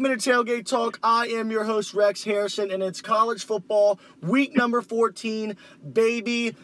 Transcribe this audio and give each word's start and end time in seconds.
Welcome 0.00 0.14
into 0.14 0.30
Tailgate 0.30 0.64
Talk. 0.64 0.98
I 1.02 1.26
am 1.26 1.50
your 1.50 1.64
host, 1.64 1.92
Rex 1.92 2.24
Harrison, 2.24 2.70
and 2.70 2.82
it's 2.82 3.02
college 3.02 3.44
football, 3.44 4.00
week 4.22 4.56
number 4.56 4.80
14, 4.80 5.58
baby. 5.92 6.56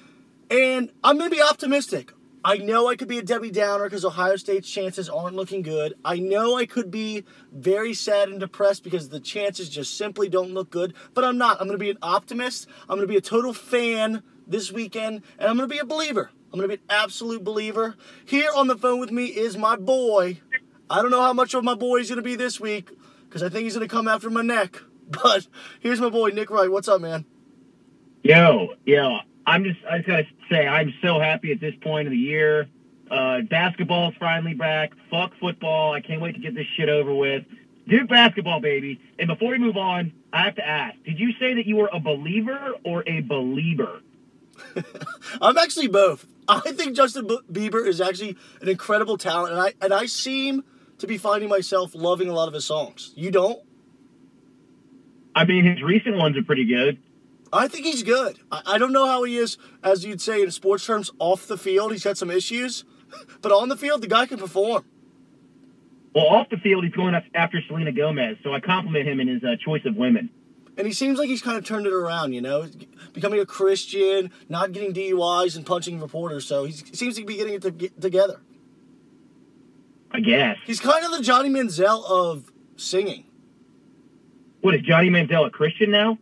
And 0.50 0.90
I'm 1.04 1.18
going 1.18 1.28
to 1.28 1.36
be 1.36 1.42
optimistic. 1.42 2.14
I 2.42 2.56
know 2.56 2.88
I 2.88 2.96
could 2.96 3.08
be 3.08 3.18
a 3.18 3.22
Debbie 3.22 3.50
Downer 3.50 3.84
because 3.84 4.06
Ohio 4.06 4.36
State's 4.36 4.70
chances 4.70 5.10
aren't 5.10 5.36
looking 5.36 5.60
good. 5.60 5.92
I 6.02 6.18
know 6.18 6.56
I 6.56 6.64
could 6.64 6.90
be 6.90 7.24
very 7.52 7.92
sad 7.92 8.30
and 8.30 8.40
depressed 8.40 8.82
because 8.82 9.10
the 9.10 9.20
chances 9.20 9.68
just 9.68 9.98
simply 9.98 10.30
don't 10.30 10.54
look 10.54 10.70
good, 10.70 10.94
but 11.12 11.22
I'm 11.22 11.36
not. 11.36 11.60
I'm 11.60 11.66
going 11.66 11.78
to 11.78 11.84
be 11.84 11.90
an 11.90 11.98
optimist. 12.00 12.66
I'm 12.88 12.96
going 12.96 13.02
to 13.02 13.06
be 13.06 13.18
a 13.18 13.20
total 13.20 13.52
fan 13.52 14.22
this 14.46 14.72
weekend, 14.72 15.20
and 15.38 15.50
I'm 15.50 15.58
going 15.58 15.68
to 15.68 15.74
be 15.74 15.78
a 15.78 15.84
believer. 15.84 16.30
I'm 16.54 16.58
going 16.58 16.70
to 16.70 16.74
be 16.74 16.82
an 16.82 16.88
absolute 16.88 17.44
believer. 17.44 17.96
Here 18.24 18.48
on 18.56 18.66
the 18.66 18.78
phone 18.78 18.98
with 18.98 19.10
me 19.10 19.26
is 19.26 19.58
my 19.58 19.76
boy. 19.76 20.40
I 20.88 21.02
don't 21.02 21.10
know 21.10 21.20
how 21.20 21.34
much 21.34 21.52
of 21.52 21.64
my 21.64 21.74
boy 21.74 21.98
he's 21.98 22.08
going 22.08 22.16
to 22.16 22.22
be 22.22 22.36
this 22.36 22.58
week 22.58 22.92
because 23.36 23.50
I 23.50 23.52
think 23.52 23.64
he's 23.64 23.74
going 23.74 23.86
to 23.86 23.94
come 23.94 24.08
after 24.08 24.30
my 24.30 24.42
neck. 24.42 24.80
But 25.08 25.46
here's 25.78 26.00
my 26.00 26.08
boy, 26.08 26.30
Nick 26.30 26.50
Wright. 26.50 26.68
What's 26.68 26.88
up, 26.88 27.00
man? 27.00 27.26
Yo, 28.24 28.70
yo, 28.84 29.18
I'm 29.46 29.62
just, 29.62 29.78
I 29.88 29.98
just 29.98 30.08
got 30.08 30.16
to 30.16 30.26
say, 30.50 30.66
I'm 30.66 30.92
so 31.00 31.20
happy 31.20 31.52
at 31.52 31.60
this 31.60 31.74
point 31.80 32.08
of 32.08 32.10
the 32.10 32.18
year. 32.18 32.68
Uh, 33.08 33.42
basketball's 33.42 34.14
finally 34.18 34.54
back. 34.54 34.94
Fuck 35.08 35.30
football. 35.38 35.92
I 35.92 36.00
can't 36.00 36.20
wait 36.20 36.32
to 36.32 36.40
get 36.40 36.56
this 36.56 36.66
shit 36.76 36.88
over 36.88 37.14
with. 37.14 37.44
Duke 37.86 38.08
basketball, 38.08 38.58
baby. 38.58 39.00
And 39.20 39.28
before 39.28 39.52
we 39.52 39.58
move 39.58 39.76
on, 39.76 40.12
I 40.32 40.42
have 40.42 40.56
to 40.56 40.66
ask, 40.66 41.00
did 41.04 41.20
you 41.20 41.30
say 41.38 41.54
that 41.54 41.66
you 41.66 41.76
were 41.76 41.90
a 41.92 42.00
believer 42.00 42.72
or 42.84 43.04
a 43.06 43.20
believer? 43.20 44.00
I'm 45.40 45.56
actually 45.56 45.86
both. 45.86 46.26
I 46.48 46.72
think 46.72 46.96
Justin 46.96 47.28
Bieber 47.52 47.86
is 47.86 48.00
actually 48.00 48.36
an 48.60 48.68
incredible 48.68 49.18
talent, 49.18 49.52
and 49.52 49.62
I 49.62 49.74
and 49.80 49.94
I 49.94 50.06
seem 50.06 50.64
to 50.98 51.06
be 51.06 51.18
finding 51.18 51.48
myself 51.48 51.94
loving 51.94 52.28
a 52.28 52.32
lot 52.32 52.48
of 52.48 52.54
his 52.54 52.64
songs. 52.64 53.12
You 53.16 53.30
don't? 53.30 53.60
I 55.34 55.44
mean, 55.44 55.64
his 55.64 55.82
recent 55.82 56.16
ones 56.16 56.36
are 56.36 56.42
pretty 56.42 56.64
good. 56.64 56.98
I 57.52 57.68
think 57.68 57.84
he's 57.84 58.02
good. 58.02 58.38
I, 58.50 58.62
I 58.66 58.78
don't 58.78 58.92
know 58.92 59.06
how 59.06 59.22
he 59.24 59.36
is, 59.36 59.58
as 59.82 60.04
you'd 60.04 60.20
say 60.20 60.42
in 60.42 60.50
sports 60.50 60.86
terms, 60.86 61.10
off 61.18 61.46
the 61.46 61.58
field. 61.58 61.92
He's 61.92 62.04
had 62.04 62.18
some 62.18 62.30
issues, 62.30 62.84
but 63.42 63.52
on 63.52 63.68
the 63.68 63.76
field, 63.76 64.02
the 64.02 64.08
guy 64.08 64.26
can 64.26 64.38
perform. 64.38 64.84
Well, 66.14 66.26
off 66.26 66.48
the 66.50 66.56
field, 66.56 66.84
he's 66.84 66.94
going 66.94 67.14
after 67.34 67.60
Selena 67.68 67.92
Gomez, 67.92 68.38
so 68.42 68.54
I 68.54 68.60
compliment 68.60 69.06
him 69.06 69.20
in 69.20 69.28
his 69.28 69.44
uh, 69.44 69.56
choice 69.62 69.82
of 69.84 69.96
women. 69.96 70.30
And 70.78 70.86
he 70.86 70.92
seems 70.92 71.18
like 71.18 71.28
he's 71.28 71.42
kind 71.42 71.58
of 71.58 71.64
turned 71.64 71.86
it 71.86 71.92
around, 71.92 72.32
you 72.32 72.40
know, 72.40 72.66
becoming 73.12 73.40
a 73.40 73.46
Christian, 73.46 74.30
not 74.48 74.72
getting 74.72 74.92
DUIs 74.92 75.56
and 75.56 75.64
punching 75.64 76.00
reporters. 76.00 76.46
So 76.46 76.64
he 76.64 76.72
seems 76.72 77.16
to 77.16 77.24
be 77.24 77.36
getting 77.36 77.54
it 77.54 77.62
to 77.62 77.70
together. 77.70 78.40
I 80.10 80.20
guess 80.20 80.56
he's 80.64 80.80
kind 80.80 81.04
of 81.04 81.12
the 81.12 81.22
Johnny 81.22 81.50
Manziel 81.50 82.04
of 82.08 82.50
singing. 82.76 83.24
What 84.60 84.74
is 84.74 84.82
Johnny 84.82 85.10
Manziel 85.10 85.46
a 85.46 85.50
Christian 85.50 85.90
now? 85.90 86.18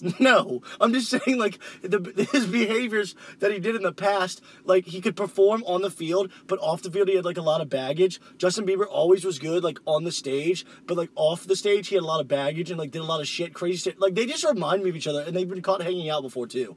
No, 0.18 0.62
I'm 0.80 0.92
just 0.92 1.10
saying, 1.10 1.38
like 1.38 1.58
the, 1.82 2.26
his 2.32 2.46
behaviors 2.46 3.14
that 3.40 3.52
he 3.52 3.58
did 3.58 3.76
in 3.76 3.82
the 3.82 3.92
past. 3.92 4.42
Like 4.64 4.86
he 4.86 5.00
could 5.00 5.16
perform 5.16 5.62
on 5.66 5.82
the 5.82 5.90
field, 5.90 6.32
but 6.46 6.58
off 6.60 6.82
the 6.82 6.90
field 6.90 7.08
he 7.08 7.16
had 7.16 7.24
like 7.24 7.36
a 7.36 7.42
lot 7.42 7.60
of 7.60 7.68
baggage. 7.68 8.20
Justin 8.38 8.66
Bieber 8.66 8.86
always 8.88 9.24
was 9.24 9.38
good, 9.38 9.62
like 9.62 9.78
on 9.86 10.04
the 10.04 10.12
stage, 10.12 10.64
but 10.86 10.96
like 10.96 11.10
off 11.16 11.44
the 11.44 11.56
stage 11.56 11.88
he 11.88 11.96
had 11.96 12.04
a 12.04 12.06
lot 12.06 12.20
of 12.20 12.28
baggage 12.28 12.70
and 12.70 12.78
like 12.78 12.90
did 12.90 13.02
a 13.02 13.04
lot 13.04 13.20
of 13.20 13.28
shit, 13.28 13.52
crazy 13.52 13.76
shit. 13.76 14.00
Like 14.00 14.14
they 14.14 14.26
just 14.26 14.44
remind 14.44 14.82
me 14.82 14.90
of 14.90 14.96
each 14.96 15.06
other, 15.06 15.22
and 15.22 15.36
they've 15.36 15.48
been 15.48 15.62
caught 15.62 15.82
hanging 15.82 16.08
out 16.08 16.22
before 16.22 16.46
too. 16.46 16.76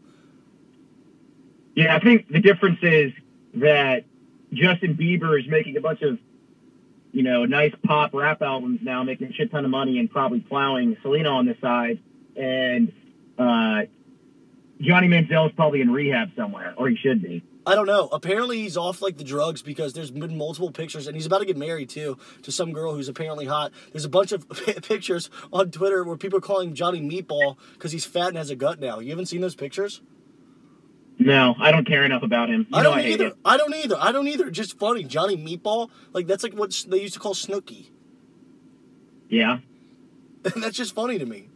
Yeah, 1.76 1.96
I 1.96 2.00
think 2.00 2.28
the 2.30 2.40
difference 2.40 2.80
is 2.82 3.14
that 3.56 4.06
Justin 4.52 4.96
Bieber 4.96 5.40
is 5.40 5.48
making 5.48 5.78
a 5.78 5.82
bunch 5.82 6.02
of 6.02 6.20
you 7.14 7.24
know 7.24 7.46
nice 7.46 7.74
pop 7.86 8.14
rap 8.14 8.42
albums 8.42 8.80
now, 8.82 9.04
making 9.04 9.28
a 9.28 9.34
shit 9.34 9.52
ton 9.52 9.64
of 9.64 9.72
money, 9.72 10.00
and 10.00 10.12
probably 10.12 10.42
plowing 10.42 10.98
Selena 11.02 11.30
on 11.30 11.46
the 11.46 11.56
side, 11.62 12.00
and 12.36 12.92
uh, 13.38 13.84
Johnny 14.82 15.08
Manziel 15.08 15.48
is 15.48 15.54
probably 15.56 15.82
in 15.82 15.92
rehab 15.92 16.32
somewhere, 16.36 16.74
or 16.76 16.90
he 16.90 16.98
should 16.98 17.22
be. 17.22 17.44
I 17.66 17.76
don't 17.76 17.86
know. 17.86 18.10
Apparently, 18.12 18.62
he's 18.62 18.76
off 18.76 19.02
like 19.02 19.18
the 19.18 19.24
drugs 19.24 19.62
because 19.62 19.94
there's 19.94 20.12
been 20.12 20.38
multiple 20.38 20.72
pictures, 20.72 21.08
and 21.08 21.16
he's 21.16 21.26
about 21.26 21.40
to 21.40 21.46
get 21.46 21.56
married 21.56 21.88
too 21.88 22.18
to 22.42 22.52
some 22.52 22.74
girl 22.74 22.94
who's 22.94 23.08
apparently 23.08 23.46
hot. 23.46 23.72
There's 23.94 24.04
a 24.04 24.10
bunch 24.10 24.34
of 24.34 24.50
pictures 24.82 25.30
on 25.54 25.72
Twitter 25.72 26.04
where 26.04 26.18
people 26.18 26.40
are 26.40 26.42
calling 26.42 26.74
Johnny 26.74 27.00
Meatball 27.00 27.56
because 27.74 27.94
he's 27.94 28.06
fat 28.06 28.30
and 28.30 28.38
has 28.38 28.50
a 28.50 28.56
gut 28.56 28.80
now. 28.80 29.00
You 29.00 29.12
haven't 29.12 29.28
seen 29.28 29.40
those 29.40 29.56
pictures? 29.56 30.02
No, 31.26 31.56
I 31.60 31.72
don't 31.72 31.86
care 31.86 32.04
enough 32.04 32.24
about 32.24 32.50
him. 32.50 32.68
You 32.70 32.78
I 32.78 32.84
don't 32.84 33.00
I 33.00 33.08
either. 33.08 33.32
I 33.46 33.58
don't 33.58 33.74
either. 33.74 33.96
I 34.00 34.12
don't 34.12 34.28
either. 34.28 34.50
Just 34.50 34.78
funny, 34.78 35.04
Johnny 35.04 35.38
Meatball. 35.38 35.90
Like 36.12 36.28
that's 36.28 36.44
like 36.44 36.54
what 36.54 36.86
they 36.88 37.02
used 37.02 37.14
to 37.14 37.20
call 37.20 37.34
Snooki. 37.34 37.90
Yeah. 39.30 39.60
that's 40.44 40.78
just 40.78 40.94
funny 40.94 41.18
to 41.20 41.26
me. 41.26 41.50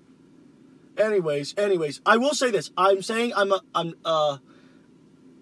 Anyways, 0.97 1.53
anyways, 1.57 2.01
I 2.05 2.17
will 2.17 2.33
say 2.33 2.49
this. 2.49 2.71
I'm 2.77 3.01
saying 3.01 3.33
I'm 3.35 3.51
a, 3.51 3.61
I'm 3.75 3.93
uh 4.05 4.37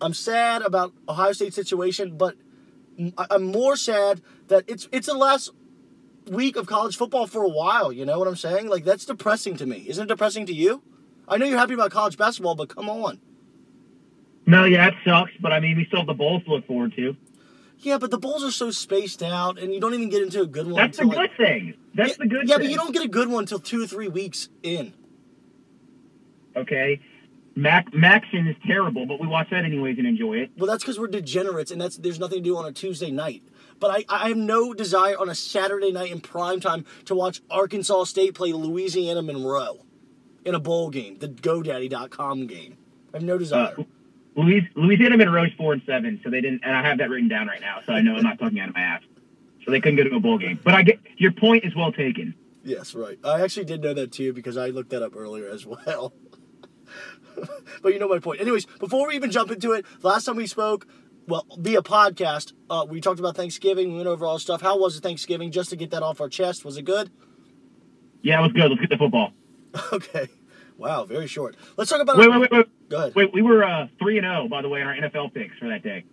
I'm 0.02 0.14
sad 0.14 0.62
about 0.62 0.94
Ohio 1.08 1.32
State 1.32 1.54
situation, 1.54 2.18
but 2.18 2.36
I'm 3.18 3.44
more 3.44 3.76
sad 3.76 4.22
that 4.48 4.66
it's 4.68 4.88
it's 4.92 5.08
the 5.08 5.14
last 5.14 5.52
week 6.28 6.56
of 6.56 6.66
college 6.66 6.98
football 6.98 7.28
for 7.28 7.44
a 7.44 7.50
while. 7.50 7.92
You 7.92 8.06
know 8.06 8.20
what 8.20 8.28
I'm 8.28 8.36
saying? 8.36 8.68
Like 8.68 8.84
that's 8.84 9.06
depressing 9.06 9.56
to 9.58 9.66
me. 9.66 9.86
Isn't 9.88 10.06
it 10.06 10.08
depressing 10.08 10.46
to 10.48 10.54
you? 10.54 10.82
I 11.28 11.38
know 11.38 11.46
you're 11.46 11.58
happy 11.58 11.74
about 11.74 11.92
college 11.92 12.18
basketball, 12.18 12.56
but 12.56 12.70
come 12.70 12.90
on. 12.90 13.20
No, 14.46 14.66
yeah, 14.66 14.88
it 14.88 14.94
sucks, 15.04 15.32
but 15.42 15.52
I 15.52 15.60
mean, 15.60 15.78
we 15.78 15.86
still 15.86 16.00
have 16.00 16.08
the 16.08 16.14
bowls 16.14 16.44
to 16.44 16.52
look 16.52 16.68
forward 16.68 16.94
to. 16.96 17.16
Yeah, 17.80 17.98
but 17.98 18.12
the 18.12 18.18
bowls 18.18 18.44
are 18.44 18.52
so 18.52 18.72
spaced 18.72 19.22
out, 19.22 19.60
and 19.60 19.74
you 19.74 19.80
don't 19.80 19.94
even 19.94 20.10
get 20.10 20.22
into 20.22 20.42
a 20.42 20.48
good 20.48 20.66
one. 20.66 20.76
That's 20.76 20.98
the 20.98 21.06
good 21.06 21.16
like, 21.16 21.38
thing. 21.38 21.74
That's 21.94 22.12
yeah, 22.12 22.16
the 22.20 22.28
good. 22.28 22.48
Yeah, 22.48 22.56
thing. 22.56 22.66
but 22.66 22.72
you 22.72 22.78
don't 22.78 22.94
get 22.94 23.04
a 23.04 23.08
good 23.08 23.30
one 23.30 23.44
until 23.44 23.60
two 23.60 23.84
or 23.84 23.88
three 23.88 24.08
weeks 24.08 24.50
in. 24.64 24.94
Okay. 26.56 27.02
Mac 27.58 27.94
Maxon 27.94 28.48
is 28.48 28.56
terrible, 28.68 29.06
but 29.06 29.20
we 29.20 29.28
watch 29.28 29.50
that 29.52 29.64
anyways 29.64 29.98
and 29.98 30.06
enjoy 30.06 30.40
it. 30.40 30.52
Well, 30.58 30.68
that's 30.68 30.84
because 30.84 31.00
we're 31.00 31.08
degenerates, 31.08 31.72
and 31.72 31.80
that's 31.80 31.98
there's 31.98 32.20
nothing 32.20 32.40
to 32.40 32.44
do 32.44 32.58
on 32.58 32.66
a 32.66 32.72
Tuesday 32.72 33.12
night. 33.12 33.44
But 33.80 33.92
I, 33.92 34.06
I 34.10 34.28
have 34.30 34.38
no 34.38 34.74
desire 34.74 35.18
on 35.18 35.30
a 35.30 35.36
Saturday 35.36 35.92
night 35.92 36.12
in 36.12 36.20
prime 36.20 36.60
time 36.60 36.86
to 37.06 37.16
watch 37.16 37.42
Arkansas 37.50 38.06
State 38.06 38.36
play 38.36 38.52
Louisiana 38.52 39.22
Monroe 39.22 39.86
in 40.44 40.54
a 40.54 40.60
bowl 40.60 40.90
game, 40.90 41.20
the 41.20 41.30
GoDaddy.com 41.30 42.48
game. 42.48 42.78
I 43.14 43.18
have 43.18 43.24
no 43.24 43.38
desire. 43.38 43.76
Uh, 43.78 43.84
Louis, 44.36 44.68
Louisiana 44.76 45.18
Monroe's 45.18 45.52
four 45.58 45.74
and 45.74 45.82
seven, 45.86 46.20
so 46.24 46.30
they 46.30 46.42
didn't, 46.42 46.62
and 46.64 46.76
I 46.76 46.82
have 46.82 46.98
that 46.98 47.10
written 47.10 47.30
down 47.30 47.48
right 47.48 47.62
now, 47.62 47.80
so 47.86 47.94
I 47.94 48.02
know 48.02 48.16
I'm 48.16 48.24
not 48.24 48.38
talking 48.38 48.60
out 48.60 48.70
of 48.70 48.76
my 48.76 48.82
ass. 48.82 49.02
So 49.64 49.72
they 49.72 49.82
couldn't 49.82 49.98
go 49.98 50.04
to 50.04 50.16
a 50.16 50.20
bowl 50.20 50.38
game. 50.38 50.60
But 50.64 50.76
I 50.76 50.84
get 50.84 51.00
your 51.18 51.32
point 51.32 51.64
is 51.64 51.76
well 51.76 51.92
taken. 51.92 52.36
Yes, 52.64 52.94
right. 52.94 53.18
I 53.24 53.42
actually 53.42 53.66
did 53.66 53.82
know 53.82 53.94
that 53.94 54.12
too 54.12 54.34
because 54.34 54.58
I 54.58 54.68
looked 54.68 54.90
that 54.92 55.02
up 55.02 55.16
earlier 55.16 55.50
as 55.50 55.66
well. 55.66 56.14
but 57.82 57.94
you 57.94 58.00
know 58.00 58.08
my 58.08 58.20
point. 58.20 58.42
Anyways, 58.42 58.66
before 58.80 59.08
we 59.08 59.16
even 59.16 59.32
jump 59.32 59.52
into 59.52 59.72
it, 59.72 59.86
last 60.04 60.26
time 60.26 60.36
we 60.36 60.48
spoke, 60.48 60.88
well, 61.28 61.48
via 61.58 61.82
podcast, 61.82 62.54
uh, 62.70 62.86
we 62.88 63.02
talked 63.02 63.20
about 63.20 63.36
Thanksgiving. 63.36 63.92
We 63.92 63.98
went 63.98 64.08
over 64.08 64.26
all 64.26 64.38
stuff. 64.38 64.62
How 64.62 64.78
was 64.78 64.98
it 64.98 65.02
Thanksgiving? 65.02 65.52
Just 65.52 65.70
to 65.72 65.76
get 65.76 65.92
that 65.92 66.04
off 66.04 66.22
our 66.22 66.30
chest, 66.30 66.64
was 66.64 66.78
it 66.78 66.84
good? 66.84 67.12
Yeah, 68.22 68.40
it 68.40 68.44
was 68.44 68.52
good. 68.54 68.70
Let's 68.70 68.82
get 68.82 68.90
the 68.90 68.98
football. 68.98 69.32
okay. 69.94 70.28
Wow, 70.78 71.06
very 71.06 71.28
short. 71.28 71.56
Let's 71.78 71.90
talk 71.90 72.02
about. 72.02 72.18
Wait, 72.18 72.30
wait, 72.30 72.42
wait, 72.42 72.52
wait. 72.52 72.90
Go 72.90 72.98
ahead. 72.98 73.16
Wait, 73.16 73.34
we 73.34 73.42
were 73.42 73.64
uh, 73.64 73.88
three 74.00 74.18
and 74.18 74.26
zero, 74.26 74.44
oh, 74.46 74.50
by 74.50 74.62
the 74.62 74.70
way, 74.70 74.82
in 74.82 74.88
our 74.88 74.96
NFL 74.96 75.34
picks 75.34 75.58
for 75.58 75.70
that 75.70 75.84
day. 75.84 76.04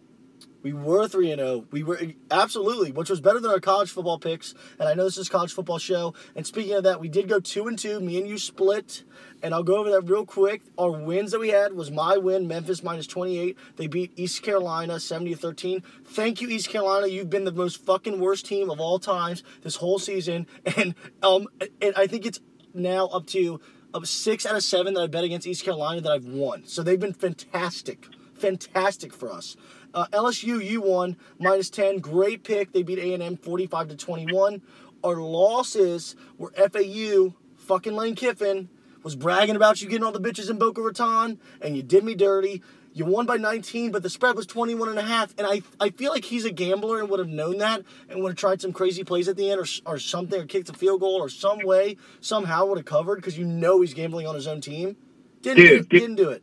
We 0.63 0.73
were 0.73 1.09
three 1.09 1.33
and 1.33 1.41
zero. 1.41 1.51
Oh. 1.51 1.67
We 1.73 1.83
were 1.83 2.01
absolutely, 2.31 2.93
which 2.93 3.11
was 3.11 3.21
better 3.21 3.41
than 3.41 3.51
our 3.51 3.59
college 3.59 3.91
football 3.91 4.19
picks. 4.19 4.55
And 4.79 4.89
I 4.89 4.95
know 4.95 5.05
this 5.05 5.19
is 5.19 5.27
a 5.27 5.31
college 5.31 5.53
football 5.53 5.79
show. 5.79 6.15
And 6.37 6.47
speaking 6.47 6.75
of 6.75 6.85
that, 6.85 7.01
we 7.01 7.09
did 7.09 7.29
go 7.29 7.41
two 7.41 7.67
and 7.67 7.77
two. 7.77 8.01
Me 8.01 8.19
and 8.19 8.29
you 8.29 8.39
split. 8.39 9.03
And 9.43 9.53
I'll 9.53 9.65
go 9.65 9.79
over 9.79 9.91
that 9.91 10.03
real 10.03 10.25
quick. 10.25 10.63
Our 10.79 10.93
wins 10.93 11.33
that 11.33 11.41
we 11.41 11.49
had 11.49 11.73
was 11.73 11.91
my 11.91 12.17
win, 12.17 12.47
Memphis 12.47 12.85
minus 12.85 13.09
28. 13.09 13.59
They 13.77 13.89
beat 13.89 14.13
East 14.15 14.43
Carolina 14.43 15.01
70 15.01 15.35
13. 15.35 15.83
Thank 16.05 16.41
you, 16.41 16.49
East 16.49 16.69
Carolina. 16.69 17.09
You've 17.09 17.31
been 17.31 17.45
the 17.45 17.53
most 17.53 17.85
fucking 17.85 18.21
worst 18.21 18.47
team 18.47 18.71
of 18.71 18.79
all 18.79 19.01
times 19.01 19.43
this 19.63 19.77
whole 19.77 19.99
season. 19.99 20.47
And 20.77 20.95
um, 21.23 21.49
and 21.81 21.95
I 21.97 22.07
think 22.07 22.25
it's 22.25 22.41
now 22.73 23.07
up 23.09 23.27
to 23.29 23.61
up 23.95 24.07
six 24.07 24.47
out 24.47 24.57
of 24.57 24.63
seven 24.63 24.95
that 24.95 25.01
I 25.03 25.07
bet 25.07 25.25
against 25.25 25.47
East 25.47 25.65
Carolina 25.65 26.01
that 26.01 26.13
I've 26.13 26.25
won. 26.25 26.65
So 26.67 26.83
they've 26.83 26.99
been 26.99 27.13
fantastic, 27.13 28.07
fantastic 28.35 29.13
for 29.13 29.31
us. 29.31 29.57
Uh, 29.95 30.07
LSU, 30.13 30.65
you 30.65 30.81
won 30.81 31.17
minus 31.39 31.69
10. 31.71 31.99
Great 31.99 32.45
pick. 32.45 32.73
They 32.73 32.83
beat 32.83 32.99
A&M 32.99 33.37
45 33.37 33.89
to 33.89 33.97
21. 33.97 34.63
Our 35.05 35.17
losses 35.17 36.17
were 36.39 36.53
FAU, 36.53 37.35
fucking 37.57 37.95
Lane 37.95 38.15
Kiffin, 38.15 38.69
was 39.03 39.17
bragging 39.17 39.57
about 39.57 39.83
you 39.83 39.89
getting 39.89 40.05
all 40.05 40.13
the 40.13 40.21
bitches 40.21 40.49
in 40.49 40.59
Boca 40.59 40.81
Raton, 40.81 41.41
and 41.61 41.77
you 41.77 41.83
did 41.83 42.05
me 42.05 42.15
dirty. 42.15 42.63
You 42.95 43.07
won 43.07 43.25
by 43.25 43.39
19, 43.39 43.91
but 43.91 44.03
the 44.03 44.11
spread 44.11 44.37
was 44.37 44.47
21 44.47 44.89
and 44.91 44.99
a 44.99 45.03
half. 45.03 45.35
And 45.39 45.47
I, 45.47 45.63
I 45.81 45.91
feel 45.91 46.13
like 46.13 46.25
he's 46.25 46.45
a 46.45 46.51
gambler 46.51 47.01
and 47.01 47.09
would 47.09 47.21
have 47.21 47.29
known 47.29 47.59
that 47.59 47.83
and 48.09 48.23
would 48.23 48.31
have 48.31 48.39
tried 48.39 48.61
some 48.61 48.73
crazy 48.73 49.03
plays 49.03 49.29
at 49.29 49.37
the 49.37 49.51
end 49.51 49.61
or, 49.61 49.67
or 49.87 49.99
something, 49.99 50.41
or 50.41 50.45
kicked 50.45 50.69
a 50.69 50.75
field 50.75 51.01
goal 51.01 51.17
or 51.17 51.29
some 51.29 51.61
way, 51.65 51.97
somehow 52.21 52.67
would 52.67 52.79
have 52.79 52.85
covered 52.85 53.17
because 53.17 53.39
you 53.39 53.47
know 53.47 53.81
he's 53.81 53.95
gambling 53.95 54.27
on 54.27 54.35
his 54.35 54.47
own 54.47 54.61
team. 54.61 54.97
Didn't 55.41 55.57
Dude, 55.57 55.89
do, 55.89 55.99
didn't 55.99 56.17
do 56.17 56.31
it. 56.31 56.43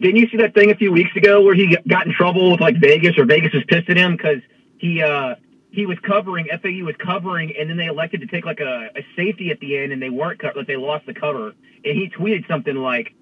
Didn't 0.00 0.16
you 0.16 0.28
see 0.28 0.36
that 0.38 0.54
thing 0.54 0.70
a 0.70 0.76
few 0.76 0.92
weeks 0.92 1.14
ago 1.16 1.42
where 1.42 1.54
he 1.54 1.76
got 1.88 2.06
in 2.06 2.12
trouble 2.12 2.52
with 2.52 2.60
like 2.60 2.76
Vegas 2.80 3.18
or 3.18 3.24
Vegas 3.24 3.52
was 3.52 3.64
pissed 3.68 3.88
at 3.88 3.96
him 3.96 4.16
because 4.16 4.38
he 4.78 5.02
uh, 5.02 5.34
he 5.70 5.86
was 5.86 5.98
covering 6.00 6.46
FAU 6.62 6.84
was 6.84 6.94
covering, 6.98 7.52
and 7.58 7.68
then 7.68 7.76
they 7.76 7.86
elected 7.86 8.20
to 8.20 8.26
take 8.26 8.44
like 8.44 8.60
a, 8.60 8.90
a 8.96 9.06
safety 9.16 9.50
at 9.50 9.60
the 9.60 9.76
end, 9.76 9.92
and 9.92 10.00
they 10.00 10.10
weren't 10.10 10.40
co- 10.40 10.52
like 10.54 10.66
they 10.66 10.76
lost 10.76 11.06
the 11.06 11.14
cover, 11.14 11.48
and 11.84 11.96
he 11.96 12.10
tweeted 12.16 12.46
something 12.48 12.76
like 12.76 13.14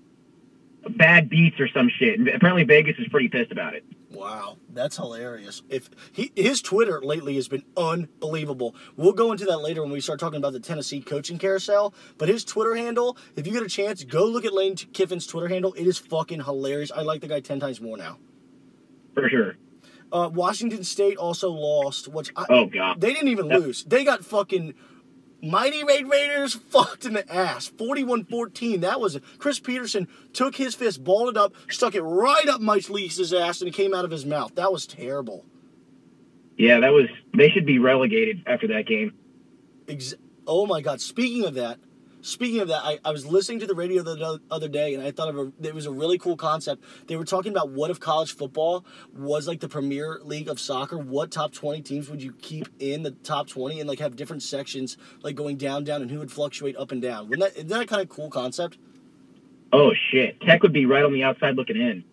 bad 0.90 1.28
beats 1.28 1.58
or 1.60 1.68
some 1.68 1.88
shit. 1.98 2.18
And 2.18 2.28
apparently 2.28 2.64
Vegas 2.64 2.96
is 2.98 3.08
pretty 3.08 3.28
pissed 3.28 3.52
about 3.52 3.74
it. 3.74 3.84
Wow, 4.10 4.56
that's 4.72 4.96
hilarious. 4.96 5.62
If 5.68 5.90
he 6.12 6.32
his 6.34 6.62
Twitter 6.62 7.00
lately 7.02 7.34
has 7.34 7.48
been 7.48 7.64
unbelievable. 7.76 8.74
We'll 8.96 9.12
go 9.12 9.30
into 9.32 9.44
that 9.46 9.58
later 9.58 9.82
when 9.82 9.90
we 9.92 10.00
start 10.00 10.20
talking 10.20 10.38
about 10.38 10.52
the 10.54 10.60
Tennessee 10.60 11.00
coaching 11.00 11.38
carousel. 11.38 11.92
But 12.16 12.28
his 12.28 12.44
Twitter 12.44 12.74
handle, 12.76 13.16
if 13.36 13.46
you 13.46 13.52
get 13.52 13.62
a 13.62 13.68
chance, 13.68 14.04
go 14.04 14.24
look 14.24 14.44
at 14.44 14.54
Lane 14.54 14.74
Kiffin's 14.76 15.26
Twitter 15.26 15.48
handle. 15.48 15.74
It 15.74 15.86
is 15.86 15.98
fucking 15.98 16.44
hilarious. 16.44 16.90
I 16.90 17.02
like 17.02 17.20
the 17.20 17.28
guy 17.28 17.40
ten 17.40 17.60
times 17.60 17.80
more 17.80 17.96
now. 17.98 18.18
For 19.14 19.28
sure. 19.28 19.56
Uh, 20.12 20.30
Washington 20.32 20.84
State 20.84 21.16
also 21.18 21.50
lost, 21.50 22.08
which 22.08 22.30
I, 22.36 22.46
Oh 22.48 22.66
god. 22.66 23.00
they 23.00 23.12
didn't 23.12 23.28
even 23.28 23.46
Yep. 23.50 23.60
lose. 23.60 23.84
They 23.84 24.04
got 24.04 24.24
fucking 24.24 24.74
Mighty 25.42 25.84
Raid 25.84 26.08
Raiders 26.08 26.54
fucked 26.54 27.04
in 27.04 27.12
the 27.12 27.32
ass. 27.32 27.70
41-14. 27.76 28.80
That 28.80 29.00
was 29.00 29.16
it. 29.16 29.24
Chris 29.38 29.60
Petersen 29.60 30.08
took 30.32 30.56
his 30.56 30.74
fist, 30.74 31.04
balled 31.04 31.28
it 31.28 31.36
up, 31.36 31.54
stuck 31.68 31.94
it 31.94 32.02
right 32.02 32.48
up 32.48 32.60
Mike 32.60 32.88
Leach's 32.88 33.32
ass, 33.32 33.60
and 33.60 33.68
it 33.68 33.74
came 33.74 33.94
out 33.94 34.04
of 34.04 34.10
his 34.10 34.24
mouth. 34.24 34.54
That 34.54 34.72
was 34.72 34.86
terrible. 34.86 35.44
Yeah, 36.56 36.80
that 36.80 36.92
was. 36.92 37.06
They 37.36 37.50
should 37.50 37.66
be 37.66 37.78
relegated 37.78 38.42
after 38.46 38.68
that 38.68 38.86
game. 38.86 39.12
Ex- 39.88 40.14
oh 40.46 40.64
my 40.64 40.80
god! 40.80 41.02
Speaking 41.02 41.44
of 41.44 41.54
that, 41.54 41.78
speaking 42.26 42.60
of 42.60 42.68
that, 42.68 42.82
I, 42.84 42.98
I 43.04 43.10
was 43.12 43.24
listening 43.24 43.60
to 43.60 43.66
the 43.66 43.74
radio 43.74 44.02
the 44.02 44.40
other 44.50 44.68
day, 44.68 44.94
and 44.94 45.02
I 45.02 45.10
thought 45.10 45.28
of 45.28 45.38
a, 45.38 45.52
it 45.62 45.74
was 45.74 45.86
a 45.86 45.90
really 45.90 46.18
cool 46.18 46.36
concept. 46.36 46.84
They 47.06 47.16
were 47.16 47.24
talking 47.24 47.52
about 47.52 47.70
what 47.70 47.90
if 47.90 48.00
college 48.00 48.34
football 48.34 48.84
was 49.16 49.46
like 49.46 49.60
the 49.60 49.68
Premier 49.68 50.20
League 50.22 50.48
of 50.48 50.58
soccer? 50.58 50.98
What 50.98 51.30
top 51.30 51.52
twenty 51.52 51.82
teams 51.82 52.10
would 52.10 52.22
you 52.22 52.32
keep 52.32 52.68
in 52.78 53.02
the 53.02 53.12
top 53.12 53.48
twenty, 53.48 53.80
and 53.80 53.88
like 53.88 54.00
have 54.00 54.16
different 54.16 54.42
sections 54.42 54.96
like 55.22 55.36
going 55.36 55.56
down, 55.56 55.84
down, 55.84 56.02
and 56.02 56.10
who 56.10 56.18
would 56.18 56.32
fluctuate 56.32 56.76
up 56.76 56.92
and 56.92 57.00
down? 57.00 57.28
Wouldn't 57.28 57.54
that, 57.54 57.56
isn't 57.56 57.68
that 57.68 57.82
a 57.82 57.86
kind 57.86 58.02
of 58.02 58.08
cool 58.08 58.30
concept? 58.30 58.78
Oh 59.72 59.92
shit. 60.10 60.40
Tech 60.40 60.62
would 60.62 60.72
be 60.72 60.86
right 60.86 61.04
on 61.04 61.12
the 61.12 61.22
outside 61.22 61.56
looking 61.56 61.76
in. 61.76 62.04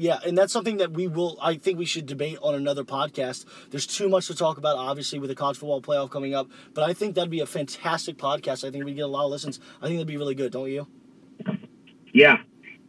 Yeah, 0.00 0.20
and 0.24 0.38
that's 0.38 0.52
something 0.52 0.76
that 0.76 0.92
we 0.92 1.08
will. 1.08 1.36
I 1.42 1.56
think 1.56 1.76
we 1.76 1.84
should 1.84 2.06
debate 2.06 2.38
on 2.40 2.54
another 2.54 2.84
podcast. 2.84 3.44
There's 3.70 3.84
too 3.86 4.08
much 4.08 4.28
to 4.28 4.34
talk 4.34 4.56
about, 4.56 4.76
obviously, 4.76 5.18
with 5.18 5.28
the 5.28 5.34
college 5.34 5.58
football 5.58 5.82
playoff 5.82 6.08
coming 6.08 6.36
up. 6.36 6.48
But 6.72 6.88
I 6.88 6.92
think 6.92 7.16
that'd 7.16 7.30
be 7.30 7.40
a 7.40 7.46
fantastic 7.46 8.16
podcast. 8.16 8.66
I 8.66 8.70
think 8.70 8.84
we 8.84 8.94
get 8.94 9.02
a 9.02 9.08
lot 9.08 9.24
of 9.24 9.32
listens. 9.32 9.58
I 9.82 9.86
think 9.86 9.96
that'd 9.96 10.06
be 10.06 10.16
really 10.16 10.36
good, 10.36 10.52
don't 10.52 10.70
you? 10.70 10.86
Yeah. 12.14 12.38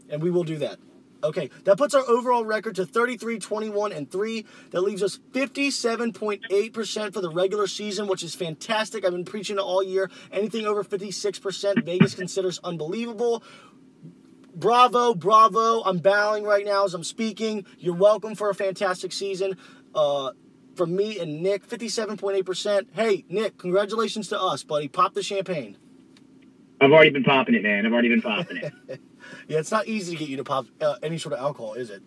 And 0.07 0.21
we 0.21 0.29
will 0.29 0.44
do 0.44 0.57
that. 0.59 0.77
Okay, 1.21 1.50
that 1.65 1.77
puts 1.77 1.94
our 1.94 2.07
overall 2.07 2.45
record 2.45 2.75
to 2.75 2.85
33, 2.85 3.39
21, 3.39 3.91
and 3.91 4.09
3. 4.09 4.45
That 4.71 4.81
leaves 4.81 5.03
us 5.03 5.19
57.8% 5.33 7.13
for 7.13 7.21
the 7.21 7.29
regular 7.29 7.67
season, 7.67 8.07
which 8.07 8.23
is 8.23 8.35
fantastic. 8.35 9.03
I've 9.03 9.11
been 9.11 9.25
preaching 9.25 9.57
it 9.57 9.61
all 9.61 9.83
year. 9.83 10.09
Anything 10.31 10.65
over 10.65 10.83
56%, 10.83 11.83
Vegas 11.83 12.15
considers 12.15 12.59
unbelievable. 12.63 13.44
Bravo, 14.56 15.13
bravo. 15.13 15.81
I'm 15.84 16.00
bowing 16.00 16.44
right 16.44 16.66
now 16.66 16.86
as 16.86 16.94
I'm 16.94 17.04
speaking. 17.04 17.66
You're 17.78 17.96
welcome 17.96 18.36
for 18.36 18.50
a 18.50 18.56
fantastic 18.56 19.12
season. 19.13 19.57
Uh, 19.94 20.31
from 20.75 20.96
me 20.96 21.19
and 21.19 21.42
Nick, 21.44 21.68
57.8%. 21.68 22.88
Hey, 22.94 23.25
Nick, 23.30 23.57
congratulations 23.57 24.28
to 24.30 24.42
us, 24.42 24.63
buddy. 24.63 24.88
Pop 24.88 25.13
the 25.13 25.24
champagne. 25.24 25.78
I've 26.81 26.92
already 26.92 27.10
been 27.10 27.24
popping 27.24 27.56
it, 27.56 27.63
man. 27.63 27.86
I've 27.86 27.92
already 27.92 28.10
been 28.10 28.22
popping 28.22 28.57
it. 28.57 29.01
Yeah, 29.50 29.60
it's 29.60 29.69
not 29.69 29.86
easy 29.88 30.13
to 30.13 30.18
get 30.18 30.30
you 30.30 30.38
to 30.38 30.44
pop 30.46 30.66
uh, 30.80 30.95
any 31.04 31.18
sort 31.18 31.34
of 31.34 31.40
alcohol, 31.40 31.74
is 31.74 31.90
it? 31.90 32.02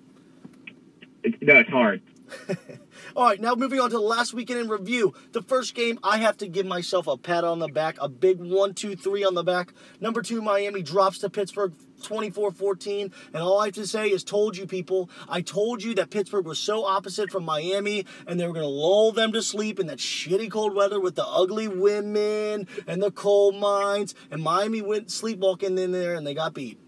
It- 1.23 1.43
no, 1.43 1.57
it's 1.57 1.69
hard. 1.71 2.01
All 3.17 3.27
right, 3.27 3.39
now 3.41 3.55
moving 3.55 3.79
on 3.81 3.91
to 3.91 3.97
the 3.97 4.03
last 4.03 4.33
weekend 4.33 4.61
in 4.61 4.69
review. 4.69 5.13
The 5.33 5.43
first 5.43 5.75
game, 5.75 5.99
I 6.03 6.17
have 6.19 6.39
to 6.39 6.49
give 6.49 6.65
myself 6.65 7.07
a 7.07 7.19
pat 7.19 7.45
on 7.45 7.59
the 7.59 7.69
back, 7.69 7.97
a 8.01 8.09
big 8.09 8.39
one, 8.41 8.73
two, 8.73 8.97
three 8.97 9.23
on 9.25 9.35
the 9.35 9.45
back. 9.45 9.75
Number 10.01 10.23
two, 10.23 10.41
Miami 10.41 10.83
drops 10.83 11.19
to 11.19 11.29
Pittsburgh 11.29 11.75
24 12.03 12.53
14. 12.53 13.13
And 13.33 13.43
all 13.43 13.61
I 13.61 13.67
have 13.67 13.75
to 13.75 13.87
say 13.87 14.09
is, 14.09 14.23
told 14.25 14.57
you 14.57 14.67
people, 14.67 15.09
I 15.29 15.41
told 15.41 15.83
you 15.83 15.95
that 15.95 16.11
Pittsburgh 16.11 16.45
was 16.47 16.59
so 16.59 16.85
opposite 16.85 17.31
from 17.31 17.45
Miami 17.45 18.05
and 18.27 18.39
they 18.39 18.47
were 18.47 18.53
going 18.53 18.65
to 18.65 18.69
lull 18.69 19.13
them 19.13 19.33
to 19.33 19.43
sleep 19.43 19.79
in 19.81 19.87
that 19.87 19.99
shitty 19.99 20.51
cold 20.51 20.75
weather 20.75 21.01
with 21.01 21.15
the 21.15 21.27
ugly 21.27 21.69
women 21.69 22.67
and 22.87 23.03
the 23.03 23.11
coal 23.11 23.53
mines. 23.53 24.15
And 24.31 24.43
Miami 24.43 24.83
went 24.83 25.11
sleepwalking 25.11 25.79
in 25.79 25.93
there 25.93 26.15
and 26.15 26.27
they 26.27 26.35
got 26.35 26.55
beat. 26.55 26.79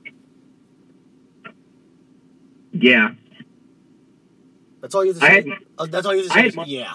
Yeah. 2.72 3.11
That's 4.81 4.94
all 4.94 5.05
you 5.05 5.12
have 5.12 5.20
to 5.22 5.26
say. 5.26 5.34
had- 5.50 5.58
Uh, 5.78 5.87
that's 5.87 6.06
all 6.06 6.14
you 6.14 6.22
have 6.22 6.28
to 6.28 6.32
I 6.32 6.37
say. 6.37 6.40
had 6.43 6.49
is, 6.49 6.56
mo- 6.56 6.64
yeah. 6.66 6.94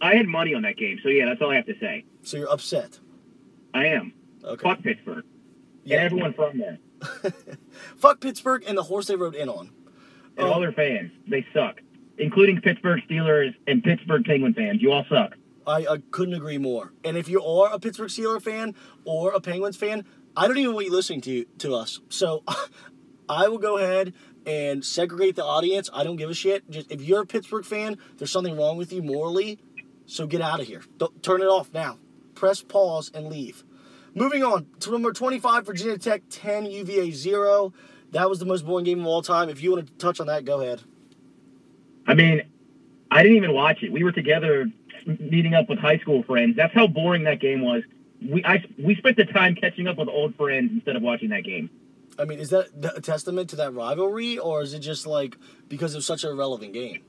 I 0.00 0.14
had 0.14 0.26
money 0.26 0.52
on 0.54 0.62
that 0.62 0.76
game, 0.76 0.98
so 1.02 1.08
yeah, 1.08 1.24
that's 1.26 1.40
all 1.40 1.50
I 1.50 1.56
have 1.56 1.66
to 1.66 1.78
say. 1.80 2.04
So 2.22 2.36
you're 2.36 2.50
upset. 2.50 3.00
I 3.72 3.86
am. 3.86 4.12
Okay. 4.44 4.62
Fuck 4.62 4.82
Pittsburgh. 4.82 5.24
Yeah. 5.84 5.96
And 5.98 6.04
everyone 6.06 6.34
from 6.34 6.58
there. 6.58 6.78
Fuck 7.96 8.20
Pittsburgh 8.20 8.64
and 8.66 8.76
the 8.76 8.82
horse 8.84 9.06
they 9.06 9.16
rode 9.16 9.34
in 9.34 9.48
on. 9.48 9.70
And 10.36 10.46
Oh. 10.46 10.52
all 10.52 10.60
their 10.60 10.72
fans. 10.72 11.10
They 11.28 11.46
suck. 11.54 11.80
Including 12.18 12.60
Pittsburgh 12.60 13.00
Steelers 13.08 13.54
and 13.66 13.82
Pittsburgh 13.82 14.24
Penguin 14.24 14.54
fans. 14.54 14.80
You 14.82 14.92
all 14.92 15.04
suck. 15.08 15.34
I, 15.66 15.86
I 15.86 15.98
couldn't 16.10 16.34
agree 16.34 16.58
more. 16.58 16.92
And 17.04 17.16
if 17.16 17.28
you 17.28 17.42
are 17.42 17.72
a 17.72 17.78
Pittsburgh 17.78 18.08
Steelers 18.10 18.42
fan 18.42 18.74
or 19.04 19.32
a 19.32 19.40
Penguins 19.40 19.76
fan, 19.76 20.04
I 20.36 20.46
don't 20.46 20.58
even 20.58 20.74
want 20.74 20.86
you 20.86 20.92
listening 20.92 21.20
to 21.22 21.44
to 21.58 21.74
us. 21.74 22.00
So 22.08 22.42
I 23.28 23.48
will 23.48 23.58
go 23.58 23.78
ahead 23.78 24.14
and 24.46 24.84
segregate 24.84 25.34
the 25.36 25.44
audience. 25.44 25.90
I 25.92 26.04
don't 26.04 26.16
give 26.16 26.30
a 26.30 26.34
shit. 26.34 26.70
Just 26.70 26.90
if 26.92 27.02
you're 27.02 27.22
a 27.22 27.26
Pittsburgh 27.26 27.64
fan, 27.64 27.98
there's 28.18 28.30
something 28.30 28.56
wrong 28.56 28.76
with 28.76 28.92
you 28.92 29.02
morally. 29.02 29.58
So 30.06 30.26
get 30.26 30.40
out 30.40 30.60
of 30.60 30.66
here. 30.68 30.82
Don't, 30.98 31.20
turn 31.22 31.42
it 31.42 31.46
off 31.46 31.72
now. 31.74 31.98
Press 32.34 32.62
pause 32.62 33.10
and 33.12 33.26
leave. 33.26 33.64
Moving 34.16 34.42
on 34.42 34.66
to 34.80 34.90
number 34.90 35.12
25, 35.12 35.66
Virginia 35.66 35.98
Tech 35.98 36.22
10, 36.30 36.64
UVA 36.64 37.10
0. 37.10 37.74
That 38.12 38.30
was 38.30 38.38
the 38.38 38.46
most 38.46 38.64
boring 38.64 38.86
game 38.86 39.00
of 39.00 39.06
all 39.06 39.20
time. 39.20 39.50
If 39.50 39.62
you 39.62 39.72
want 39.72 39.86
to 39.86 39.92
touch 39.98 40.20
on 40.20 40.26
that, 40.28 40.46
go 40.46 40.62
ahead. 40.62 40.80
I 42.06 42.14
mean, 42.14 42.40
I 43.10 43.22
didn't 43.22 43.36
even 43.36 43.52
watch 43.52 43.82
it. 43.82 43.92
We 43.92 44.04
were 44.04 44.12
together 44.12 44.72
meeting 45.06 45.52
up 45.52 45.68
with 45.68 45.78
high 45.78 45.98
school 45.98 46.22
friends. 46.22 46.56
That's 46.56 46.72
how 46.72 46.86
boring 46.86 47.24
that 47.24 47.40
game 47.40 47.60
was. 47.60 47.82
We 48.26 48.42
I 48.42 48.64
we 48.82 48.94
spent 48.96 49.18
the 49.18 49.26
time 49.26 49.54
catching 49.54 49.86
up 49.86 49.98
with 49.98 50.08
old 50.08 50.34
friends 50.36 50.70
instead 50.72 50.96
of 50.96 51.02
watching 51.02 51.28
that 51.28 51.44
game. 51.44 51.68
I 52.18 52.24
mean, 52.24 52.38
is 52.38 52.48
that 52.48 52.68
a 52.96 53.02
testament 53.02 53.50
to 53.50 53.56
that 53.56 53.74
rivalry, 53.74 54.38
or 54.38 54.62
is 54.62 54.72
it 54.72 54.78
just 54.78 55.06
like 55.06 55.36
because 55.68 55.92
it 55.92 55.98
was 55.98 56.06
such 56.06 56.24
a 56.24 56.32
relevant 56.32 56.72
game? 56.72 57.02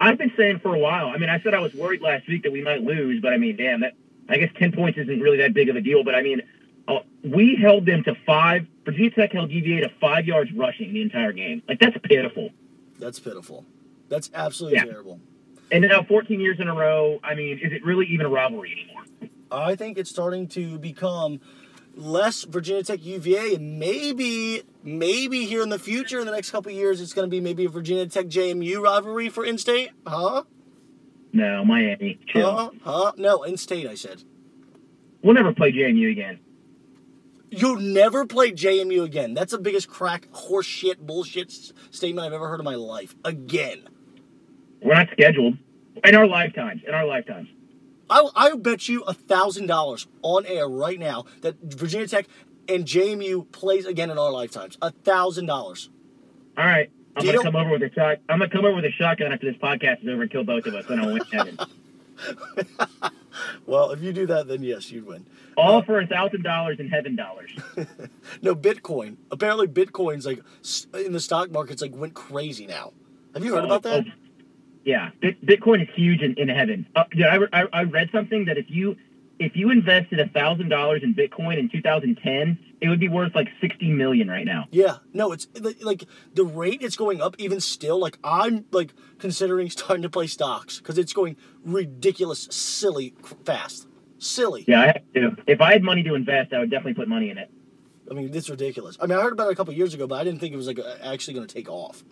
I've 0.00 0.18
been 0.18 0.32
saying 0.36 0.58
for 0.58 0.74
a 0.74 0.78
while. 0.78 1.06
I 1.06 1.18
mean, 1.18 1.30
I 1.30 1.40
said 1.40 1.54
I 1.54 1.60
was 1.60 1.72
worried 1.72 2.02
last 2.02 2.26
week 2.26 2.42
that 2.42 2.50
we 2.50 2.62
might 2.62 2.82
lose, 2.82 3.22
but 3.22 3.32
I 3.32 3.36
mean, 3.36 3.54
damn, 3.54 3.82
that 3.82 3.92
I 4.28 4.36
guess 4.38 4.50
ten 4.58 4.72
points 4.72 4.98
isn't 4.98 5.20
really 5.20 5.38
that 5.38 5.54
big 5.54 5.68
of 5.68 5.76
a 5.76 5.80
deal. 5.80 6.04
But 6.04 6.14
I 6.14 6.22
mean, 6.22 6.42
uh, 6.88 7.00
we 7.24 7.56
held 7.60 7.86
them 7.86 8.02
to 8.04 8.14
five. 8.26 8.66
Virginia 8.84 9.10
Tech 9.10 9.32
held 9.32 9.50
UVA 9.50 9.80
to 9.82 9.88
five 10.00 10.26
yards 10.26 10.52
rushing 10.52 10.92
the 10.92 11.02
entire 11.02 11.32
game. 11.32 11.62
Like 11.68 11.78
that's 11.80 11.96
pitiful. 12.02 12.50
That's 12.98 13.18
pitiful. 13.20 13.64
That's 14.08 14.30
absolutely 14.34 14.78
Yeah. 14.78 14.84
terrible. 14.84 15.20
And 15.70 15.84
now 15.88 16.02
14 16.02 16.38
years 16.40 16.60
in 16.60 16.68
a 16.68 16.74
row. 16.74 17.18
I 17.24 17.34
mean, 17.34 17.58
is 17.58 17.72
it 17.72 17.84
really 17.84 18.06
even 18.06 18.26
a 18.26 18.28
rivalry 18.28 18.72
anymore? 18.72 19.30
I 19.50 19.74
think 19.74 19.96
it's 19.98 20.10
starting 20.10 20.46
to 20.48 20.78
become 20.78 21.40
less 21.94 22.44
Virginia 22.44 22.82
Tech 22.82 23.04
UVA, 23.04 23.54
and 23.56 23.78
maybe, 23.78 24.62
maybe 24.82 25.44
here 25.44 25.62
in 25.62 25.68
the 25.68 25.78
future, 25.78 26.20
in 26.20 26.26
the 26.26 26.32
next 26.32 26.50
couple 26.50 26.70
of 26.72 26.76
years, 26.76 27.00
it's 27.00 27.12
going 27.12 27.26
to 27.26 27.30
be 27.30 27.40
maybe 27.40 27.64
a 27.66 27.68
Virginia 27.68 28.06
Tech 28.06 28.26
JMU 28.26 28.82
rivalry 28.82 29.28
for 29.28 29.44
in-state. 29.44 29.90
Huh? 30.06 30.44
No, 31.32 31.64
Miami. 31.64 32.18
Chill. 32.26 32.50
Huh? 32.54 32.70
Huh? 32.82 33.12
No, 33.16 33.42
in-state. 33.42 33.86
I 33.86 33.94
said. 33.94 34.22
We'll 35.22 35.34
never 35.34 35.52
play 35.52 35.72
JMU 35.72 36.10
again. 36.10 36.40
You'll 37.50 37.80
never 37.80 38.26
play 38.26 38.50
JMU 38.52 39.02
again. 39.04 39.34
That's 39.34 39.52
the 39.52 39.58
biggest 39.58 39.88
crack, 39.88 40.28
horseshit, 40.32 40.98
bullshit 40.98 41.48
s- 41.48 41.72
statement 41.90 42.26
I've 42.26 42.32
ever 42.32 42.48
heard 42.48 42.60
in 42.60 42.64
my 42.64 42.74
life. 42.74 43.14
Again. 43.24 43.82
We're 44.82 44.94
not 44.94 45.08
scheduled 45.12 45.58
in 46.04 46.14
our 46.14 46.26
lifetimes. 46.26 46.80
In 46.86 46.94
our 46.94 47.06
lifetimes. 47.06 47.48
I, 48.10 48.28
I 48.34 48.54
bet 48.56 48.88
you 48.88 49.02
a 49.02 49.14
thousand 49.14 49.66
dollars 49.66 50.06
on 50.22 50.44
air 50.46 50.68
right 50.68 50.98
now 50.98 51.24
that 51.42 51.56
Virginia 51.62 52.06
Tech 52.08 52.26
and 52.68 52.84
JMU 52.84 53.50
plays 53.52 53.86
again 53.86 54.10
in 54.10 54.18
our 54.18 54.30
lifetimes. 54.32 54.76
A 54.82 54.90
thousand 54.90 55.46
dollars. 55.46 55.88
All 56.58 56.64
right. 56.64 56.90
I'm 57.16 57.26
gonna 57.26 57.42
come 57.42 57.56
over 57.56 57.70
with 57.70 57.82
a 57.82 57.90
shot. 57.92 58.18
I'm 58.28 58.38
gonna 58.38 58.50
come 58.50 58.64
over 58.64 58.76
with 58.76 58.84
a 58.84 58.92
shotgun 58.92 59.32
after 59.32 59.50
this 59.50 59.60
podcast 59.60 60.02
is 60.02 60.08
over 60.08 60.22
and 60.22 60.30
kill 60.30 60.44
both 60.44 60.66
of 60.66 60.74
us, 60.74 60.86
and 60.88 61.00
I'll 61.00 61.12
win 61.12 61.22
heaven. 61.30 61.58
Well, 63.66 63.90
if 63.90 64.02
you 64.02 64.12
do 64.12 64.26
that, 64.26 64.48
then 64.48 64.62
yes, 64.62 64.90
you'd 64.90 65.06
win. 65.06 65.26
All 65.56 65.82
for 65.82 66.00
a 66.00 66.06
thousand 66.06 66.42
dollars 66.42 66.78
in 66.80 66.88
heaven 66.88 67.16
dollars. 67.16 67.50
No, 68.42 68.54
Bitcoin. 68.54 69.16
Apparently, 69.30 69.68
Bitcoin's 69.68 70.26
like 70.26 70.42
in 70.94 71.12
the 71.12 71.20
stock 71.20 71.50
markets 71.50 71.80
like 71.80 71.94
went 71.94 72.14
crazy 72.14 72.66
now. 72.66 72.92
Have 73.34 73.44
you 73.44 73.54
heard 73.54 73.64
about 73.64 73.82
that? 73.84 74.04
Oh, 74.06 74.10
yeah, 74.84 75.10
Bitcoin 75.22 75.82
is 75.82 75.88
huge 75.94 76.22
in, 76.22 76.34
in 76.34 76.48
heaven. 76.48 76.86
Uh, 76.96 77.04
yeah, 77.14 77.38
I, 77.52 77.62
I, 77.62 77.66
I 77.72 77.82
read 77.84 78.10
something 78.12 78.46
that 78.46 78.58
if 78.58 78.66
you 78.68 78.96
if 79.38 79.56
you 79.56 79.70
invested 79.70 80.18
a 80.18 80.28
thousand 80.28 80.68
dollars 80.70 81.02
in 81.02 81.14
Bitcoin 81.14 81.58
in 81.58 81.68
2010, 81.68 82.58
it 82.82 82.88
would 82.88 82.98
be 83.00 83.08
worth 83.08 83.32
like 83.34 83.48
60 83.60 83.90
million 83.92 84.28
right 84.28 84.44
now. 84.44 84.66
Yeah, 84.72 84.96
no, 85.14 85.30
it's 85.32 85.46
like- 85.80 86.04
the 86.34 86.44
rate 86.44 86.82
it's 86.82 86.96
going 86.96 87.22
up 87.22 87.36
even 87.38 87.60
still. 87.60 87.98
Like 87.98 88.18
I'm 88.24 88.64
like 88.72 88.92
considering 89.18 89.70
starting 89.70 90.02
to 90.02 90.10
play 90.10 90.26
stocks 90.26 90.78
because 90.78 90.98
it's 90.98 91.12
going 91.12 91.36
ridiculous, 91.64 92.48
silly, 92.50 93.14
fast, 93.44 93.86
silly. 94.18 94.64
Yeah, 94.66 94.80
I 94.82 94.86
have 94.86 95.02
to. 95.14 95.36
If 95.46 95.60
I 95.60 95.72
had 95.72 95.82
money 95.84 96.02
to 96.02 96.14
invest, 96.14 96.52
I 96.52 96.58
would 96.58 96.70
definitely 96.70 96.94
put 96.94 97.08
money 97.08 97.30
in 97.30 97.38
it. 97.38 97.50
I 98.10 98.14
mean, 98.14 98.34
it's 98.34 98.50
ridiculous. 98.50 98.98
I 99.00 99.06
mean, 99.06 99.16
I 99.16 99.22
heard 99.22 99.32
about 99.32 99.46
it 99.48 99.52
a 99.52 99.56
couple 99.56 99.72
years 99.74 99.94
ago, 99.94 100.08
but 100.08 100.16
I 100.20 100.24
didn't 100.24 100.40
think 100.40 100.52
it 100.52 100.56
was 100.56 100.66
like 100.66 100.80
actually 101.02 101.34
going 101.34 101.46
to 101.46 101.54
take 101.54 101.70
off. 101.70 102.02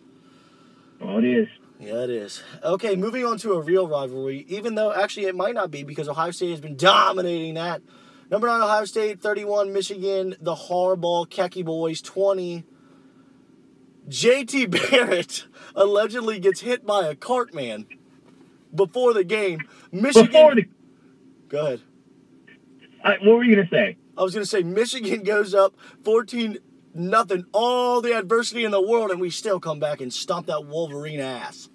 Well, 1.00 1.18
it 1.18 1.24
is. 1.24 1.48
Yeah, 1.80 2.04
it 2.04 2.10
is. 2.10 2.42
Okay, 2.62 2.94
moving 2.94 3.24
on 3.24 3.38
to 3.38 3.54
a 3.54 3.60
real 3.60 3.88
rivalry, 3.88 4.44
even 4.48 4.76
though 4.76 4.92
actually 4.92 5.26
it 5.26 5.34
might 5.34 5.54
not 5.54 5.70
be 5.70 5.82
because 5.82 6.08
Ohio 6.08 6.30
State 6.30 6.50
has 6.50 6.60
been 6.60 6.76
dominating 6.76 7.54
that. 7.54 7.82
Number 8.30 8.46
nine, 8.46 8.62
Ohio 8.62 8.84
State, 8.84 9.20
31, 9.20 9.72
Michigan, 9.72 10.36
the 10.40 10.54
Harbaugh 10.54 11.28
Khaki 11.28 11.62
Boys, 11.62 12.00
20. 12.00 12.64
JT 14.08 14.70
Barrett 14.90 15.46
allegedly 15.74 16.38
gets 16.38 16.60
hit 16.60 16.86
by 16.86 17.06
a 17.06 17.14
cart 17.14 17.52
man 17.52 17.86
before 18.74 19.14
the 19.14 19.24
game. 19.24 19.60
Michigan. 19.90 20.26
Before 20.26 20.54
the, 20.54 20.66
Go 21.48 21.66
ahead. 21.66 21.80
uh, 23.04 23.14
what 23.22 23.36
were 23.36 23.44
you 23.44 23.56
gonna 23.56 23.68
say? 23.68 23.96
I 24.20 24.22
was 24.22 24.34
going 24.34 24.44
to 24.44 24.50
say 24.50 24.62
Michigan 24.62 25.22
goes 25.22 25.54
up 25.54 25.74
14 26.04 26.58
nothing, 26.92 27.46
all 27.52 28.02
the 28.02 28.12
adversity 28.12 28.66
in 28.66 28.70
the 28.70 28.82
world, 28.82 29.10
and 29.10 29.18
we 29.18 29.30
still 29.30 29.58
come 29.58 29.80
back 29.80 30.02
and 30.02 30.12
stomp 30.12 30.46
that 30.48 30.66
Wolverine 30.66 31.20
ass. 31.20 31.69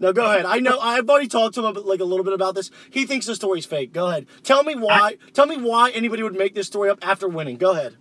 Now 0.00 0.12
go 0.12 0.24
ahead. 0.24 0.46
I 0.46 0.58
know 0.58 0.78
I've 0.80 1.08
already 1.08 1.28
talked 1.28 1.54
to 1.56 1.66
him 1.66 1.74
like 1.84 2.00
a 2.00 2.04
little 2.04 2.24
bit 2.24 2.32
about 2.32 2.54
this. 2.54 2.70
He 2.90 3.04
thinks 3.06 3.26
the 3.26 3.34
story's 3.34 3.66
fake. 3.66 3.92
Go 3.92 4.08
ahead. 4.08 4.26
Tell 4.42 4.64
me 4.64 4.74
why. 4.74 5.16
tell 5.34 5.46
me 5.46 5.56
why 5.58 5.90
anybody 5.90 6.22
would 6.22 6.34
make 6.36 6.54
this 6.54 6.66
story 6.66 6.88
up 6.90 6.98
after 7.06 7.28
winning. 7.28 7.56
Go 7.58 7.72
ahead. 7.72 7.96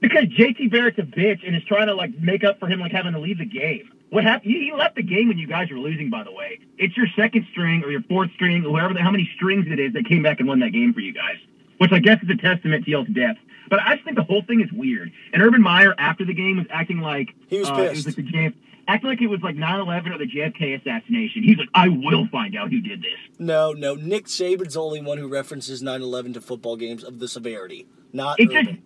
Because 0.00 0.24
JT 0.26 0.70
Barrett's 0.70 0.98
a 0.98 1.02
bitch 1.02 1.44
and 1.46 1.56
is 1.56 1.64
trying 1.64 1.88
to 1.88 1.94
like 1.94 2.16
make 2.20 2.44
up 2.44 2.60
for 2.60 2.68
him 2.68 2.78
like 2.80 2.92
having 2.92 3.12
to 3.14 3.18
leave 3.18 3.38
the 3.38 3.44
game. 3.46 3.90
What 4.10 4.24
happened? 4.24 4.52
He 4.52 4.72
left 4.74 4.94
the 4.94 5.02
game 5.02 5.28
when 5.28 5.36
you 5.38 5.46
guys 5.48 5.70
were 5.70 5.78
losing. 5.78 6.08
By 6.08 6.22
the 6.24 6.32
way, 6.32 6.60
it's 6.78 6.96
your 6.96 7.06
second 7.16 7.46
string 7.50 7.82
or 7.84 7.90
your 7.90 8.02
fourth 8.08 8.30
string, 8.36 8.62
whoever, 8.62 8.94
the- 8.94 9.02
how 9.02 9.10
many 9.10 9.28
strings 9.34 9.66
it 9.68 9.78
is 9.80 9.92
that 9.94 10.06
came 10.08 10.22
back 10.22 10.38
and 10.38 10.48
won 10.48 10.60
that 10.60 10.70
game 10.72 10.94
for 10.94 11.00
you 11.00 11.12
guys. 11.12 11.36
Which 11.78 11.92
I 11.92 11.98
guess 11.98 12.22
is 12.22 12.30
a 12.30 12.36
testament 12.36 12.84
to 12.86 12.90
y'all's 12.90 13.08
depth. 13.08 13.38
But 13.68 13.80
I 13.80 13.94
just 13.96 14.04
think 14.04 14.16
the 14.16 14.22
whole 14.24 14.42
thing 14.42 14.60
is 14.62 14.72
weird. 14.72 15.12
And 15.32 15.42
Urban 15.42 15.60
Meyer 15.62 15.94
after 15.98 16.24
the 16.24 16.32
game 16.32 16.56
was 16.56 16.66
acting 16.70 17.00
like 17.00 17.34
He 17.48 17.58
was 17.58 17.68
uh, 17.68 17.74
It 17.74 17.90
pissed. 17.92 18.06
was 18.06 18.16
like 18.16 18.26
the 18.26 18.32
JF, 18.32 18.54
acting 18.88 19.10
like 19.10 19.20
it 19.22 19.28
was 19.28 19.40
like 19.42 19.54
9/11 19.54 20.14
or 20.14 20.18
the 20.18 20.26
JFK 20.26 20.80
assassination. 20.80 21.42
He's 21.44 21.58
like, 21.58 21.68
I 21.74 21.88
will 21.88 22.26
find 22.28 22.56
out 22.56 22.70
who 22.70 22.80
did 22.80 23.00
this. 23.02 23.38
No, 23.38 23.72
no. 23.72 23.94
Nick 23.94 24.24
Saban's 24.26 24.74
the 24.74 24.82
only 24.82 25.00
one 25.00 25.18
who 25.18 25.28
references 25.28 25.82
9/11 25.82 26.34
to 26.34 26.40
football 26.40 26.76
games 26.76 27.04
of 27.04 27.20
the 27.20 27.28
severity, 27.28 27.86
not 28.12 28.40
It 28.40 28.48
Urban. 28.50 28.64
just, 28.66 28.78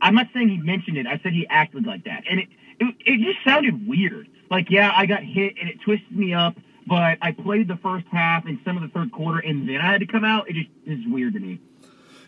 I'm 0.00 0.14
not 0.14 0.28
saying 0.32 0.50
he 0.50 0.58
mentioned 0.58 0.96
it. 0.98 1.06
I 1.06 1.18
said 1.22 1.32
he 1.32 1.46
acted 1.48 1.86
like 1.86 2.04
that, 2.04 2.22
and 2.30 2.40
it, 2.40 2.48
it 2.78 2.94
it 3.04 3.20
just 3.20 3.42
sounded 3.44 3.88
weird. 3.88 4.28
Like, 4.50 4.70
yeah, 4.70 4.92
I 4.96 5.06
got 5.06 5.22
hit 5.24 5.54
and 5.60 5.68
it 5.68 5.80
twisted 5.84 6.16
me 6.16 6.32
up, 6.34 6.56
but 6.86 7.18
I 7.20 7.32
played 7.32 7.68
the 7.68 7.76
first 7.76 8.06
half 8.12 8.46
and 8.46 8.58
some 8.64 8.76
of 8.76 8.82
the 8.82 8.88
third 8.88 9.10
quarter, 9.12 9.40
and 9.40 9.68
then 9.68 9.76
I 9.76 9.90
had 9.92 10.00
to 10.00 10.06
come 10.06 10.24
out. 10.24 10.48
It 10.48 10.54
just 10.54 10.68
is 10.86 11.00
weird 11.06 11.34
to 11.34 11.40
me. 11.40 11.60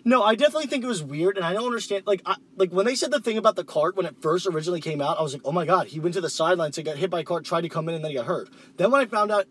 No, 0.05 0.23
I 0.23 0.35
definitely 0.35 0.67
think 0.67 0.85
it 0.85 0.89
was 0.89 1.03
weird, 1.03 1.37
and 1.37 1.45
I 1.45 1.53
don't 1.53 1.67
understand. 1.67 2.07
Like, 2.07 2.23
I, 2.25 2.37
like 2.57 2.73
when 2.73 2.87
they 2.87 2.95
said 2.95 3.11
the 3.11 3.21
thing 3.21 3.39
about 3.39 3.57
the 3.57 3.65
cart 3.65 3.97
when 3.97 4.07
it 4.07 4.17
first 4.21 4.47
originally 4.47 4.81
came 4.81 5.01
out, 5.01 5.19
I 5.19 5.23
was 5.23 5.33
like, 5.33 5.43
"Oh 5.45 5.53
my 5.53 5.67
god!" 5.67 5.89
He 5.89 6.01
went 6.01 6.15
to 6.15 6.21
the 6.21 6.31
sidelines, 6.31 6.79
and 6.79 6.85
got 6.87 6.97
hit 6.97 7.11
by 7.11 7.21
a 7.21 7.25
cart, 7.25 7.45
tried 7.45 7.63
to 7.63 7.69
come 7.69 7.89
in, 7.89 7.95
and 7.95 8.05
then 8.05 8.11
he 8.11 8.17
got 8.17 8.27
hurt. 8.27 8.49
Then 8.77 8.91
when 8.91 9.01
I 9.01 9.07
found 9.07 9.31
out 9.31 9.47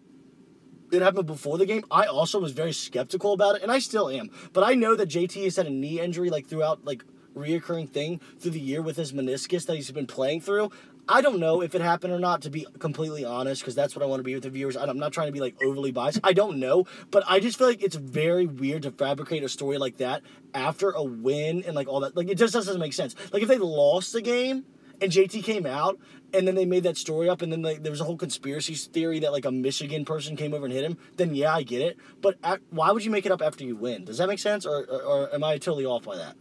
it 0.91 1.01
happened 1.01 1.27
before 1.27 1.57
the 1.57 1.65
game, 1.65 1.83
I 1.91 2.05
also 2.05 2.39
was 2.39 2.51
very 2.51 2.73
skeptical 2.73 3.33
about 3.33 3.57
it, 3.57 3.63
and 3.63 3.71
I 3.71 3.79
still 3.79 4.09
am. 4.09 4.29
But 4.53 4.63
I 4.63 4.73
know 4.73 4.95
that 4.95 5.09
JT 5.09 5.43
has 5.43 5.55
had 5.55 5.67
a 5.67 5.71
knee 5.71 5.99
injury 5.99 6.29
like 6.29 6.47
throughout, 6.47 6.83
like 6.83 7.03
reoccurring 7.35 7.89
thing 7.89 8.19
through 8.39 8.51
the 8.51 8.59
year 8.59 8.81
with 8.81 8.97
his 8.97 9.13
meniscus 9.13 9.65
that 9.65 9.75
he's 9.75 9.91
been 9.91 10.07
playing 10.07 10.41
through. 10.41 10.71
I 11.09 11.21
don't 11.21 11.39
know 11.39 11.61
if 11.63 11.73
it 11.73 11.81
happened 11.81 12.13
or 12.13 12.19
not, 12.19 12.43
to 12.43 12.51
be 12.51 12.67
completely 12.77 13.25
honest, 13.25 13.61
because 13.61 13.73
that's 13.73 13.95
what 13.95 14.03
I 14.03 14.05
want 14.05 14.19
to 14.19 14.23
be 14.23 14.35
with 14.35 14.43
the 14.43 14.51
viewers. 14.51 14.77
I'm 14.77 14.99
not 14.99 15.11
trying 15.11 15.27
to 15.27 15.33
be 15.33 15.39
like 15.39 15.61
overly 15.63 15.91
biased. 15.91 16.19
I 16.23 16.33
don't 16.33 16.59
know, 16.59 16.85
but 17.09 17.23
I 17.27 17.39
just 17.39 17.57
feel 17.57 17.67
like 17.67 17.81
it's 17.81 17.95
very 17.95 18.45
weird 18.45 18.83
to 18.83 18.91
fabricate 18.91 19.43
a 19.43 19.49
story 19.49 19.79
like 19.79 19.97
that 19.97 20.21
after 20.53 20.91
a 20.91 21.03
win 21.03 21.63
and 21.65 21.75
like 21.75 21.87
all 21.87 22.01
that. 22.01 22.15
Like 22.15 22.29
it 22.29 22.35
just 22.35 22.53
doesn't 22.53 22.79
make 22.79 22.93
sense. 22.93 23.15
Like 23.33 23.41
if 23.41 23.47
they 23.47 23.57
lost 23.57 24.13
the 24.13 24.21
game 24.21 24.65
and 25.01 25.11
JT 25.11 25.43
came 25.43 25.65
out 25.65 25.97
and 26.31 26.47
then 26.47 26.53
they 26.53 26.65
made 26.65 26.83
that 26.83 26.95
story 26.95 27.27
up 27.27 27.41
and 27.41 27.51
then 27.51 27.63
like, 27.63 27.81
there 27.81 27.91
was 27.91 28.01
a 28.01 28.03
whole 28.03 28.17
conspiracy 28.17 28.75
theory 28.75 29.17
that 29.19 29.31
like 29.31 29.45
a 29.45 29.51
Michigan 29.51 30.05
person 30.05 30.35
came 30.35 30.53
over 30.53 30.65
and 30.65 30.73
hit 30.73 30.83
him, 30.83 30.95
then 31.17 31.33
yeah, 31.33 31.55
I 31.55 31.63
get 31.63 31.81
it. 31.81 31.97
But 32.21 32.37
at, 32.43 32.61
why 32.69 32.91
would 32.91 33.03
you 33.03 33.09
make 33.09 33.25
it 33.25 33.31
up 33.31 33.41
after 33.41 33.63
you 33.63 33.75
win? 33.75 34.05
Does 34.05 34.19
that 34.19 34.27
make 34.27 34.39
sense, 34.39 34.63
or, 34.63 34.85
or, 34.85 35.01
or 35.01 35.33
am 35.33 35.43
I 35.43 35.57
totally 35.57 35.85
off 35.85 36.03
by 36.03 36.17
that? 36.17 36.35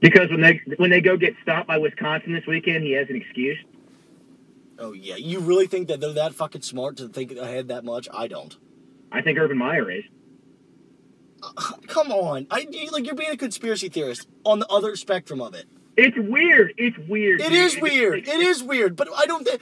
Because 0.00 0.28
when 0.30 0.40
they 0.40 0.60
when 0.78 0.90
they 0.90 1.00
go 1.00 1.16
get 1.16 1.34
stopped 1.42 1.68
by 1.68 1.78
Wisconsin 1.78 2.32
this 2.32 2.44
weekend, 2.48 2.82
he 2.82 2.90
has 2.92 3.08
an 3.08 3.14
excuse. 3.14 3.58
Oh 4.82 4.92
yeah, 4.92 5.16
you 5.16 5.38
really 5.38 5.66
think 5.68 5.88
that 5.88 6.00
they're 6.00 6.12
that 6.12 6.34
fucking 6.34 6.62
smart 6.62 6.96
to 6.96 7.08
think 7.08 7.32
ahead 7.32 7.68
that 7.68 7.84
much? 7.84 8.08
I 8.12 8.26
don't. 8.26 8.56
I 9.12 9.22
think 9.22 9.38
Urban 9.38 9.56
Meyer 9.56 9.90
is. 9.90 10.04
Come 11.88 12.10
on, 12.12 12.46
I 12.50 12.66
you- 12.70 12.90
like 12.90 13.06
you're 13.06 13.14
being 13.14 13.30
a 13.30 13.36
conspiracy 13.36 13.88
theorist 13.88 14.28
on 14.44 14.58
the 14.58 14.66
other 14.68 14.96
spectrum 14.96 15.40
of 15.40 15.54
it. 15.54 15.66
It's 15.94 16.16
weird. 16.16 16.72
It's 16.78 16.96
weird. 17.06 17.42
It 17.42 17.50
dude. 17.50 17.52
is 17.52 17.78
weird. 17.78 18.26
It 18.26 18.40
is 18.40 18.62
weird, 18.62 18.96
but 18.96 19.08
I 19.14 19.26
don't 19.26 19.46
think. 19.46 19.60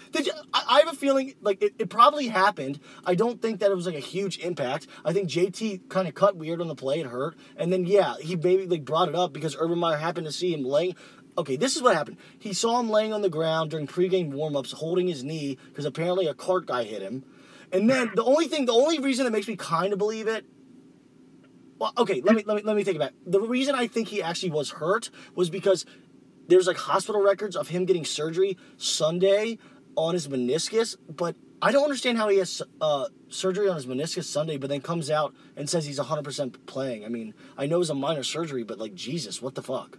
I, 0.55 0.62
I 0.69 0.79
have 0.79 0.89
a 0.93 0.97
feeling 0.97 1.35
like 1.41 1.61
it, 1.61 1.75
it 1.79 1.91
probably 1.91 2.29
happened. 2.29 2.79
I 3.05 3.17
don't 3.17 3.43
think 3.43 3.59
that 3.61 3.71
it 3.73 3.75
was 3.75 3.85
like 3.87 3.97
a 3.97 4.00
huge 4.00 4.39
impact. 4.39 4.87
I 5.05 5.12
think 5.12 5.29
JT 5.29 5.89
kind 5.89 6.07
of 6.07 6.15
cut 6.15 6.37
weird 6.37 6.61
on 6.61 6.69
the 6.69 6.77
play. 6.77 7.00
It 7.00 7.07
hurt, 7.07 7.37
and 7.57 7.73
then 7.73 7.85
yeah, 7.85 8.15
he 8.21 8.37
maybe 8.37 8.67
like 8.67 8.85
brought 8.85 9.09
it 9.09 9.17
up 9.17 9.33
because 9.33 9.57
Urban 9.59 9.79
Meyer 9.81 9.97
happened 9.97 10.27
to 10.27 10.33
see 10.33 10.55
him 10.55 10.65
laying. 10.65 10.95
Okay, 11.39 11.57
this 11.57 11.77
is 11.77 11.83
what 11.83 11.95
happened. 11.95 12.19
He 12.39 12.53
saw 12.53 12.81
him 12.81 12.91
laying 12.91 13.13
on 13.13 13.23
the 13.23 13.31
ground 13.31 13.71
during 13.71 13.87
pregame 13.87 14.33
warmups, 14.33 14.73
holding 14.73 15.09
his 15.09 15.25
knee 15.25 15.59
because 15.69 15.85
apparently 15.85 16.27
a 16.27 16.35
cart 16.35 16.67
guy 16.67 16.85
hit 16.85 17.03
him. 17.03 17.25
And 17.73 17.89
then 17.89 18.11
the 18.15 18.25
only 18.25 18.49
thing, 18.49 18.67
the 18.67 18.73
only 18.73 18.99
reason 18.99 19.25
that 19.25 19.31
makes 19.31 19.47
me 19.47 19.57
kind 19.57 19.93
of 19.93 19.99
believe 19.99 20.27
it 20.27 20.45
well, 21.81 21.95
okay, 21.97 22.21
let 22.21 22.37
me 22.37 22.45
let 22.47 22.59
me 22.59 22.63
let 22.63 22.77
me 22.77 22.85
think 22.85 22.97
about 22.97 23.09
it. 23.09 23.33
The 23.33 23.41
reason 23.41 23.75
I 23.75 23.87
think 23.87 24.09
he 24.09 24.23
actually 24.23 24.51
was 24.51 24.71
hurt 24.71 25.09
was 25.35 25.49
because 25.49 25.87
there's 26.47 26.67
like 26.67 26.77
hospital 26.77 27.23
records 27.23 27.57
of 27.57 27.69
him 27.69 27.87
getting 27.87 28.05
surgery 28.05 28.59
Sunday 28.77 29.59
on 29.97 30.13
his 30.13 30.29
meniscus, 30.29 30.97
but 31.09 31.37
I 31.63 31.73
don't 31.73 31.85
understand 31.85 32.19
how 32.19 32.29
he 32.29 32.37
has 32.37 32.61
uh, 32.83 33.07
surgery 33.29 33.67
on 33.67 33.77
his 33.77 33.87
meniscus 33.87 34.25
Sunday, 34.25 34.59
but 34.59 34.69
then 34.69 34.83
comes 34.83 35.11
out 35.11 35.35
and 35.57 35.71
says 35.71 35.87
he's 35.87 35.99
100% 35.99 36.67
playing. 36.67 37.05
I 37.05 37.09
mean, 37.09 37.35
I 37.57 37.67
know 37.67 37.81
it's 37.81 37.91
a 37.91 37.95
minor 37.95 38.23
surgery, 38.23 38.63
but 38.63 38.79
like 38.79 38.95
Jesus, 38.95 39.41
what 39.41 39.55
the 39.55 39.63
fuck? 39.63 39.99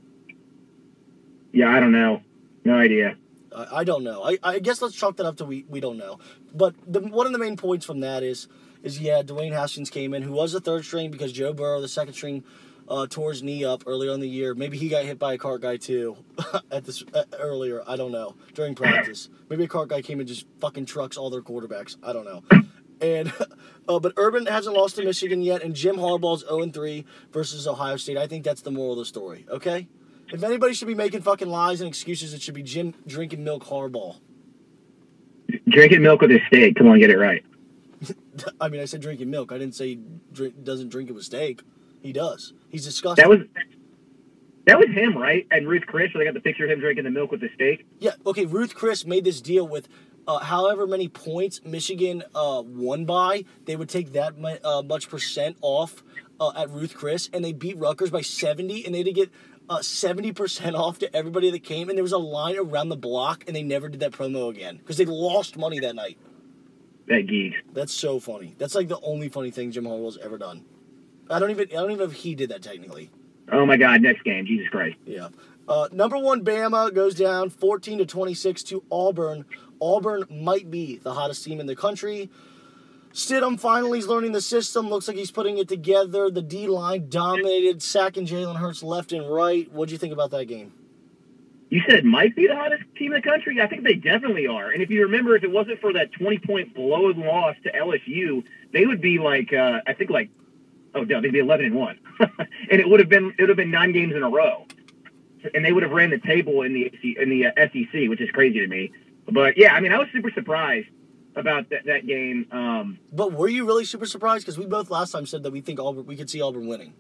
Yeah, 1.52 1.70
I 1.70 1.80
don't 1.80 1.92
know. 1.92 2.22
No 2.64 2.76
idea. 2.76 3.18
I, 3.54 3.84
don't 3.84 4.04
know. 4.04 4.24
I, 4.24 4.38
I 4.44 4.60
guess 4.60 4.82
let's 4.82 4.96
chalk 4.96 5.18
that 5.18 5.26
up 5.26 5.38
to 5.38 5.46
we, 5.46 5.66
we 5.68 5.80
don't 5.80 5.98
know. 5.98 6.20
But 6.54 6.76
the, 6.88 7.02
one 7.02 7.26
of 7.26 7.34
the 7.34 7.40
main 7.40 7.58
points 7.58 7.86
from 7.86 8.00
that 8.00 8.24
is 8.24 8.48
is 8.84 9.00
yeah, 9.00 9.22
Dwayne 9.22 9.52
Haskins 9.52 9.90
came 9.90 10.14
in, 10.14 10.24
who 10.24 10.32
was 10.32 10.54
the 10.54 10.62
third 10.62 10.86
string 10.86 11.12
because 11.12 11.32
Joe 11.32 11.54
Burrow, 11.54 11.82
the 11.82 11.88
second 11.88 12.14
string, 12.14 12.44
uh, 12.88 13.06
tore 13.08 13.32
his 13.32 13.44
knee 13.44 13.64
up 13.64 13.84
earlier 13.86 14.12
in 14.12 14.20
the 14.20 14.28
year. 14.28 14.56
Maybe 14.56 14.78
he 14.78 14.90
got 14.90 15.06
hit 15.06 15.20
by 15.20 15.34
a 15.34 15.38
cart 15.38 15.62
guy 15.62 15.78
too 15.78 16.18
at 16.72 16.86
this 16.86 17.04
uh, 17.14 17.24
earlier. 17.40 17.84
I 17.88 17.96
don't 17.96 18.12
know 18.12 18.36
during 18.54 18.76
practice. 18.76 19.30
Maybe 19.50 19.66
a 19.66 19.68
cart 19.68 19.90
guy 19.90 20.02
came 20.02 20.20
and 20.20 20.28
just 20.28 20.46
fucking 20.60 20.86
trucks 20.86 21.18
all 21.18 21.30
their 21.30 21.42
quarterbacks. 21.42 21.98
I 22.04 22.14
don't 22.14 22.26
know. 22.26 22.44
And 23.02 23.32
uh, 23.88 24.00
but 24.00 24.14
Urban 24.18 24.46
hasn't 24.46 24.76
lost 24.76 24.96
to 24.96 25.04
Michigan 25.04 25.42
yet, 25.42 25.64
and 25.64 25.76
Jim 25.76 25.98
Harbaugh's 25.98 26.42
0 26.42 26.70
3 26.70 27.06
versus 27.32 27.68
Ohio 27.68 27.98
State. 27.98 28.18
I 28.18 28.28
think 28.28 28.44
that's 28.44 28.62
the 28.62 28.72
moral 28.72 28.94
of 28.94 29.00
the 29.00 29.06
story. 29.06 29.46
Okay. 29.50 29.88
If 30.32 30.44
anybody 30.44 30.74
should 30.74 30.88
be 30.88 30.96
making 30.96 31.22
fucking 31.22 31.50
lies 31.50 31.82
and 31.82 31.88
excuses, 31.88 32.34
it 32.34 32.42
should 32.42 32.54
be 32.54 32.64
Jim 32.64 32.94
drinking 33.06 33.44
milk 33.44 33.66
Harbaugh. 33.66 34.18
Drinking 35.68 36.02
milk 36.02 36.22
with 36.22 36.32
his 36.32 36.40
steak. 36.48 36.76
Come 36.76 36.88
on, 36.88 37.00
get 37.00 37.10
it 37.10 37.18
right. 37.18 37.44
I 38.62 38.70
mean, 38.70 38.82
I 38.82 38.86
said 38.86 39.02
drinking 39.02 39.30
milk. 39.30 39.52
I 39.52 39.58
didn't 39.58 39.76
say 39.76 39.90
he 39.90 40.00
drink, 40.32 40.64
doesn't 40.64 40.90
drink 40.90 41.10
it 41.10 41.14
with 41.14 41.26
steak. 41.26 41.62
He 42.02 42.14
does. 42.14 42.54
He's 42.70 42.86
disgusting. 42.86 43.22
That 43.22 43.30
was 43.30 43.40
that 44.66 44.78
was 44.80 44.88
him, 44.90 45.18
right? 45.18 45.46
And 45.52 45.68
Ruth 45.68 45.84
Chris, 45.86 46.14
where 46.14 46.24
they 46.24 46.26
got 46.26 46.34
the 46.34 46.40
picture 46.42 46.64
of 46.64 46.72
him 46.72 46.80
drinking 46.80 47.04
the 47.04 47.10
milk 47.12 47.32
with 47.32 47.42
the 47.42 47.50
steak. 47.56 47.86
yeah. 48.00 48.12
Okay. 48.26 48.46
Ruth 48.46 48.76
Chris 48.76 49.06
made 49.06 49.24
this 49.26 49.42
deal 49.42 49.68
with. 49.68 49.88
Uh, 50.28 50.38
however 50.38 50.86
many 50.86 51.08
points 51.08 51.62
Michigan 51.66 52.24
uh, 52.36 52.62
won 52.64 53.06
by, 53.06 53.44
they 53.66 53.76
would 53.76 53.90
take 53.90 54.14
that 54.14 54.38
mu- 54.38 54.56
uh, 54.64 54.84
much 54.84 55.10
percent 55.10 55.58
off 55.62 56.04
uh, 56.40 56.52
at 56.56 56.70
Ruth 56.70 56.94
Chris, 56.94 57.28
and 57.34 57.44
they 57.44 57.54
beat 57.54 57.76
Rutgers 57.78 58.12
by 58.12 58.22
70, 58.22 58.86
and 58.86 58.94
they 58.94 59.00
had 59.00 59.08
to 59.08 59.14
get 59.14 59.32
uh, 59.72 59.80
70% 59.80 60.78
off 60.78 61.00
to 61.00 61.16
everybody 61.16 61.50
that 61.50 61.64
came, 61.64 61.88
and 61.88 61.98
there 61.98 62.04
was 62.04 62.12
a 62.12 62.18
line 62.18 62.58
around 62.58 62.90
the 62.90 62.98
block, 62.98 63.46
and 63.48 63.56
they 63.56 63.64
never 63.64 63.88
did 63.88 64.02
that 64.02 64.12
promo 64.12 64.50
again 64.50 64.76
because 64.76 64.98
they 64.98 65.06
lost 65.06 65.56
money 65.58 65.80
that 65.80 65.96
night. 65.96 66.18
That 67.08 67.22
geek. 67.28 67.54
That's 67.72 67.94
so 67.94 68.20
funny. 68.20 68.54
That's 68.58 68.76
like 68.76 68.90
the 68.90 69.00
only 69.00 69.30
funny 69.30 69.50
thing 69.50 69.72
Jim 69.72 69.86
Harbaugh's 69.86 70.18
ever 70.22 70.38
done. 70.38 70.66
I 71.30 71.40
don't 71.40 71.52
even 71.52 71.70
I 71.70 71.76
don't 71.76 71.92
even 71.92 72.00
know 72.00 72.12
if 72.12 72.12
he 72.12 72.36
did 72.36 72.50
that 72.50 72.62
technically. 72.62 73.10
Oh 73.50 73.66
my 73.66 73.78
God! 73.78 74.02
Next 74.02 74.24
game, 74.24 74.46
Jesus 74.46 74.68
Christ. 74.68 74.98
Yeah. 75.06 75.30
Uh, 75.70 75.88
number 75.94 76.18
one, 76.18 76.44
Bama 76.44 76.94
goes 76.94 77.16
down 77.16 77.50
14 77.50 78.00
to 78.00 78.06
26 78.06 78.64
to 78.64 78.84
Auburn. 78.92 79.46
Auburn 79.80 80.26
might 80.30 80.70
be 80.70 80.98
the 80.98 81.14
hottest 81.14 81.46
team 81.46 81.62
in 81.62 81.66
the 81.66 81.76
country. 81.78 82.30
Stidham 83.14 83.60
finally 83.60 84.00
is 84.00 84.08
learning 84.08 84.32
the 84.32 84.42
system. 84.42 84.90
Looks 84.90 85.08
like 85.08 85.18
he's 85.18 85.32
putting 85.32 85.58
it 85.58 85.68
together. 85.68 86.30
The 86.30 86.42
D 86.42 86.68
line 86.68 87.10
dominated, 87.10 87.82
sacking 87.84 88.26
Jalen 88.26 88.56
Hurts 88.56 88.84
left 88.84 89.12
and 89.12 89.30
right. 89.30 89.72
What 89.72 89.90
do 89.90 89.94
you 89.94 89.98
think 89.98 90.14
about 90.14 90.32
that 90.32 90.46
game? 90.46 90.72
You 91.70 91.82
said 91.88 92.00
it 92.00 92.06
might 92.06 92.36
be 92.36 92.48
the 92.48 92.56
hottest 92.56 92.84
team 92.98 93.14
in 93.14 93.22
the 93.22 93.28
country. 93.28 93.62
I 93.62 93.68
think 93.68 93.84
they 93.84 93.94
definitely 93.94 94.48
are. 94.48 94.72
And 94.72 94.82
if 94.82 94.90
you 94.90 95.04
remember, 95.04 95.36
if 95.36 95.44
it 95.44 95.52
wasn't 95.52 95.80
for 95.80 95.94
that 95.94 96.12
twenty 96.14 96.38
point 96.38 96.74
blow 96.74 97.12
loss 97.12 97.56
to 97.64 97.72
LSU, 97.72 98.44
they 98.72 98.86
would 98.86 99.02
be 99.02 99.20
like 99.20 99.54
uh, 99.54 99.80
I 99.86 99.94
think 99.94 100.10
like 100.10 100.30
oh 100.96 101.04
no, 101.04 101.22
they'd 101.22 101.34
be 101.34 101.40
eleven 101.40 101.66
and 101.66 101.76
one, 101.76 102.00
and 102.20 102.80
it 102.80 102.88
would 102.90 103.00
have 103.02 103.10
been 103.10 103.34
it 103.38 103.42
would 103.42 103.50
have 103.50 103.58
been 103.58 103.72
nine 103.72 103.92
games 103.92 104.16
in 104.16 104.24
a 104.24 104.30
row, 104.30 104.66
and 105.54 105.66
they 105.66 105.72
would 105.72 105.84
have 105.84 105.92
ran 105.92 106.12
the 106.12 106.20
table 106.20 106.62
in 106.62 106.74
the 106.74 106.92
in 107.18 107.30
the 107.30 107.46
SEC, 107.58 108.10
which 108.10 108.22
is 108.22 108.30
crazy 108.32 108.60
to 108.60 108.68
me. 108.68 108.92
But 109.30 109.58
yeah, 109.58 109.74
I 109.74 109.80
mean, 109.82 109.94
I 109.94 109.98
was 109.98 110.08
super 110.14 110.32
surprised 110.32 110.88
about 111.36 111.70
that, 111.70 111.86
that 111.86 112.06
game. 112.08 112.46
Um, 112.52 113.00
But 113.12 113.34
were 113.34 113.48
you 113.48 113.66
really 113.66 113.86
super 113.86 114.06
surprised? 114.06 114.46
Because 114.46 114.58
we 114.58 114.66
both 114.66 114.90
last 114.90 115.12
time 115.12 115.26
said 115.26 115.44
that 115.44 115.52
we 115.52 115.62
think 115.62 115.80
Auburn, 115.80 116.06
we 116.06 116.16
could 116.16 116.30
see 116.30 116.42
Auburn 116.42 116.68
winning. 116.68 116.94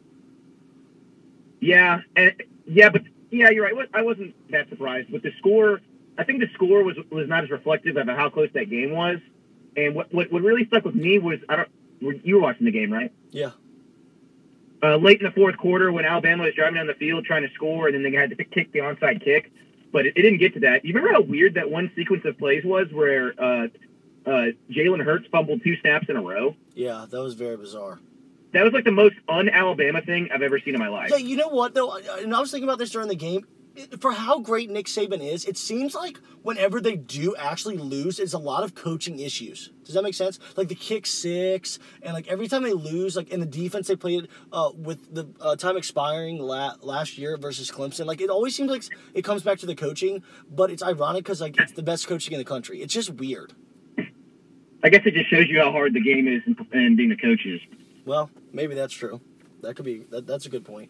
yeah, 1.59 2.01
and 2.15 2.33
yeah, 2.65 2.89
but 2.89 3.03
yeah, 3.29 3.49
you're 3.49 3.63
right. 3.63 3.89
I 3.93 4.01
wasn't 4.01 4.33
that 4.51 4.69
surprised 4.69 5.11
but 5.11 5.21
the 5.23 5.31
score. 5.37 5.81
I 6.17 6.23
think 6.23 6.39
the 6.39 6.49
score 6.53 6.83
was 6.83 6.97
was 7.09 7.27
not 7.27 7.43
as 7.43 7.49
reflective 7.49 7.97
of 7.97 8.07
how 8.07 8.29
close 8.29 8.49
that 8.53 8.69
game 8.69 8.91
was. 8.91 9.19
And 9.77 9.95
what 9.95 10.13
what, 10.13 10.31
what 10.31 10.41
really 10.41 10.65
stuck 10.65 10.85
with 10.85 10.95
me 10.95 11.19
was 11.19 11.39
I 11.49 11.55
don't 11.57 11.69
you 12.25 12.35
were 12.35 12.41
watching 12.41 12.65
the 12.65 12.71
game 12.71 12.91
right? 12.91 13.11
Yeah. 13.31 13.51
Uh, 14.83 14.95
late 14.97 15.19
in 15.19 15.25
the 15.25 15.31
fourth 15.31 15.57
quarter, 15.57 15.91
when 15.91 16.05
Alabama 16.05 16.43
was 16.43 16.55
driving 16.55 16.75
down 16.75 16.87
the 16.87 16.95
field 16.95 17.23
trying 17.23 17.43
to 17.47 17.53
score, 17.53 17.85
and 17.87 17.93
then 17.93 18.01
they 18.01 18.17
had 18.17 18.31
to 18.31 18.43
kick 18.43 18.71
the 18.71 18.79
onside 18.79 19.23
kick, 19.23 19.51
but 19.91 20.07
it, 20.07 20.13
it 20.17 20.23
didn't 20.23 20.39
get 20.39 20.55
to 20.55 20.61
that. 20.61 20.83
You 20.83 20.93
remember 20.95 21.13
how 21.13 21.21
weird 21.21 21.53
that 21.53 21.69
one 21.69 21.91
sequence 21.95 22.25
of 22.25 22.35
plays 22.39 22.63
was, 22.65 22.87
where 22.91 23.35
uh, 23.39 23.67
uh, 24.25 24.47
Jalen 24.69 25.03
Hurts 25.03 25.27
fumbled 25.31 25.61
two 25.63 25.75
snaps 25.81 26.07
in 26.09 26.15
a 26.15 26.21
row? 26.21 26.55
Yeah, 26.73 27.05
that 27.09 27.21
was 27.21 27.33
very 27.33 27.57
bizarre. 27.57 27.99
That 28.53 28.63
was 28.63 28.73
like 28.73 28.83
the 28.83 28.91
most 28.91 29.15
un-Alabama 29.29 30.01
thing 30.01 30.29
I've 30.33 30.41
ever 30.41 30.59
seen 30.59 30.73
in 30.73 30.79
my 30.79 30.89
life. 30.89 31.09
Yeah, 31.09 31.17
you 31.17 31.37
know 31.37 31.47
what 31.47 31.73
though? 31.73 31.95
And 31.95 32.35
I 32.35 32.39
was 32.39 32.51
thinking 32.51 32.67
about 32.67 32.79
this 32.79 32.91
during 32.91 33.07
the 33.07 33.15
game. 33.15 33.47
For 34.01 34.11
how 34.11 34.39
great 34.39 34.69
Nick 34.69 34.87
Saban 34.87 35.21
is, 35.25 35.45
it 35.45 35.55
seems 35.55 35.95
like 35.95 36.19
whenever 36.41 36.81
they 36.81 36.97
do 36.97 37.33
actually 37.37 37.77
lose, 37.77 38.19
it's 38.19 38.33
a 38.33 38.37
lot 38.37 38.65
of 38.65 38.75
coaching 38.75 39.19
issues. 39.19 39.71
Does 39.85 39.95
that 39.95 40.03
make 40.03 40.13
sense? 40.13 40.39
Like 40.57 40.67
the 40.67 40.75
kick 40.75 41.07
six, 41.07 41.79
and 42.01 42.13
like 42.13 42.27
every 42.27 42.49
time 42.49 42.63
they 42.63 42.73
lose, 42.73 43.15
like 43.15 43.29
in 43.29 43.39
the 43.39 43.45
defense 43.45 43.87
they 43.87 43.95
played 43.95 44.27
uh, 44.51 44.71
with 44.75 45.15
the 45.15 45.29
uh, 45.39 45.55
time 45.55 45.77
expiring 45.77 46.37
la- 46.39 46.75
last 46.81 47.17
year 47.17 47.37
versus 47.37 47.71
Clemson. 47.71 48.07
Like 48.07 48.19
it 48.19 48.29
always 48.29 48.57
seems 48.57 48.69
like 48.69 48.83
it 49.13 49.21
comes 49.21 49.41
back 49.41 49.59
to 49.59 49.65
the 49.65 49.75
coaching, 49.75 50.21
but 50.49 50.69
it's 50.69 50.83
ironic 50.83 51.23
because 51.23 51.39
like 51.39 51.57
it's 51.57 51.71
the 51.71 51.83
best 51.83 52.09
coaching 52.09 52.33
in 52.33 52.39
the 52.39 52.45
country. 52.45 52.81
It's 52.81 52.93
just 52.93 53.11
weird. 53.11 53.53
I 54.83 54.89
guess 54.89 55.01
it 55.05 55.13
just 55.13 55.29
shows 55.29 55.47
you 55.47 55.59
how 55.59 55.71
hard 55.71 55.93
the 55.93 56.01
game 56.01 56.27
is 56.27 56.41
and 56.71 56.97
being 56.97 57.09
the 57.09 57.17
coaches. 57.17 57.61
Well, 58.05 58.29
maybe 58.51 58.73
that's 58.73 58.93
true. 58.93 59.21
That 59.61 59.75
could 59.75 59.85
be 59.85 60.05
that, 60.09 60.25
that's 60.25 60.47
a 60.47 60.49
good 60.49 60.65
point. 60.65 60.89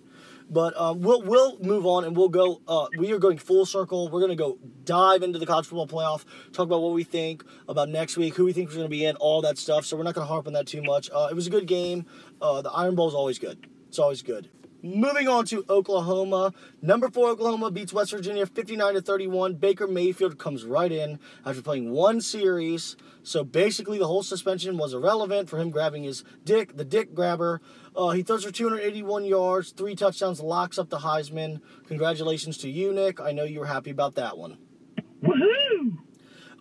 But 0.50 0.80
um, 0.80 1.02
we'll 1.02 1.22
we'll 1.24 1.60
move 1.60 1.86
on 1.86 2.06
and 2.06 2.16
we'll 2.16 2.30
go. 2.30 2.62
Uh, 2.68 2.88
we 2.98 3.12
are 3.12 3.20
going 3.20 3.38
full 3.38 3.66
circle. 3.66 4.10
We're 4.10 4.22
going 4.22 4.32
to 4.32 4.36
go 4.36 4.58
dive 4.86 5.24
into 5.24 5.40
the 5.40 5.46
college 5.46 5.68
football 5.68 5.88
playoff. 5.88 6.24
Talk 6.54 6.66
about 6.66 6.82
what 6.82 6.94
we 6.94 7.04
think 7.04 7.44
about 7.68 7.90
next 7.90 8.18
week, 8.18 8.36
who 8.36 8.46
we 8.46 8.54
think 8.54 8.70
is 8.70 8.76
going 8.76 8.86
to 8.86 8.90
be 8.90 9.06
in, 9.06 9.16
all 9.18 9.42
that 9.42 9.58
stuff. 9.58 9.86
So 9.86 9.98
we're 9.98 10.04
not 10.04 10.16
going 10.16 10.26
to 10.26 10.32
harp 10.32 10.48
on 10.48 10.54
that 10.54 10.68
too 10.68 10.84
much. 10.84 11.10
Uh, 11.14 11.28
it 11.30 11.36
was 11.36 11.48
a 11.48 11.50
good 11.50 11.68
game. 11.68 12.06
Uh, 12.42 12.62
the 12.62 12.72
Iron 12.72 12.96
Bowl 12.96 13.10
is 13.10 13.14
always 13.14 13.40
good. 13.40 13.68
It's 13.90 14.00
always 14.00 14.22
good. 14.22 14.50
Moving 14.84 15.28
on 15.28 15.46
to 15.46 15.64
Oklahoma. 15.70 16.54
Number 16.82 17.10
four 17.10 17.30
Oklahoma 17.30 17.70
beats 17.70 17.94
West 17.94 18.12
Virginia 18.12 18.48
59 18.48 18.96
to 18.96 19.02
31. 19.02 19.56
Baker 19.56 19.88
Mayfield 19.88 20.40
comes 20.40 20.66
right 20.66 20.92
in 20.92 21.20
after 21.46 21.62
playing 21.62 21.92
one 21.92 22.20
series. 22.20 22.96
So 23.22 23.44
basically, 23.44 24.00
the 24.00 24.08
whole 24.08 24.24
suspension 24.24 24.78
was 24.80 24.94
irrelevant 24.94 25.50
for 25.50 25.60
him 25.60 25.70
grabbing 25.70 26.04
his 26.04 26.24
dick, 26.44 26.78
the 26.78 26.86
dick 26.86 27.14
grabber. 27.14 27.62
Uh, 27.96 28.10
he 28.10 28.24
throws 28.24 28.44
for 28.44 28.52
281 28.52 29.26
yards, 29.26 29.72
three 29.72 29.96
touchdowns, 29.96 30.42
locks 30.42 30.80
up 30.80 30.90
the 30.90 31.00
Heisman. 31.00 31.62
Congratulations 31.88 32.58
to 32.60 32.70
you, 32.70 32.92
Nick. 32.92 33.22
I 33.22 33.34
know 33.34 33.44
you 33.44 33.60
were 33.60 33.68
happy 33.68 33.92
about 33.92 34.16
that 34.16 34.38
one. 34.38 34.58
Woohoo! 35.22 35.98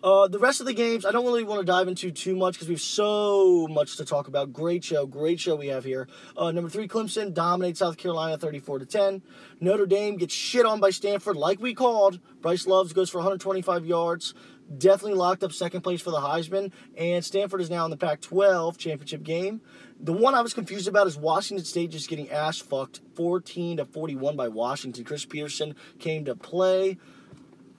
Uh, 0.03 0.27
the 0.27 0.39
rest 0.39 0.59
of 0.59 0.65
the 0.65 0.73
games, 0.73 1.05
I 1.05 1.11
don't 1.11 1.25
really 1.25 1.43
want 1.43 1.59
to 1.59 1.65
dive 1.65 1.87
into 1.87 2.09
too 2.09 2.35
much 2.35 2.55
because 2.55 2.67
we 2.67 2.73
have 2.73 2.81
so 2.81 3.67
much 3.69 3.97
to 3.97 4.05
talk 4.05 4.27
about. 4.27 4.51
Great 4.51 4.83
show, 4.83 5.05
great 5.05 5.39
show 5.39 5.55
we 5.55 5.67
have 5.67 5.83
here. 5.83 6.07
Uh, 6.35 6.51
number 6.51 6.71
three, 6.71 6.87
Clemson 6.87 7.33
dominates 7.33 7.79
South 7.79 7.97
Carolina 7.97 8.35
34 8.37 8.79
to 8.79 8.85
10. 8.87 9.21
Notre 9.59 9.85
Dame 9.85 10.17
gets 10.17 10.33
shit 10.33 10.65
on 10.65 10.79
by 10.79 10.89
Stanford, 10.89 11.35
like 11.35 11.61
we 11.61 11.75
called. 11.75 12.19
Bryce 12.41 12.65
Loves 12.65 12.93
goes 12.93 13.11
for 13.11 13.19
125 13.19 13.85
yards. 13.85 14.33
Definitely 14.75 15.19
locked 15.19 15.43
up 15.43 15.51
second 15.51 15.81
place 15.81 16.01
for 16.01 16.11
the 16.11 16.17
Heisman. 16.17 16.71
And 16.97 17.23
Stanford 17.23 17.61
is 17.61 17.69
now 17.69 17.85
in 17.85 17.91
the 17.91 17.97
Pac 17.97 18.21
12 18.21 18.79
championship 18.79 19.21
game. 19.21 19.61
The 19.99 20.13
one 20.13 20.33
I 20.33 20.41
was 20.41 20.55
confused 20.55 20.87
about 20.87 21.05
is 21.05 21.15
Washington 21.17 21.65
State 21.65 21.91
just 21.91 22.09
getting 22.09 22.31
ass 22.31 22.57
fucked 22.57 23.01
14 23.15 23.77
to 23.77 23.85
41 23.85 24.35
by 24.35 24.47
Washington. 24.47 25.03
Chris 25.03 25.25
Petersen 25.25 25.75
came 25.99 26.25
to 26.25 26.35
play. 26.35 26.97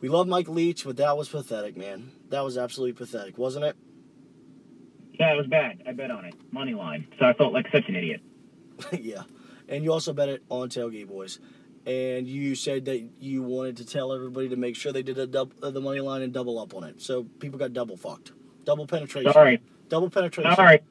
We 0.02 0.08
love 0.08 0.26
Mike 0.26 0.48
Leach, 0.48 0.84
but 0.84 0.96
that 0.96 1.16
was 1.16 1.28
pathetic, 1.28 1.76
man. 1.76 2.10
That 2.30 2.40
was 2.40 2.58
absolutely 2.58 2.94
pathetic, 2.94 3.38
wasn't 3.38 3.66
it? 3.66 3.76
Yeah, 5.12 5.32
it 5.32 5.36
was 5.36 5.46
bad. 5.46 5.80
I 5.86 5.92
bet 5.92 6.10
on 6.10 6.24
it. 6.24 6.34
Money 6.50 6.74
line. 6.74 7.06
So 7.20 7.24
I 7.24 7.34
felt 7.34 7.52
like 7.52 7.66
such 7.72 7.84
an 7.88 7.94
idiot. 7.94 8.20
yeah. 8.92 9.22
And 9.68 9.84
you 9.84 9.92
also 9.92 10.12
bet 10.12 10.28
it 10.28 10.42
on 10.48 10.70
Tailgate 10.70 11.06
Boys. 11.06 11.38
And 11.86 12.26
you 12.26 12.56
said 12.56 12.86
that 12.86 13.08
you 13.20 13.44
wanted 13.44 13.76
to 13.76 13.86
tell 13.86 14.12
everybody 14.12 14.48
to 14.48 14.56
make 14.56 14.74
sure 14.74 14.92
they 14.92 15.04
did 15.04 15.18
a 15.18 15.26
dub, 15.26 15.52
uh, 15.62 15.70
the 15.70 15.80
money 15.80 16.00
line 16.00 16.22
and 16.22 16.32
double 16.32 16.58
up 16.58 16.74
on 16.74 16.82
it. 16.82 17.00
So 17.00 17.22
people 17.38 17.60
got 17.60 17.72
double 17.72 17.96
fucked. 17.96 18.32
Double 18.64 18.88
penetration. 18.88 19.32
Right. 19.36 19.62
Double 19.88 20.10
penetration. 20.10 20.52
Right. 20.58 20.82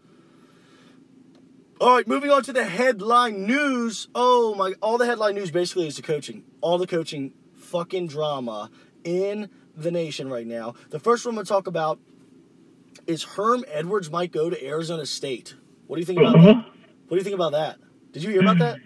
All 1.81 1.95
right, 1.95 2.07
moving 2.07 2.29
on 2.29 2.43
to 2.43 2.53
the 2.53 2.63
headline 2.63 3.47
news. 3.47 4.07
Oh 4.13 4.53
my! 4.53 4.73
All 4.81 4.99
the 4.99 5.07
headline 5.07 5.33
news 5.33 5.49
basically 5.49 5.87
is 5.87 5.95
the 5.95 6.03
coaching. 6.03 6.43
All 6.61 6.77
the 6.77 6.85
coaching, 6.85 7.33
fucking 7.55 8.05
drama 8.05 8.69
in 9.03 9.49
the 9.75 9.91
nation 9.91 10.29
right 10.29 10.47
now. 10.47 10.75
The 10.89 10.99
first 10.99 11.25
one 11.25 11.33
I'm 11.33 11.35
gonna 11.37 11.45
talk 11.45 11.67
about 11.67 11.99
is 13.07 13.23
Herm 13.23 13.63
Edwards 13.67 14.11
might 14.11 14.31
go 14.31 14.49
to 14.49 14.65
Arizona 14.65 15.05
State. 15.05 15.55
What 15.87 15.97
do 15.97 15.99
you 16.01 16.05
think 16.05 16.19
about 16.19 16.33
that? 16.33 16.39
Mm-hmm. 16.39 16.69
What 17.07 17.09
do 17.09 17.15
you 17.17 17.23
think 17.23 17.35
about 17.35 17.51
that? 17.53 17.77
Did 18.11 18.23
you 18.23 18.31
hear 18.31 18.41
about 18.41 18.59
that? 18.59 18.79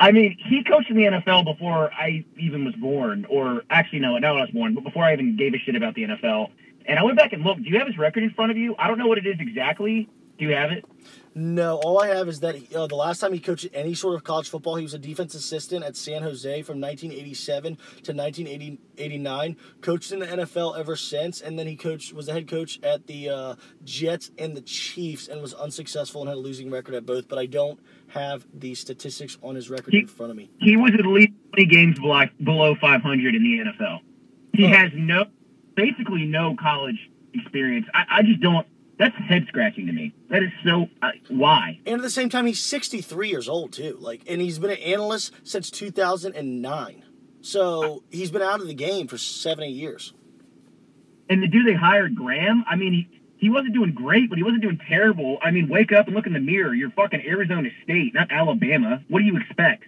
I 0.00 0.12
mean, 0.12 0.36
he 0.48 0.64
coached 0.64 0.90
in 0.90 0.96
the 0.96 1.04
NFL 1.04 1.44
before 1.44 1.92
I 1.92 2.24
even 2.38 2.64
was 2.64 2.74
born, 2.74 3.26
or 3.30 3.62
actually, 3.70 4.00
no, 4.00 4.18
not 4.18 4.32
when 4.32 4.38
I 4.38 4.44
was 4.44 4.50
born, 4.50 4.74
but 4.74 4.84
before 4.84 5.04
I 5.04 5.12
even 5.12 5.36
gave 5.36 5.54
a 5.54 5.58
shit 5.58 5.76
about 5.76 5.94
the 5.94 6.02
NFL. 6.04 6.50
And 6.86 6.98
I 6.98 7.04
went 7.04 7.16
back 7.16 7.32
and 7.32 7.42
looked. 7.42 7.62
Do 7.62 7.70
you 7.70 7.78
have 7.78 7.86
his 7.86 7.96
record 7.96 8.22
in 8.22 8.30
front 8.30 8.50
of 8.50 8.56
you? 8.56 8.74
I 8.78 8.88
don't 8.88 8.98
know 8.98 9.06
what 9.06 9.18
it 9.18 9.26
is 9.26 9.36
exactly. 9.38 10.08
Do 10.38 10.44
you 10.46 10.54
have 10.54 10.70
it? 10.72 10.84
No, 11.36 11.76
all 11.78 12.00
I 12.00 12.08
have 12.08 12.28
is 12.28 12.40
that 12.40 12.54
he, 12.54 12.74
uh, 12.76 12.86
the 12.86 12.94
last 12.94 13.18
time 13.18 13.32
he 13.32 13.40
coached 13.40 13.66
any 13.74 13.94
sort 13.94 14.14
of 14.14 14.22
college 14.22 14.48
football, 14.48 14.76
he 14.76 14.84
was 14.84 14.94
a 14.94 14.98
defense 14.98 15.34
assistant 15.34 15.84
at 15.84 15.96
San 15.96 16.22
Jose 16.22 16.62
from 16.62 16.80
1987 16.80 17.76
to 18.04 18.12
1989. 18.12 19.56
Coached 19.80 20.12
in 20.12 20.20
the 20.20 20.26
NFL 20.26 20.78
ever 20.78 20.94
since, 20.96 21.40
and 21.40 21.58
then 21.58 21.66
he 21.66 21.74
coached 21.76 22.12
was 22.12 22.26
the 22.26 22.32
head 22.32 22.48
coach 22.48 22.80
at 22.84 23.06
the 23.08 23.28
uh, 23.30 23.54
Jets 23.84 24.30
and 24.38 24.56
the 24.56 24.60
Chiefs, 24.60 25.26
and 25.28 25.40
was 25.42 25.54
unsuccessful 25.54 26.20
and 26.22 26.28
had 26.28 26.36
a 26.36 26.40
losing 26.40 26.70
record 26.70 26.94
at 26.94 27.04
both. 27.04 27.28
But 27.28 27.38
I 27.38 27.46
don't 27.46 27.80
have 28.08 28.46
the 28.54 28.74
statistics 28.76 29.36
on 29.42 29.56
his 29.56 29.68
record 29.70 29.92
He- 29.92 30.00
in 30.00 30.06
front 30.06 30.30
of 30.30 30.36
me. 30.36 30.50
He 30.60 30.76
was 30.76 30.92
at 30.96 31.04
least 31.04 31.32
20 31.54 31.66
games 31.66 31.98
below, 31.98 32.24
below 32.44 32.74
500 32.76 33.34
in 33.34 33.42
the 33.42 33.58
NFL. 33.58 34.00
He 34.52 34.66
Oh. 34.66 34.68
has 34.68 34.92
no, 34.94 35.24
basically 35.74 36.26
no 36.26 36.54
college 36.60 37.10
experience. 37.34 37.86
I, 37.92 38.04
I 38.18 38.22
just 38.22 38.40
don't. 38.40 38.66
That's 38.98 39.14
head 39.16 39.46
scratching 39.48 39.86
to 39.86 39.92
me. 39.92 40.14
That 40.30 40.42
is 40.42 40.50
so. 40.64 40.86
Uh, 41.02 41.10
why? 41.28 41.80
And 41.84 41.96
at 41.96 42.02
the 42.02 42.10
same 42.10 42.28
time, 42.28 42.46
he's 42.46 42.62
63 42.62 43.28
years 43.28 43.48
old 43.48 43.72
too. 43.72 43.96
Like, 44.00 44.22
and 44.28 44.40
he's 44.40 44.58
been 44.58 44.70
an 44.70 44.78
analyst 44.78 45.32
since 45.42 45.70
2009. 45.70 47.04
So 47.40 48.04
he's 48.10 48.30
been 48.30 48.42
out 48.42 48.60
of 48.60 48.68
the 48.68 48.74
game 48.74 49.08
for 49.08 49.18
seven, 49.18 49.64
eight 49.64 49.74
years. 49.74 50.14
And 51.28 51.42
the 51.42 51.48
dude 51.48 51.66
they 51.66 51.74
hired, 51.74 52.14
Graham. 52.14 52.64
I 52.70 52.76
mean, 52.76 52.92
he 52.92 53.20
he 53.36 53.50
wasn't 53.50 53.74
doing 53.74 53.92
great, 53.92 54.30
but 54.30 54.38
he 54.38 54.44
wasn't 54.44 54.62
doing 54.62 54.78
terrible. 54.88 55.38
I 55.42 55.50
mean, 55.50 55.68
wake 55.68 55.92
up 55.92 56.06
and 56.06 56.14
look 56.14 56.26
in 56.26 56.32
the 56.32 56.40
mirror. 56.40 56.72
You're 56.72 56.90
fucking 56.90 57.22
Arizona 57.26 57.68
State, 57.82 58.14
not 58.14 58.30
Alabama. 58.30 59.02
What 59.08 59.18
do 59.18 59.24
you 59.26 59.36
expect? 59.36 59.84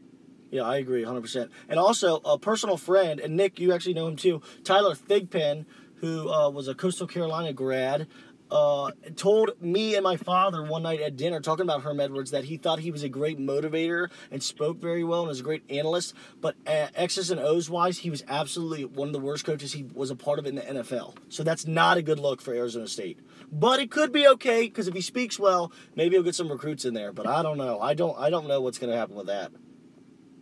Yeah, 0.51 0.62
I 0.62 0.77
agree 0.77 1.05
100%. 1.05 1.49
And 1.69 1.79
also, 1.79 2.21
a 2.25 2.38
personal 2.38 2.77
friend, 2.77 3.19
and 3.19 3.37
Nick, 3.37 3.59
you 3.59 3.73
actually 3.73 3.95
know 3.95 4.07
him 4.09 4.16
too, 4.16 4.42
Tyler 4.62 4.95
Thigpen, 4.95 5.64
who 5.97 6.31
uh, 6.31 6.51
was 6.51 6.69
a 6.69 6.75
Coastal 6.75 7.07
Carolina 7.07 7.53
grad, 7.53 8.07
uh, 8.50 8.90
told 9.16 9.61
me 9.61 9.94
and 9.94 10.04
my 10.04 10.16
father 10.16 10.62
one 10.62 10.82
night 10.82 11.00
at 11.00 11.16
dinner, 11.16 11.40
talking 11.40 11.64
about 11.64 11.82
Herm 11.82 12.00
Edwards, 12.00 12.30
that 12.30 12.44
he 12.44 12.56
thought 12.56 12.80
he 12.80 12.90
was 12.90 13.02
a 13.02 13.09
great 13.09 13.38
motivator 13.38 14.09
and 14.30 14.42
spoke 14.42 14.78
very 14.78 15.02
well 15.04 15.20
and 15.20 15.28
was 15.28 15.40
a 15.40 15.44
great 15.44 15.64
analyst. 15.70 16.14
But 16.40 16.56
uh, 16.66 16.88
X's 16.94 17.30
and 17.30 17.40
O's 17.40 17.68
wise, 17.68 17.98
he 17.98 18.11
was 18.11 18.24
absolutely 18.28 18.85
one 18.85 19.09
of 19.09 19.12
the 19.12 19.20
worst 19.20 19.44
coaches 19.44 19.72
he 19.72 19.85
was 19.94 20.11
a 20.11 20.16
part 20.16 20.38
of 20.38 20.46
in 20.46 20.54
the 20.54 20.62
NFL. 20.62 21.16
So 21.28 21.42
that's 21.42 21.66
not 21.66 21.96
a 21.96 22.02
good 22.02 22.18
look 22.18 22.40
for 22.40 22.54
Arizona 22.54 22.88
State. 22.88 23.18
But 23.50 23.80
it 23.80 23.90
could 23.90 24.12
be 24.12 24.26
okay 24.28 24.62
because 24.62 24.88
if 24.88 24.94
he 24.94 25.00
speaks 25.00 25.38
well, 25.38 25.72
maybe 25.94 26.16
he'll 26.16 26.22
get 26.22 26.35
some 26.35 26.50
recruits 26.50 26.85
in 26.85 26.94
there. 26.94 27.12
But 27.12 27.26
I 27.26 27.42
don't 27.42 27.59
know. 27.59 27.80
I 27.80 27.94
don't. 27.94 28.16
I 28.18 28.30
don't 28.30 28.46
know 28.46 28.61
what's 28.61 28.78
going 28.78 28.90
to 28.90 28.96
happen 28.96 29.14
with 29.14 29.26
that. 29.26 29.52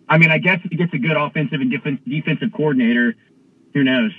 I 0.08 0.18
mean, 0.18 0.30
I 0.30 0.38
guess 0.38 0.60
if 0.64 0.70
he 0.70 0.76
gets 0.76 0.92
a 0.92 0.98
good 0.98 1.16
offensive 1.16 1.60
and 1.60 1.72
defen 1.72 1.98
defensive 2.06 2.50
coordinator, 2.54 3.14
who 3.72 3.82
knows? 3.84 4.12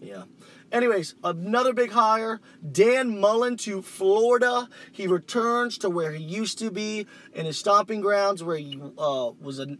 Yeah. 0.00 0.24
Anyways, 0.72 1.14
another 1.22 1.74
big 1.74 1.90
hire, 1.90 2.40
Dan 2.72 3.20
Mullen 3.20 3.58
to 3.58 3.82
Florida. 3.82 4.68
He 4.90 5.06
returns 5.06 5.76
to 5.78 5.90
where 5.90 6.12
he 6.12 6.24
used 6.24 6.58
to 6.60 6.70
be 6.70 7.06
in 7.34 7.44
his 7.44 7.58
stomping 7.58 8.00
grounds, 8.00 8.42
where 8.42 8.56
he 8.56 8.80
uh, 8.96 9.32
was 9.38 9.58
a, 9.58 9.76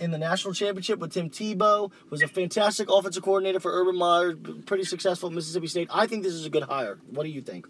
in 0.00 0.10
the 0.10 0.18
national 0.18 0.54
championship 0.54 0.98
with 0.98 1.12
Tim 1.12 1.28
Tebow. 1.28 1.92
Was 2.08 2.22
a 2.22 2.28
fantastic 2.28 2.88
offensive 2.90 3.22
coordinator 3.22 3.60
for 3.60 3.70
Urban 3.70 3.98
Meyer, 3.98 4.34
pretty 4.34 4.84
successful 4.84 5.28
at 5.28 5.34
Mississippi 5.34 5.66
State. 5.66 5.88
I 5.92 6.06
think 6.06 6.22
this 6.22 6.32
is 6.32 6.46
a 6.46 6.50
good 6.50 6.62
hire. 6.64 6.98
What 7.10 7.24
do 7.24 7.28
you 7.28 7.42
think? 7.42 7.66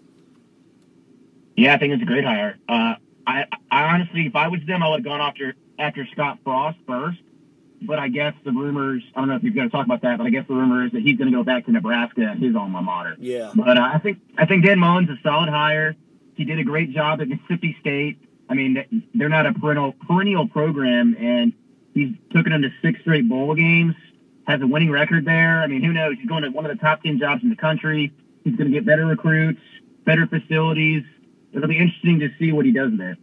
Yeah, 1.56 1.74
I 1.74 1.78
think 1.78 1.92
it's 1.92 2.02
a 2.02 2.06
great 2.06 2.24
hire. 2.24 2.56
Uh, 2.68 2.94
I, 3.26 3.44
I 3.70 3.82
honestly, 3.94 4.26
if 4.26 4.36
I 4.36 4.46
was 4.46 4.60
them, 4.68 4.84
I 4.84 4.88
would 4.88 5.00
have 5.00 5.04
gone 5.04 5.20
after 5.20 5.54
after 5.78 6.06
Scott 6.12 6.38
Frost 6.44 6.78
first 6.86 7.18
but 7.82 7.98
I 7.98 8.08
guess 8.08 8.34
the 8.44 8.52
rumors, 8.52 9.02
I 9.14 9.20
don't 9.20 9.28
know 9.28 9.36
if 9.36 9.42
you're 9.42 9.54
going 9.54 9.68
to 9.68 9.74
talk 9.74 9.86
about 9.86 10.02
that, 10.02 10.18
but 10.18 10.26
I 10.26 10.30
guess 10.30 10.46
the 10.46 10.54
rumor 10.54 10.84
is 10.84 10.92
that 10.92 11.02
he's 11.02 11.16
going 11.16 11.30
to 11.30 11.36
go 11.36 11.42
back 11.42 11.66
to 11.66 11.72
Nebraska, 11.72 12.34
his 12.38 12.54
alma 12.54 12.82
mater. 12.82 13.16
Yeah. 13.18 13.52
But 13.54 13.78
uh, 13.78 13.90
I 13.92 13.98
think 13.98 14.18
I 14.36 14.46
think 14.46 14.64
Dan 14.64 14.78
Mullen's 14.78 15.08
a 15.10 15.16
solid 15.22 15.48
hire. 15.48 15.96
He 16.34 16.44
did 16.44 16.58
a 16.58 16.64
great 16.64 16.92
job 16.92 17.20
at 17.20 17.28
Mississippi 17.28 17.76
State. 17.80 18.18
I 18.48 18.54
mean, 18.54 19.04
they're 19.14 19.28
not 19.28 19.46
a 19.46 19.52
perennial 19.52 19.94
perennial 20.06 20.48
program, 20.48 21.16
and 21.18 21.52
he's 21.94 22.14
taken 22.34 22.52
them 22.52 22.62
to 22.62 22.70
six 22.82 23.00
straight 23.00 23.28
bowl 23.28 23.54
games. 23.54 23.94
Has 24.46 24.60
a 24.62 24.66
winning 24.66 24.90
record 24.90 25.24
there. 25.24 25.62
I 25.62 25.66
mean, 25.66 25.82
who 25.82 25.92
knows? 25.92 26.16
He's 26.18 26.28
going 26.28 26.42
to 26.42 26.50
one 26.50 26.66
of 26.66 26.76
the 26.76 26.82
top 26.82 27.02
ten 27.02 27.18
jobs 27.18 27.42
in 27.42 27.50
the 27.50 27.56
country. 27.56 28.12
He's 28.44 28.56
going 28.56 28.70
to 28.70 28.74
get 28.74 28.84
better 28.84 29.06
recruits, 29.06 29.60
better 30.04 30.26
facilities. 30.26 31.04
It'll 31.52 31.68
be 31.68 31.78
interesting 31.78 32.20
to 32.20 32.30
see 32.38 32.52
what 32.52 32.64
he 32.66 32.72
does 32.72 32.92
there. 32.96 33.16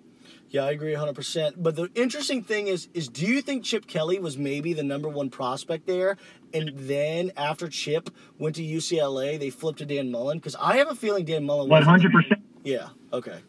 Yeah, 0.49 0.63
I 0.63 0.71
agree 0.71 0.93
100%. 0.93 1.55
But 1.57 1.75
the 1.75 1.89
interesting 1.93 2.41
thing 2.41 2.67
is 2.67 2.87
is 2.93 3.07
do 3.07 3.25
you 3.25 3.41
think 3.41 3.63
Chip 3.63 3.87
Kelly 3.87 4.19
was 4.19 4.37
maybe 4.37 4.73
the 4.73 4.83
number 4.83 5.09
1 5.09 5.29
prospect 5.29 5.87
there 5.87 6.17
and 6.53 6.71
then 6.75 7.31
after 7.35 7.67
Chip 7.67 8.09
went 8.39 8.55
to 8.55 8.63
UCLA, 8.63 9.37
they 9.39 9.49
flipped 9.49 9.79
to 9.79 9.85
Dan 9.85 10.09
Mullen 10.11 10.39
cuz 10.39 10.55
I 10.55 10.77
have 10.77 10.89
a 10.89 10.95
feeling 10.95 11.25
Dan 11.25 11.45
Mullen 11.45 11.69
100%. 11.69 12.41
Yeah, 12.63 12.89
okay. 13.11 13.39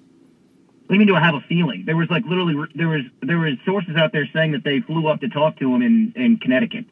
What 0.88 0.94
do 0.94 0.94
you 0.94 0.98
mean 1.00 1.08
do 1.08 1.16
I 1.16 1.20
have 1.20 1.34
a 1.34 1.44
feeling? 1.48 1.84
There 1.84 1.96
was 1.96 2.08
like 2.08 2.24
literally 2.24 2.54
there 2.74 2.88
was 2.88 3.02
there 3.22 3.38
was 3.38 3.54
sources 3.66 3.94
out 3.96 4.12
there 4.12 4.26
saying 4.32 4.52
that 4.52 4.64
they 4.64 4.80
flew 4.80 5.06
up 5.06 5.20
to 5.20 5.28
talk 5.28 5.58
to 5.58 5.74
him 5.74 5.82
in 5.82 6.14
in 6.16 6.38
Connecticut. 6.38 6.86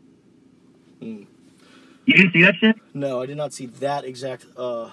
Mm. 1.01 1.27
You 2.05 2.15
didn't 2.15 2.33
see 2.33 2.43
that 2.43 2.57
shit? 2.57 2.77
No, 2.95 3.23
I 3.23 3.27
did 3.27 3.37
not 3.37 3.53
see 3.53 3.67
that 3.67 4.05
exact 4.05 4.47
uh, 4.57 4.91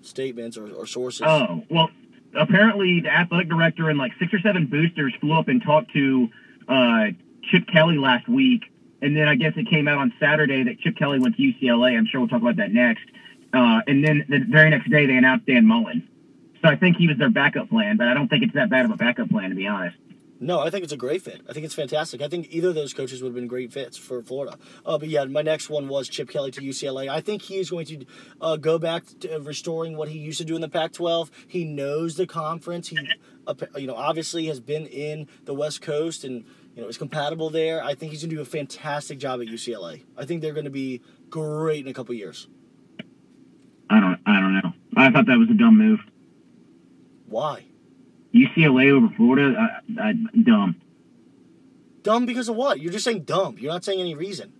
statements 0.00 0.56
or, 0.56 0.70
or 0.72 0.86
sources. 0.86 1.22
Oh 1.26 1.62
well, 1.68 1.90
apparently 2.34 3.00
the 3.00 3.10
athletic 3.10 3.48
director 3.48 3.88
and 3.88 3.98
like 3.98 4.12
six 4.18 4.32
or 4.32 4.38
seven 4.40 4.66
boosters 4.66 5.14
flew 5.20 5.32
up 5.32 5.48
and 5.48 5.62
talked 5.62 5.92
to 5.92 6.28
uh, 6.68 7.06
Chip 7.42 7.66
Kelly 7.66 7.98
last 7.98 8.28
week. 8.28 8.70
And 9.00 9.16
then 9.16 9.28
I 9.28 9.36
guess 9.36 9.52
it 9.56 9.68
came 9.68 9.86
out 9.86 9.98
on 9.98 10.12
Saturday 10.18 10.64
that 10.64 10.80
Chip 10.80 10.96
Kelly 10.96 11.18
went 11.18 11.36
to 11.36 11.42
UCLA. 11.42 11.96
I'm 11.96 12.06
sure 12.06 12.20
we'll 12.20 12.28
talk 12.28 12.42
about 12.42 12.56
that 12.56 12.72
next. 12.72 13.04
Uh, 13.52 13.80
and 13.86 14.04
then 14.04 14.24
the 14.28 14.40
very 14.40 14.70
next 14.70 14.90
day 14.90 15.06
they 15.06 15.16
announced 15.16 15.46
Dan 15.46 15.64
Mullen. 15.64 16.06
So 16.60 16.68
I 16.68 16.76
think 16.76 16.96
he 16.96 17.06
was 17.06 17.16
their 17.16 17.30
backup 17.30 17.68
plan, 17.68 17.96
but 17.96 18.08
I 18.08 18.14
don't 18.14 18.28
think 18.28 18.42
it's 18.42 18.54
that 18.54 18.68
bad 18.68 18.84
of 18.84 18.90
a 18.90 18.96
backup 18.96 19.30
plan 19.30 19.50
to 19.50 19.54
be 19.54 19.66
honest. 19.66 19.96
No, 20.40 20.60
I 20.60 20.70
think 20.70 20.84
it's 20.84 20.92
a 20.92 20.96
great 20.96 21.22
fit. 21.22 21.40
I 21.48 21.52
think 21.52 21.66
it's 21.66 21.74
fantastic. 21.74 22.22
I 22.22 22.28
think 22.28 22.48
either 22.50 22.68
of 22.68 22.76
those 22.76 22.94
coaches 22.94 23.22
would 23.22 23.30
have 23.30 23.34
been 23.34 23.48
great 23.48 23.72
fits 23.72 23.96
for 23.96 24.22
Florida. 24.22 24.56
Uh, 24.86 24.96
but 24.96 25.08
yeah, 25.08 25.24
my 25.24 25.42
next 25.42 25.68
one 25.68 25.88
was 25.88 26.08
Chip 26.08 26.28
Kelly 26.28 26.52
to 26.52 26.60
UCLA. 26.60 27.08
I 27.08 27.20
think 27.20 27.42
he 27.42 27.56
is 27.56 27.70
going 27.70 27.86
to 27.86 28.04
uh, 28.40 28.56
go 28.56 28.78
back 28.78 29.04
to 29.20 29.38
restoring 29.40 29.96
what 29.96 30.08
he 30.08 30.18
used 30.18 30.38
to 30.38 30.44
do 30.44 30.54
in 30.54 30.60
the 30.60 30.68
Pac-12. 30.68 31.30
He 31.48 31.64
knows 31.64 32.16
the 32.16 32.26
conference. 32.26 32.88
He, 32.88 32.98
uh, 33.48 33.54
you 33.76 33.88
know, 33.88 33.96
obviously 33.96 34.46
has 34.46 34.60
been 34.60 34.86
in 34.86 35.26
the 35.44 35.54
West 35.54 35.82
Coast 35.82 36.22
and 36.22 36.44
you 36.76 36.82
know 36.82 36.88
is 36.88 36.98
compatible 36.98 37.50
there. 37.50 37.82
I 37.82 37.94
think 37.94 38.12
he's 38.12 38.22
going 38.22 38.30
to 38.30 38.36
do 38.36 38.42
a 38.42 38.44
fantastic 38.44 39.18
job 39.18 39.40
at 39.40 39.48
UCLA. 39.48 40.04
I 40.16 40.24
think 40.24 40.42
they're 40.42 40.52
going 40.52 40.64
to 40.64 40.70
be 40.70 41.02
great 41.30 41.84
in 41.84 41.90
a 41.90 41.94
couple 41.94 42.14
years. 42.14 42.46
I 43.90 43.98
don't. 43.98 44.20
I 44.24 44.40
don't 44.40 44.54
know. 44.54 44.72
I 44.96 45.10
thought 45.10 45.26
that 45.26 45.38
was 45.38 45.48
a 45.50 45.54
dumb 45.54 45.78
move. 45.78 46.00
Why? 47.26 47.64
UCLA 48.34 48.92
over 48.92 49.08
Florida, 49.16 49.56
uh, 49.58 50.02
uh, 50.02 50.12
dumb. 50.42 50.76
Dumb 52.02 52.26
because 52.26 52.48
of 52.48 52.56
what? 52.56 52.80
You're 52.80 52.92
just 52.92 53.04
saying 53.04 53.24
dumb. 53.24 53.56
You're 53.58 53.72
not 53.72 53.84
saying 53.84 54.00
any 54.00 54.14
reason. 54.14 54.52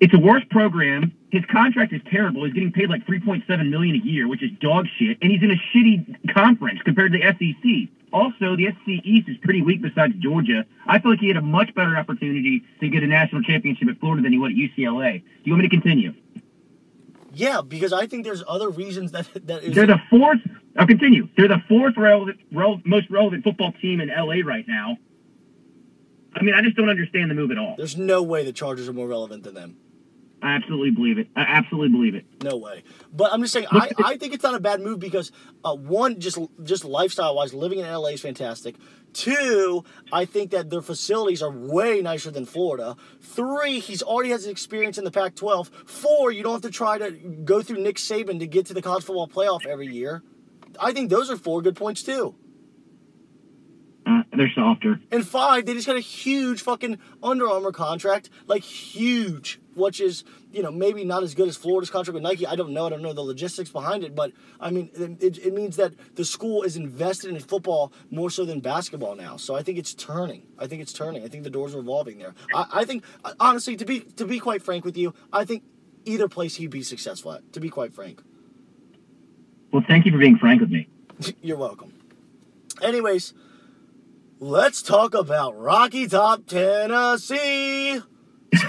It's 0.00 0.14
a 0.14 0.18
worse 0.18 0.44
program. 0.50 1.12
His 1.30 1.44
contract 1.50 1.92
is 1.92 2.00
terrible. 2.10 2.44
He's 2.44 2.54
getting 2.54 2.72
paid 2.72 2.88
like 2.88 3.04
3.7 3.06 3.68
million 3.68 3.96
a 3.96 4.04
year, 4.04 4.28
which 4.28 4.42
is 4.42 4.50
dog 4.60 4.86
shit, 4.98 5.18
and 5.20 5.30
he's 5.30 5.42
in 5.42 5.50
a 5.50 5.60
shitty 5.74 6.32
conference 6.32 6.80
compared 6.84 7.12
to 7.12 7.18
the 7.18 7.24
SEC. 7.24 7.88
Also, 8.12 8.56
the 8.56 8.66
SEC 8.66 9.04
East 9.04 9.28
is 9.28 9.36
pretty 9.42 9.60
weak 9.60 9.82
besides 9.82 10.14
Georgia. 10.18 10.64
I 10.86 10.98
feel 10.98 11.10
like 11.10 11.20
he 11.20 11.28
had 11.28 11.36
a 11.36 11.42
much 11.42 11.74
better 11.74 11.96
opportunity 11.96 12.62
to 12.80 12.88
get 12.88 13.02
a 13.02 13.06
national 13.06 13.42
championship 13.42 13.88
at 13.88 14.00
Florida 14.00 14.22
than 14.22 14.32
he 14.32 14.38
would 14.38 14.52
at 14.52 14.56
UCLA. 14.56 15.20
Do 15.20 15.24
you 15.44 15.52
want 15.52 15.62
me 15.62 15.68
to 15.68 15.76
continue? 15.76 16.14
Yeah, 17.32 17.60
because 17.66 17.92
I 17.92 18.06
think 18.06 18.24
there's 18.24 18.42
other 18.46 18.68
reasons 18.70 19.12
that 19.12 19.28
that 19.46 19.62
is. 19.64 19.74
They're 19.74 19.86
the 19.86 20.00
fourth. 20.10 20.38
I'll 20.76 20.86
continue. 20.86 21.28
They're 21.36 21.48
the 21.48 21.62
fourth 21.68 21.96
relevant, 21.96 22.38
most 22.52 23.10
relevant 23.10 23.44
football 23.44 23.72
team 23.80 24.00
in 24.00 24.08
LA 24.08 24.36
right 24.44 24.66
now. 24.66 24.96
I 26.34 26.42
mean, 26.42 26.54
I 26.54 26.62
just 26.62 26.76
don't 26.76 26.88
understand 26.88 27.30
the 27.30 27.34
move 27.34 27.50
at 27.50 27.58
all. 27.58 27.74
There's 27.76 27.96
no 27.96 28.22
way 28.22 28.44
the 28.44 28.52
Chargers 28.52 28.88
are 28.88 28.92
more 28.92 29.08
relevant 29.08 29.42
than 29.42 29.54
them. 29.54 29.76
I 30.40 30.54
absolutely 30.54 30.90
believe 30.92 31.18
it. 31.18 31.28
I 31.34 31.42
absolutely 31.42 31.88
believe 31.88 32.14
it. 32.14 32.24
No 32.42 32.56
way. 32.56 32.84
But 33.12 33.32
I'm 33.32 33.40
just 33.42 33.52
saying, 33.52 33.66
I, 33.72 33.90
I 34.04 34.16
think 34.16 34.34
it's 34.34 34.44
not 34.44 34.54
a 34.54 34.60
bad 34.60 34.80
move 34.80 35.00
because 35.00 35.32
uh, 35.64 35.74
one, 35.74 36.20
just 36.20 36.38
just 36.62 36.84
lifestyle 36.84 37.34
wise, 37.34 37.52
living 37.52 37.80
in 37.80 37.86
LA 37.86 38.10
is 38.10 38.20
fantastic. 38.20 38.76
Two, 39.12 39.84
I 40.12 40.26
think 40.26 40.52
that 40.52 40.70
their 40.70 40.82
facilities 40.82 41.42
are 41.42 41.50
way 41.50 42.02
nicer 42.02 42.30
than 42.30 42.44
Florida. 42.44 42.96
Three, 43.20 43.80
he's 43.80 44.02
already 44.02 44.30
has 44.30 44.46
experience 44.46 44.98
in 44.98 45.04
the 45.04 45.10
Pac-12. 45.10 45.70
Four, 45.86 46.30
you 46.30 46.42
don't 46.42 46.52
have 46.52 46.62
to 46.62 46.70
try 46.70 46.98
to 46.98 47.10
go 47.10 47.62
through 47.62 47.82
Nick 47.82 47.96
Saban 47.96 48.38
to 48.38 48.46
get 48.46 48.66
to 48.66 48.74
the 48.74 48.82
college 48.82 49.04
football 49.04 49.26
playoff 49.26 49.66
every 49.66 49.88
year. 49.88 50.22
I 50.78 50.92
think 50.92 51.10
those 51.10 51.30
are 51.30 51.36
four 51.36 51.62
good 51.62 51.74
points 51.74 52.02
too. 52.02 52.36
Uh, 54.06 54.22
they're 54.36 54.52
softer. 54.54 55.00
And 55.10 55.26
five, 55.26 55.66
they 55.66 55.74
just 55.74 55.86
got 55.86 55.96
a 55.96 56.00
huge 56.00 56.62
fucking 56.62 56.98
Under 57.22 57.48
Armour 57.48 57.72
contract, 57.72 58.30
like 58.46 58.62
huge, 58.62 59.60
which 59.78 60.00
is 60.00 60.24
you 60.52 60.62
know 60.62 60.70
maybe 60.70 61.04
not 61.04 61.22
as 61.22 61.34
good 61.34 61.48
as 61.48 61.56
Florida's 61.56 61.90
contract 61.90 62.14
with 62.14 62.22
Nike. 62.22 62.46
I 62.46 62.56
don't 62.56 62.72
know. 62.72 62.86
I 62.86 62.90
don't 62.90 63.02
know 63.02 63.12
the 63.12 63.22
logistics 63.22 63.70
behind 63.70 64.04
it, 64.04 64.14
but 64.14 64.32
I 64.60 64.70
mean 64.70 64.90
it, 64.94 65.38
it 65.38 65.54
means 65.54 65.76
that 65.76 65.94
the 66.16 66.24
school 66.24 66.62
is 66.62 66.76
invested 66.76 67.30
in 67.30 67.40
football 67.40 67.92
more 68.10 68.30
so 68.30 68.44
than 68.44 68.60
basketball 68.60 69.14
now. 69.14 69.36
So 69.36 69.54
I 69.54 69.62
think 69.62 69.78
it's 69.78 69.94
turning. 69.94 70.42
I 70.58 70.66
think 70.66 70.82
it's 70.82 70.92
turning. 70.92 71.24
I 71.24 71.28
think 71.28 71.44
the 71.44 71.50
doors 71.50 71.74
are 71.74 71.78
revolving 71.78 72.18
there. 72.18 72.34
I, 72.54 72.66
I 72.72 72.84
think 72.84 73.04
uh, 73.24 73.32
honestly, 73.40 73.76
to 73.76 73.84
be 73.84 74.00
to 74.00 74.26
be 74.26 74.38
quite 74.38 74.62
frank 74.62 74.84
with 74.84 74.96
you, 74.96 75.14
I 75.32 75.44
think 75.44 75.62
either 76.04 76.28
place 76.28 76.56
he'd 76.56 76.70
be 76.70 76.82
successful 76.82 77.32
at. 77.32 77.52
To 77.54 77.60
be 77.60 77.70
quite 77.70 77.94
frank. 77.94 78.22
Well, 79.72 79.84
thank 79.86 80.06
you 80.06 80.12
for 80.12 80.18
being 80.18 80.38
frank 80.38 80.60
with 80.60 80.70
me. 80.70 80.88
You're 81.42 81.58
welcome. 81.58 81.92
Anyways. 82.82 83.34
Let's 84.40 84.82
talk 84.82 85.14
about 85.14 85.58
Rocky 85.58 86.06
Top, 86.06 86.46
Tennessee. 86.46 88.00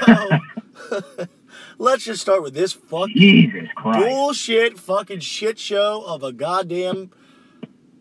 So, 0.05 0.29
let's 1.77 2.05
just 2.05 2.21
start 2.21 2.43
with 2.43 2.53
this 2.53 2.73
fucking 2.73 3.69
bullshit 3.83 4.77
fucking 4.79 5.19
shit 5.19 5.59
show 5.59 6.03
of 6.05 6.23
a 6.23 6.31
goddamn 6.31 7.11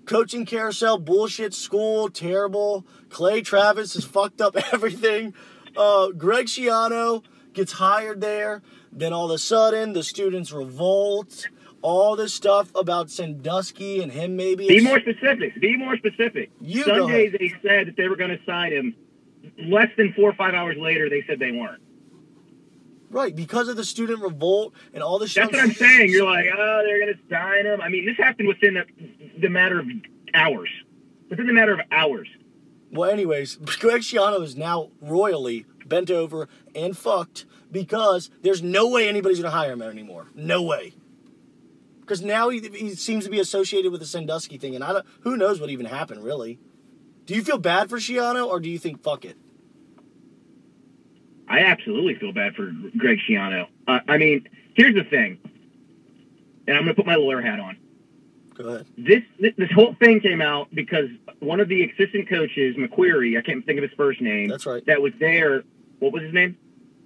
coaching 0.07 0.45
carousel 0.45 0.99
bullshit 0.99 1.55
school. 1.55 2.09
Terrible. 2.09 2.87
Clay 3.11 3.43
Travis 3.43 3.95
has 3.95 4.05
fucked 4.05 4.41
up 4.41 4.57
everything. 4.73 5.35
Uh, 5.77 6.09
Greg 6.09 6.47
Schiano 6.47 7.23
gets 7.53 7.73
hired 7.73 8.21
there. 8.21 8.63
Then 8.91 9.13
all 9.13 9.27
of 9.27 9.31
a 9.33 9.39
sudden, 9.39 9.93
the 9.93 10.03
students 10.03 10.51
revolt 10.51 11.47
all 11.83 12.17
this 12.17 12.35
stuff 12.35 12.73
about 12.75 13.11
Sandusky 13.11 14.03
and 14.03 14.11
him 14.11 14.35
maybe. 14.37 14.67
Be 14.67 14.83
more 14.83 15.01
specific. 15.01 15.61
Be 15.61 15.77
more 15.77 15.97
specific. 15.97 16.51
You 16.61 16.83
Sunday 16.83 17.29
they 17.29 17.55
said 17.63 17.89
that 17.89 17.97
they 17.97 18.09
were 18.09 18.17
going 18.17 18.31
to 18.31 18.45
sign 18.45 18.73
him. 18.73 18.97
Less 19.59 19.89
than 19.97 20.13
four 20.15 20.31
or 20.31 20.35
five 20.35 20.55
hours 20.55 20.77
later, 20.79 21.09
they 21.09 21.23
said 21.27 21.39
they 21.39 21.53
weren't. 21.53 21.83
Right, 23.11 23.35
because 23.35 23.69
of 23.69 23.77
the 23.77 23.85
student 23.85 24.21
revolt 24.21 24.75
and 24.93 25.03
all 25.03 25.19
this. 25.19 25.35
That's 25.35 25.51
what 25.51 25.63
I'm 25.63 25.73
saying. 25.73 26.11
You're 26.11 26.27
like, 26.27 26.47
oh, 26.55 26.83
they're 26.85 27.01
going 27.01 27.15
to 27.15 27.21
sign 27.35 27.65
him. 27.65 27.81
I 27.81 27.89
mean, 27.89 28.05
this 28.05 28.17
happened 28.19 28.49
within 28.49 28.75
the, 28.75 28.85
the 29.41 29.49
matter 29.49 29.79
of 29.79 29.87
hours. 30.35 30.69
Within 31.31 31.47
the 31.47 31.55
matter 31.55 31.73
of 31.73 31.81
hours. 31.91 32.29
Well, 32.93 33.11
anyways, 33.11 33.57
Greg 33.81 34.03
Schiano 34.03 34.43
is 34.43 34.57
now 34.57 34.91
royally 35.01 35.65
bent 35.87 36.11
over 36.11 36.49
and 36.75 36.97
fucked 36.97 37.47
because 37.73 38.31
there's 38.43 38.63
no 38.63 38.89
way 38.89 39.09
anybody's 39.09 39.39
going 39.39 39.51
to 39.51 39.57
hire 39.57 39.73
him 39.73 39.81
anymore. 39.81 40.27
No 40.35 40.63
way 40.63 40.93
because 42.09 42.23
now 42.23 42.49
he, 42.49 42.61
he 42.61 42.95
seems 42.95 43.25
to 43.25 43.31
be 43.31 43.39
associated 43.39 43.93
with 43.93 44.01
the 44.01 44.07
Sandusky 44.07 44.57
thing, 44.57 44.75
and 44.75 44.83
I 44.83 44.95
don't. 44.95 45.07
Who 45.21 45.37
knows 45.37 45.61
what 45.61 45.69
even 45.69 45.87
happened 45.87 46.25
really? 46.25 46.59
Do 47.27 47.35
you 47.35 47.45
feel 47.45 47.59
bad 47.59 47.91
for 47.91 47.99
Schiano, 47.99 48.47
or 48.47 48.59
do 48.59 48.71
you 48.71 48.79
think 48.79 49.03
fuck 49.03 49.27
it? 49.27 49.37
I 51.49 51.61
absolutely 51.61 52.17
feel 52.17 52.33
bad 52.33 52.55
for 52.55 52.71
Greg 52.97 53.19
Schiano. 53.29 53.67
Uh, 53.87 54.01
I 54.09 54.19
mean, 54.19 54.49
here's 54.75 54.95
the 54.95 55.05
thing, 55.05 55.39
and 56.67 56.77
I'm 56.77 56.85
going 56.85 56.95
to 56.95 56.95
put 56.95 57.07
my 57.07 57.17
lawyer 57.17 57.41
hat 57.41 57.61
on. 57.61 57.77
Go 58.55 58.69
ahead. 58.69 58.87
This 58.97 59.23
this 59.39 59.71
whole 59.73 59.95
thing 60.01 60.21
came 60.21 60.43
out 60.43 60.69
because 60.75 61.09
one 61.39 61.61
of 61.61 61.69
the 61.69 61.85
assistant 61.85 62.29
coaches, 62.29 62.77
McQueary, 62.77 63.39
I 63.39 63.43
can't 63.43 63.65
think 63.65 63.79
of 63.79 63.83
his 63.83 63.93
first 63.97 64.21
name. 64.21 64.49
That's 64.49 64.67
right. 64.67 64.85
That 64.87 65.01
was 65.01 65.13
there. 65.21 65.63
What 66.01 66.13
was 66.13 66.23
his 66.23 66.35
name? 66.35 66.57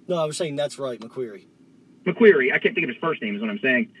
No, 0.07 0.17
I 0.17 0.25
was 0.25 0.35
saying 0.35 0.55
that's 0.55 0.79
right, 0.79 0.99
McQueary. 0.99 1.45
McQueary. 2.05 2.51
I 2.51 2.59
can't 2.59 2.73
think 2.75 2.85
of 2.85 2.89
his 2.89 2.97
first 2.99 3.21
name. 3.21 3.35
Is 3.35 3.41
what 3.41 3.51
I'm 3.51 3.59
saying 3.59 3.91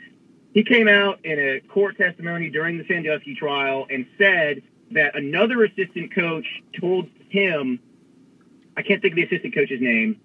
he 0.53 0.63
came 0.63 0.87
out 0.87 1.25
in 1.25 1.39
a 1.39 1.59
court 1.61 1.97
testimony 1.97 2.49
during 2.49 2.77
the 2.77 2.85
Sandusky 2.87 3.35
trial 3.35 3.87
and 3.89 4.05
said 4.17 4.61
that 4.91 5.15
another 5.15 5.63
assistant 5.63 6.13
coach 6.13 6.45
told 6.79 7.09
him, 7.29 7.79
I 8.77 8.83
can't 8.83 9.01
think 9.01 9.13
of 9.13 9.15
the 9.15 9.23
assistant 9.23 9.55
coach's 9.55 9.81
name, 9.81 10.21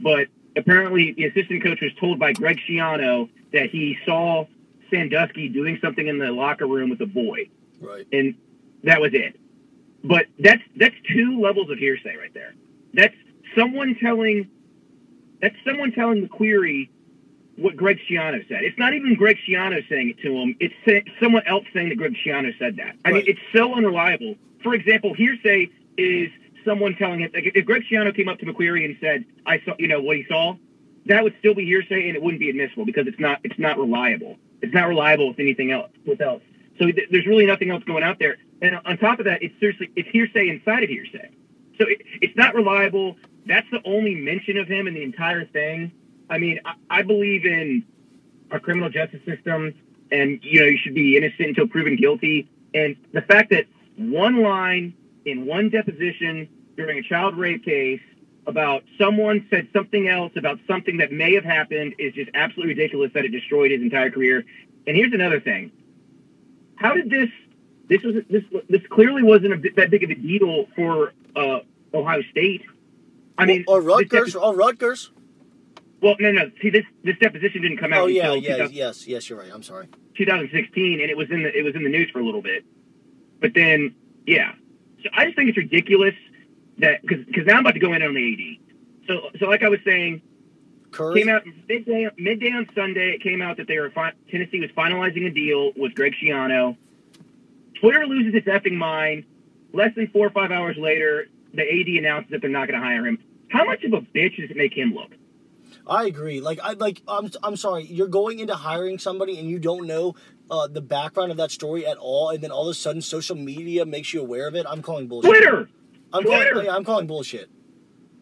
but 0.00 0.28
apparently 0.56 1.12
the 1.12 1.24
assistant 1.24 1.62
coach 1.62 1.80
was 1.80 1.92
told 2.00 2.18
by 2.18 2.32
Greg 2.32 2.58
Schiano 2.68 3.28
that 3.52 3.70
he 3.70 3.98
saw 4.04 4.46
Sandusky 4.90 5.48
doing 5.48 5.78
something 5.82 6.06
in 6.06 6.18
the 6.18 6.30
locker 6.32 6.66
room 6.66 6.90
with 6.90 7.00
a 7.00 7.06
boy. 7.06 7.48
Right. 7.80 8.06
And 8.12 8.34
that 8.84 9.00
was 9.00 9.12
it. 9.14 9.38
But 10.04 10.26
that's 10.38 10.62
that's 10.76 10.94
two 11.12 11.40
levels 11.40 11.70
of 11.70 11.78
hearsay 11.78 12.16
right 12.16 12.32
there. 12.32 12.54
That's 12.94 13.14
someone 13.56 13.96
telling 14.00 14.48
that's 15.40 15.56
someone 15.64 15.92
telling 15.92 16.26
McQueary 16.26 16.88
what 17.56 17.76
Greg 17.76 17.98
Schiano 18.08 18.46
said. 18.48 18.62
It's 18.62 18.78
not 18.78 18.94
even 18.94 19.16
Greg 19.16 19.36
Schiano 19.46 19.86
saying 19.88 20.10
it 20.10 20.18
to 20.22 20.32
him. 20.32 20.56
It's 20.60 21.08
someone 21.20 21.42
else 21.46 21.64
saying 21.74 21.88
that 21.88 21.96
Greg 21.96 22.14
Schiano 22.24 22.56
said 22.58 22.76
that. 22.76 22.96
I 23.04 23.10
mean, 23.10 23.24
it's 23.26 23.40
so 23.52 23.74
unreliable. 23.74 24.36
For 24.62 24.74
example, 24.74 25.12
hearsay 25.12 25.70
is 25.96 26.30
someone 26.64 26.96
telling 26.96 27.20
it. 27.20 27.34
Like 27.34 27.52
if 27.54 27.64
Greg 27.64 27.82
Schiano 27.90 28.14
came 28.14 28.28
up 28.28 28.38
to 28.38 28.46
McQueary 28.46 28.84
and 28.84 28.96
said, 29.00 29.24
"I 29.46 29.60
saw," 29.64 29.74
you 29.78 29.88
know, 29.88 30.00
what 30.00 30.16
he 30.16 30.24
saw, 30.28 30.56
that 31.06 31.22
would 31.22 31.34
still 31.38 31.54
be 31.54 31.64
hearsay 31.64 32.08
and 32.08 32.16
it 32.16 32.22
wouldn't 32.22 32.40
be 32.40 32.50
admissible 32.50 32.84
because 32.84 33.06
it's 33.06 33.18
not 33.18 33.40
it's 33.44 33.58
not 33.58 33.78
reliable. 33.78 34.36
It's 34.62 34.74
not 34.74 34.88
reliable 34.88 35.28
with 35.28 35.38
anything 35.38 35.70
else. 35.70 35.90
With 36.06 36.20
else, 36.20 36.42
so 36.78 36.86
th- 36.86 37.08
there's 37.10 37.26
really 37.26 37.46
nothing 37.46 37.70
else 37.70 37.82
going 37.84 38.02
out 38.02 38.18
there. 38.18 38.38
And 38.60 38.78
on 38.84 38.98
top 38.98 39.18
of 39.18 39.24
that, 39.26 39.42
it's 39.42 39.58
seriously 39.60 39.90
it's 39.96 40.08
hearsay 40.08 40.48
inside 40.48 40.82
of 40.82 40.90
hearsay. 40.90 41.30
So 41.78 41.86
it, 41.86 42.02
it's 42.20 42.36
not 42.36 42.54
reliable. 42.54 43.16
That's 43.46 43.68
the 43.70 43.80
only 43.84 44.14
mention 44.14 44.58
of 44.58 44.68
him 44.68 44.86
in 44.86 44.94
the 44.94 45.02
entire 45.02 45.44
thing. 45.44 45.92
I 46.28 46.38
mean, 46.38 46.60
I, 46.64 46.74
I 46.90 47.02
believe 47.02 47.46
in 47.46 47.84
our 48.50 48.60
criminal 48.60 48.90
justice 48.90 49.20
system, 49.24 49.74
and 50.10 50.40
you 50.42 50.60
know, 50.60 50.66
you 50.66 50.78
should 50.78 50.94
be 50.94 51.16
innocent 51.16 51.48
until 51.48 51.66
proven 51.68 51.96
guilty. 51.96 52.50
And 52.74 52.96
the 53.12 53.22
fact 53.22 53.50
that 53.50 53.66
one 53.96 54.42
line 54.42 54.94
in 55.30 55.46
one 55.46 55.70
deposition 55.70 56.48
during 56.76 56.98
a 56.98 57.02
child 57.02 57.36
rape 57.36 57.64
case 57.64 58.00
about 58.46 58.82
someone 58.98 59.46
said 59.50 59.68
something 59.72 60.08
else 60.08 60.32
about 60.36 60.58
something 60.66 60.96
that 60.98 61.12
may 61.12 61.34
have 61.34 61.44
happened 61.44 61.94
is 61.98 62.14
just 62.14 62.30
absolutely 62.34 62.74
ridiculous 62.74 63.12
that 63.14 63.24
it 63.24 63.28
destroyed 63.28 63.70
his 63.70 63.82
entire 63.82 64.10
career. 64.10 64.42
And 64.86 64.96
here's 64.96 65.12
another 65.12 65.40
thing: 65.40 65.70
how 66.76 66.94
did 66.94 67.10
this? 67.10 67.28
This 67.88 68.02
was 68.02 68.16
this 68.30 68.42
this 68.68 68.82
clearly 68.90 69.22
wasn't 69.22 69.52
a 69.52 69.56
bit, 69.56 69.76
that 69.76 69.90
big 69.90 70.02
of 70.04 70.10
a 70.10 70.14
deal 70.14 70.66
for 70.74 71.12
uh, 71.36 71.60
Ohio 71.92 72.22
State. 72.30 72.62
I 73.36 73.44
mean, 73.44 73.64
or 73.68 73.80
Rutgers. 73.80 74.34
depo- 74.34 74.42
or 74.42 74.54
Rutgers. 74.54 75.10
well, 76.02 76.16
no, 76.18 76.32
no. 76.32 76.50
See, 76.62 76.70
this 76.70 76.84
this 77.04 77.16
deposition 77.18 77.62
didn't 77.62 77.78
come 77.78 77.92
out 77.92 78.02
Oh 78.02 78.06
yeah, 78.06 78.32
yeah, 78.34 78.56
2000 78.56 78.74
yes, 78.74 79.06
yes. 79.06 79.28
You're 79.30 79.38
right. 79.38 79.50
I'm 79.52 79.62
sorry. 79.62 79.88
2016, 80.16 81.00
and 81.00 81.10
it 81.10 81.16
was 81.16 81.30
in 81.30 81.42
the 81.42 81.56
it 81.56 81.62
was 81.62 81.74
in 81.74 81.82
the 81.84 81.90
news 81.90 82.10
for 82.10 82.18
a 82.20 82.24
little 82.24 82.42
bit. 82.42 82.64
But 83.40 83.52
then, 83.54 83.94
yeah. 84.26 84.52
So 85.02 85.10
I 85.14 85.24
just 85.26 85.36
think 85.36 85.48
it's 85.48 85.58
ridiculous 85.58 86.14
that 86.78 87.02
because 87.02 87.24
because 87.24 87.46
now 87.46 87.54
I'm 87.54 87.60
about 87.60 87.74
to 87.74 87.80
go 87.80 87.92
in 87.92 88.02
on 88.02 88.14
the 88.14 88.32
AD. 88.32 89.06
So 89.06 89.38
so 89.38 89.46
like 89.46 89.62
I 89.62 89.68
was 89.68 89.80
saying, 89.84 90.22
Currie. 90.90 91.20
came 91.20 91.28
out 91.28 91.42
midday 91.68 92.08
midday 92.16 92.50
on 92.50 92.68
Sunday. 92.74 93.14
It 93.14 93.22
came 93.22 93.42
out 93.42 93.56
that 93.58 93.68
they 93.68 93.78
were 93.78 93.90
fi- 93.90 94.12
Tennessee 94.30 94.60
was 94.60 94.70
finalizing 94.70 95.26
a 95.26 95.30
deal 95.30 95.72
with 95.76 95.94
Greg 95.94 96.14
Schiano. 96.22 96.76
Twitter 97.80 98.06
loses 98.06 98.34
its 98.34 98.46
effing 98.46 98.76
mind. 98.76 99.24
Less 99.72 99.94
than 99.94 100.08
four 100.08 100.26
or 100.26 100.30
five 100.30 100.50
hours 100.50 100.76
later, 100.78 101.26
the 101.52 101.62
AD 101.62 101.88
announces 101.88 102.30
that 102.30 102.40
they're 102.40 102.50
not 102.50 102.68
going 102.68 102.80
to 102.80 102.84
hire 102.86 103.06
him. 103.06 103.18
How 103.48 103.64
much 103.64 103.84
of 103.84 103.92
a 103.92 104.00
bitch 104.00 104.36
does 104.36 104.50
it 104.50 104.56
make 104.56 104.76
him 104.76 104.94
look? 104.94 105.10
I 105.86 106.06
agree. 106.06 106.40
Like 106.40 106.58
I 106.62 106.72
like 106.72 107.02
I'm 107.08 107.30
I'm 107.42 107.56
sorry. 107.56 107.84
You're 107.84 108.08
going 108.08 108.40
into 108.40 108.54
hiring 108.54 108.98
somebody 108.98 109.38
and 109.38 109.48
you 109.48 109.58
don't 109.58 109.86
know 109.86 110.14
uh, 110.50 110.66
the 110.66 110.80
background 110.80 111.30
of 111.30 111.36
that 111.36 111.50
story 111.50 111.86
at 111.86 111.96
all, 111.98 112.30
and 112.30 112.42
then 112.42 112.50
all 112.50 112.62
of 112.68 112.70
a 112.70 112.74
sudden 112.74 113.02
social 113.02 113.36
media 113.36 113.84
makes 113.84 114.12
you 114.14 114.20
aware 114.20 114.48
of 114.48 114.54
it. 114.54 114.66
I'm 114.68 114.82
calling 114.82 115.06
bullshit. 115.08 115.30
Twitter. 115.30 115.68
I'm 116.12 116.22
Twitter. 116.22 116.52
calling. 116.52 116.70
I'm 116.70 116.84
calling 116.84 117.06
bullshit. 117.06 117.50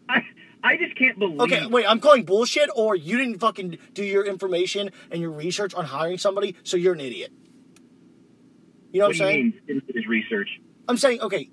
I 0.09 0.21
I 0.63 0.75
just 0.77 0.97
can't 0.97 1.17
believe. 1.17 1.39
Okay, 1.41 1.65
wait. 1.67 1.85
I'm 1.87 1.99
calling 1.99 2.23
bullshit, 2.25 2.69
or 2.75 2.95
you 2.95 3.17
didn't 3.17 3.39
fucking 3.39 3.77
do 3.93 4.03
your 4.03 4.25
information 4.25 4.89
and 5.11 5.21
your 5.21 5.31
research 5.31 5.73
on 5.73 5.85
hiring 5.85 6.17
somebody, 6.17 6.55
so 6.63 6.75
you're 6.77 6.93
an 6.93 6.99
idiot. 7.01 7.31
You 8.91 8.99
know 9.01 9.07
what, 9.07 9.15
What 9.17 9.21
I'm 9.21 9.27
saying? 9.27 9.43
mean? 9.43 9.61
Didn't 9.67 9.87
do 9.87 9.93
his 9.95 10.07
research. 10.07 10.49
I'm 10.87 10.97
saying, 10.97 11.21
okay, 11.21 11.49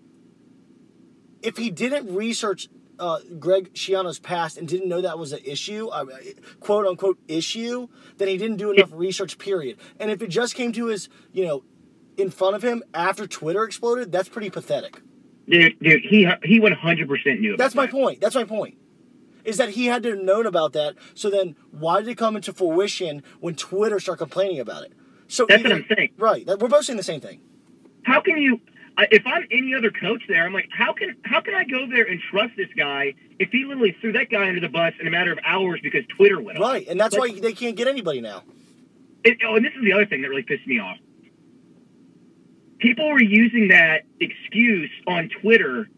if 1.43 1.57
he 1.57 1.71
didn't 1.71 2.15
research 2.15 2.69
uh, 2.99 3.19
Greg 3.39 3.73
Schiano's 3.75 4.19
past 4.19 4.57
and 4.57 4.67
didn't 4.69 4.89
know 4.89 5.01
that 5.01 5.19
was 5.19 5.33
an 5.33 5.41
issue, 5.45 5.89
uh, 5.89 6.05
quote 6.61 6.87
unquote 6.87 7.19
issue, 7.29 7.89
then 8.19 8.29
he 8.29 8.37
didn't 8.37 8.57
do 8.57 8.71
enough 8.71 8.91
research, 8.93 9.39
period. 9.39 9.79
And 9.99 10.11
if 10.11 10.23
it 10.23 10.29
just 10.29 10.55
came 10.55 10.73
to 10.73 10.87
his, 10.87 11.09
you 11.33 11.45
know, 11.45 11.65
in 12.17 12.31
front 12.31 12.55
of 12.55 12.63
him 12.63 12.83
after 12.93 13.27
Twitter 13.27 13.65
exploded, 13.65 14.13
that's 14.13 14.29
pretty 14.29 14.51
pathetic. 14.51 15.01
Dude, 15.49 15.79
dude, 15.81 16.03
he 16.03 16.29
he 16.43 16.61
100 16.61 17.09
percent 17.09 17.41
knew. 17.41 17.55
About 17.55 17.65
That's 17.65 17.75
my 17.75 17.87
that. 17.87 17.93
point. 17.93 18.21
That's 18.21 18.35
my 18.35 18.45
point. 18.45 18.79
Is 19.45 19.59
that 19.59 19.71
he 19.71 19.87
had 19.87 20.03
to 20.05 20.11
have 20.11 20.21
known 20.21 20.47
about 20.47 20.73
that. 20.73 20.95
So 21.13 21.29
then, 21.29 21.55
why 21.71 22.01
did 22.01 22.09
it 22.09 22.17
come 22.17 22.35
into 22.35 22.53
fruition 22.55 23.23
when 23.41 23.55
Twitter 23.55 24.01
started 24.01 24.19
complaining 24.19 24.59
about 24.59 24.85
it? 24.85 24.93
So 25.29 25.45
That's 25.47 25.63
what 25.63 25.73
I'm 25.73 25.87
saying. 25.95 26.11
Right. 26.17 26.47
That, 26.47 26.61
we're 26.61 26.69
both 26.69 26.87
saying 26.87 26.97
the 26.97 27.03
same 27.03 27.21
thing. 27.21 27.41
How 28.05 28.21
can 28.21 28.39
you? 28.39 28.61
I- 28.97 29.09
If 29.11 29.27
I'm 29.27 29.45
any 29.51 29.75
other 29.75 29.91
coach 29.91 30.23
there, 30.29 30.45
I'm 30.47 30.53
like, 30.53 30.69
how 30.71 30.93
can 30.93 31.17
how 31.25 31.41
can 31.41 31.55
I 31.55 31.65
go 31.65 31.87
there 31.87 32.05
and 32.05 32.21
trust 32.31 32.55
this 32.57 32.69
guy 32.77 33.15
if 33.41 33.51
he 33.51 33.65
literally 33.65 33.97
threw 34.01 34.13
that 34.13 34.31
guy 34.31 34.47
under 34.49 34.61
the 34.61 34.69
bus 34.69 34.93
in 35.01 35.07
a 35.07 35.11
matter 35.11 35.33
of 35.33 35.39
hours 35.45 35.81
because 35.83 36.05
Twitter 36.17 36.41
went 36.41 36.59
off? 36.59 36.65
Right. 36.73 36.87
And 36.87 36.99
that's 37.01 37.17
Like- 37.17 37.33
why 37.35 37.41
they 37.41 37.53
can't 37.53 37.77
get 37.77 37.89
anybody 37.89 38.21
now. 38.21 38.45
It, 39.25 39.39
oh, 39.45 39.57
and 39.57 39.65
this 39.65 39.73
is 39.75 39.83
the 39.83 39.93
other 39.93 40.07
thing 40.07 40.23
that 40.23 40.29
really 40.29 40.43
pissed 40.43 40.67
me 40.67 40.79
off. 40.79 40.99
People 42.79 43.11
were 43.11 43.23
using 43.23 43.69
that 43.69 44.03
excuse 44.21 44.91
on 45.07 45.31
Twitter 45.41 45.89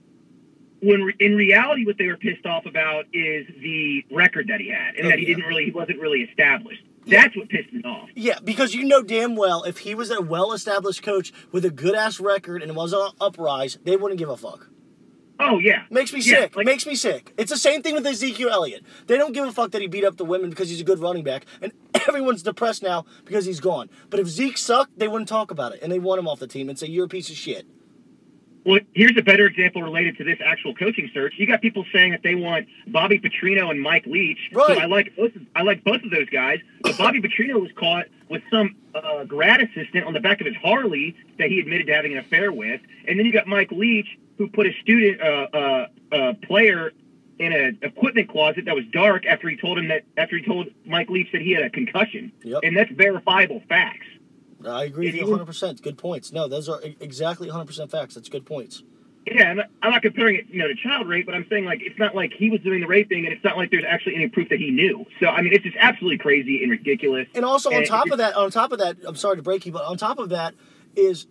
when 0.80 1.02
re- 1.02 1.14
in 1.18 1.34
reality 1.34 1.84
what 1.84 1.98
they 1.98 2.06
were 2.06 2.16
pissed 2.16 2.46
off 2.46 2.64
about 2.66 3.06
is 3.12 3.46
the 3.60 4.04
record 4.12 4.48
that 4.48 4.60
he 4.60 4.68
had 4.68 4.94
and 4.94 5.06
Oh, 5.06 5.10
that 5.10 5.18
he 5.18 5.26
yeah. 5.26 5.34
didn't 5.34 5.48
really 5.48 5.64
he 5.64 5.70
wasn't 5.72 5.98
really 6.00 6.22
established. 6.22 6.82
That's 7.06 7.36
what 7.36 7.48
pissed 7.48 7.72
me 7.72 7.82
off. 7.84 8.08
Yeah, 8.14 8.38
because 8.42 8.74
you 8.74 8.84
know 8.84 9.02
damn 9.02 9.36
well 9.36 9.62
if 9.62 9.78
he 9.78 9.94
was 9.94 10.10
a 10.10 10.20
well 10.20 10.52
established 10.52 11.02
coach 11.02 11.32
with 11.52 11.64
a 11.64 11.70
good 11.70 11.94
ass 11.94 12.18
record 12.20 12.62
and 12.62 12.74
was 12.74 12.92
on 12.92 13.12
uprise, 13.20 13.78
they 13.84 13.96
wouldn't 13.96 14.18
give 14.18 14.28
a 14.28 14.36
fuck. 14.36 14.68
Oh 15.38 15.58
yeah, 15.58 15.82
Makes 15.90 16.14
me 16.14 16.20
Yeah, 16.20 16.40
sick. 16.40 16.56
like- 16.56 16.64
Makes 16.64 16.86
me 16.86 16.94
sick. 16.94 17.34
It's 17.36 17.50
the 17.52 17.58
same 17.58 17.82
thing 17.82 17.94
with 17.94 18.06
Ezekiel 18.06 18.48
Elliott. 18.50 18.82
They 19.06 19.18
don't 19.18 19.34
give 19.34 19.46
a 19.46 19.52
fuck 19.52 19.70
that 19.72 19.82
he 19.82 19.86
beat 19.86 20.02
up 20.04 20.16
the 20.16 20.24
women 20.24 20.48
because 20.48 20.70
he's 20.70 20.80
a 20.80 20.84
good 20.84 20.98
running 20.98 21.24
back, 21.24 21.44
and 21.60 21.72
everyone's 22.08 22.42
depressed 22.42 22.82
now 22.82 23.04
because 23.26 23.44
he's 23.44 23.60
gone. 23.60 23.90
But 24.08 24.18
if 24.18 24.28
Zeke 24.28 24.56
sucked, 24.56 24.98
they 24.98 25.08
wouldn't 25.08 25.28
talk 25.28 25.50
about 25.50 25.74
it, 25.74 25.80
and 25.82 25.92
they 25.92 25.98
want 25.98 26.18
him 26.20 26.26
off 26.26 26.38
the 26.40 26.46
team 26.46 26.70
and 26.70 26.78
say 26.78 26.86
you're 26.86 27.04
a 27.04 27.08
piece 27.08 27.28
of 27.28 27.36
shit. 27.36 27.66
Well, 28.66 28.80
here's 28.94 29.16
a 29.16 29.22
better 29.22 29.46
example 29.46 29.80
related 29.82 30.18
to 30.18 30.24
this 30.24 30.38
actual 30.44 30.74
coaching 30.74 31.08
search. 31.14 31.34
You 31.38 31.46
got 31.46 31.62
people 31.62 31.84
saying 31.92 32.10
that 32.10 32.22
they 32.24 32.34
want 32.34 32.66
Bobby 32.88 33.20
Petrino 33.20 33.70
and 33.70 33.80
Mike 33.80 34.06
Leach. 34.06 34.50
Right. 34.52 34.76
So 34.76 34.82
I 34.82 34.86
like 34.86 35.14
both. 35.16 35.36
Of, 35.36 35.42
I 35.54 35.62
like 35.62 35.84
both 35.84 36.02
of 36.02 36.10
those 36.10 36.28
guys. 36.30 36.58
But 36.82 36.98
Bobby 36.98 37.22
Petrino 37.22 37.60
was 37.60 37.70
caught 37.76 38.06
with 38.28 38.42
some 38.50 38.74
uh, 38.92 39.22
grad 39.24 39.60
assistant 39.60 40.04
on 40.04 40.14
the 40.14 40.20
back 40.20 40.40
of 40.40 40.46
his 40.46 40.56
Harley 40.56 41.14
that 41.38 41.48
he 41.48 41.60
admitted 41.60 41.86
to 41.86 41.94
having 41.94 42.12
an 42.12 42.18
affair 42.18 42.50
with, 42.52 42.80
and 43.06 43.18
then 43.18 43.24
you 43.24 43.32
got 43.32 43.46
Mike 43.46 43.70
Leach 43.70 44.18
who 44.36 44.48
put 44.48 44.66
a 44.66 44.72
student 44.82 45.20
uh, 45.22 45.46
uh, 45.56 45.86
uh, 46.12 46.32
player 46.42 46.92
in 47.38 47.52
an 47.52 47.78
equipment 47.82 48.28
closet 48.30 48.64
that 48.64 48.74
was 48.74 48.84
dark 48.92 49.26
after 49.26 49.48
he 49.48 49.56
told 49.56 49.78
him 49.78 49.88
that 49.88 50.04
after 50.16 50.36
he 50.38 50.42
told 50.44 50.66
Mike 50.86 51.08
Leach 51.08 51.30
that 51.32 51.40
he 51.42 51.52
had 51.52 51.62
a 51.62 51.70
concussion, 51.70 52.32
Yep. 52.42 52.60
and 52.64 52.76
that's 52.76 52.90
verifiable 52.92 53.62
facts. 53.68 54.06
I 54.66 54.84
agree 54.84 55.06
with 55.06 55.14
you 55.14 55.20
you- 55.22 55.26
100. 55.30 55.46
percent 55.46 55.82
Good 55.82 55.98
points. 55.98 56.32
No, 56.32 56.48
those 56.48 56.68
are 56.68 56.80
exactly 57.00 57.48
100 57.48 57.66
percent 57.66 57.90
facts. 57.90 58.14
That's 58.14 58.28
good 58.28 58.44
points. 58.46 58.82
Yeah, 59.26 59.50
I'm 59.50 59.56
not, 59.56 59.66
I'm 59.82 59.90
not 59.90 60.02
comparing 60.02 60.36
it, 60.36 60.46
you 60.50 60.60
know, 60.60 60.68
to 60.68 60.74
child 60.76 61.08
rape, 61.08 61.26
but 61.26 61.34
I'm 61.34 61.46
saying 61.50 61.64
like 61.64 61.80
it's 61.82 61.98
not 61.98 62.14
like 62.14 62.32
he 62.32 62.48
was 62.48 62.60
doing 62.60 62.80
the 62.80 62.86
raping, 62.86 63.24
and 63.24 63.34
it's 63.34 63.42
not 63.42 63.56
like 63.56 63.72
there's 63.72 63.84
actually 63.84 64.14
any 64.14 64.28
proof 64.28 64.48
that 64.50 64.60
he 64.60 64.70
knew. 64.70 65.04
So 65.18 65.26
I 65.26 65.42
mean, 65.42 65.52
it's 65.52 65.64
just 65.64 65.76
absolutely 65.80 66.18
crazy 66.18 66.62
and 66.62 66.70
ridiculous. 66.70 67.26
And 67.34 67.44
also 67.44 67.70
on 67.70 67.76
And 67.78 67.86
top 67.86 68.08
of 68.10 68.18
that, 68.18 68.34
on 68.36 68.50
top 68.52 68.70
of 68.70 68.78
that, 68.78 68.96
I'm 69.04 69.16
sorry 69.16 69.36
to 69.36 69.42
break 69.42 69.66
you, 69.66 69.72
but 69.72 69.84
on 69.84 69.96
top 69.96 70.20
of 70.20 70.28
that 70.28 70.54
is 70.94 71.26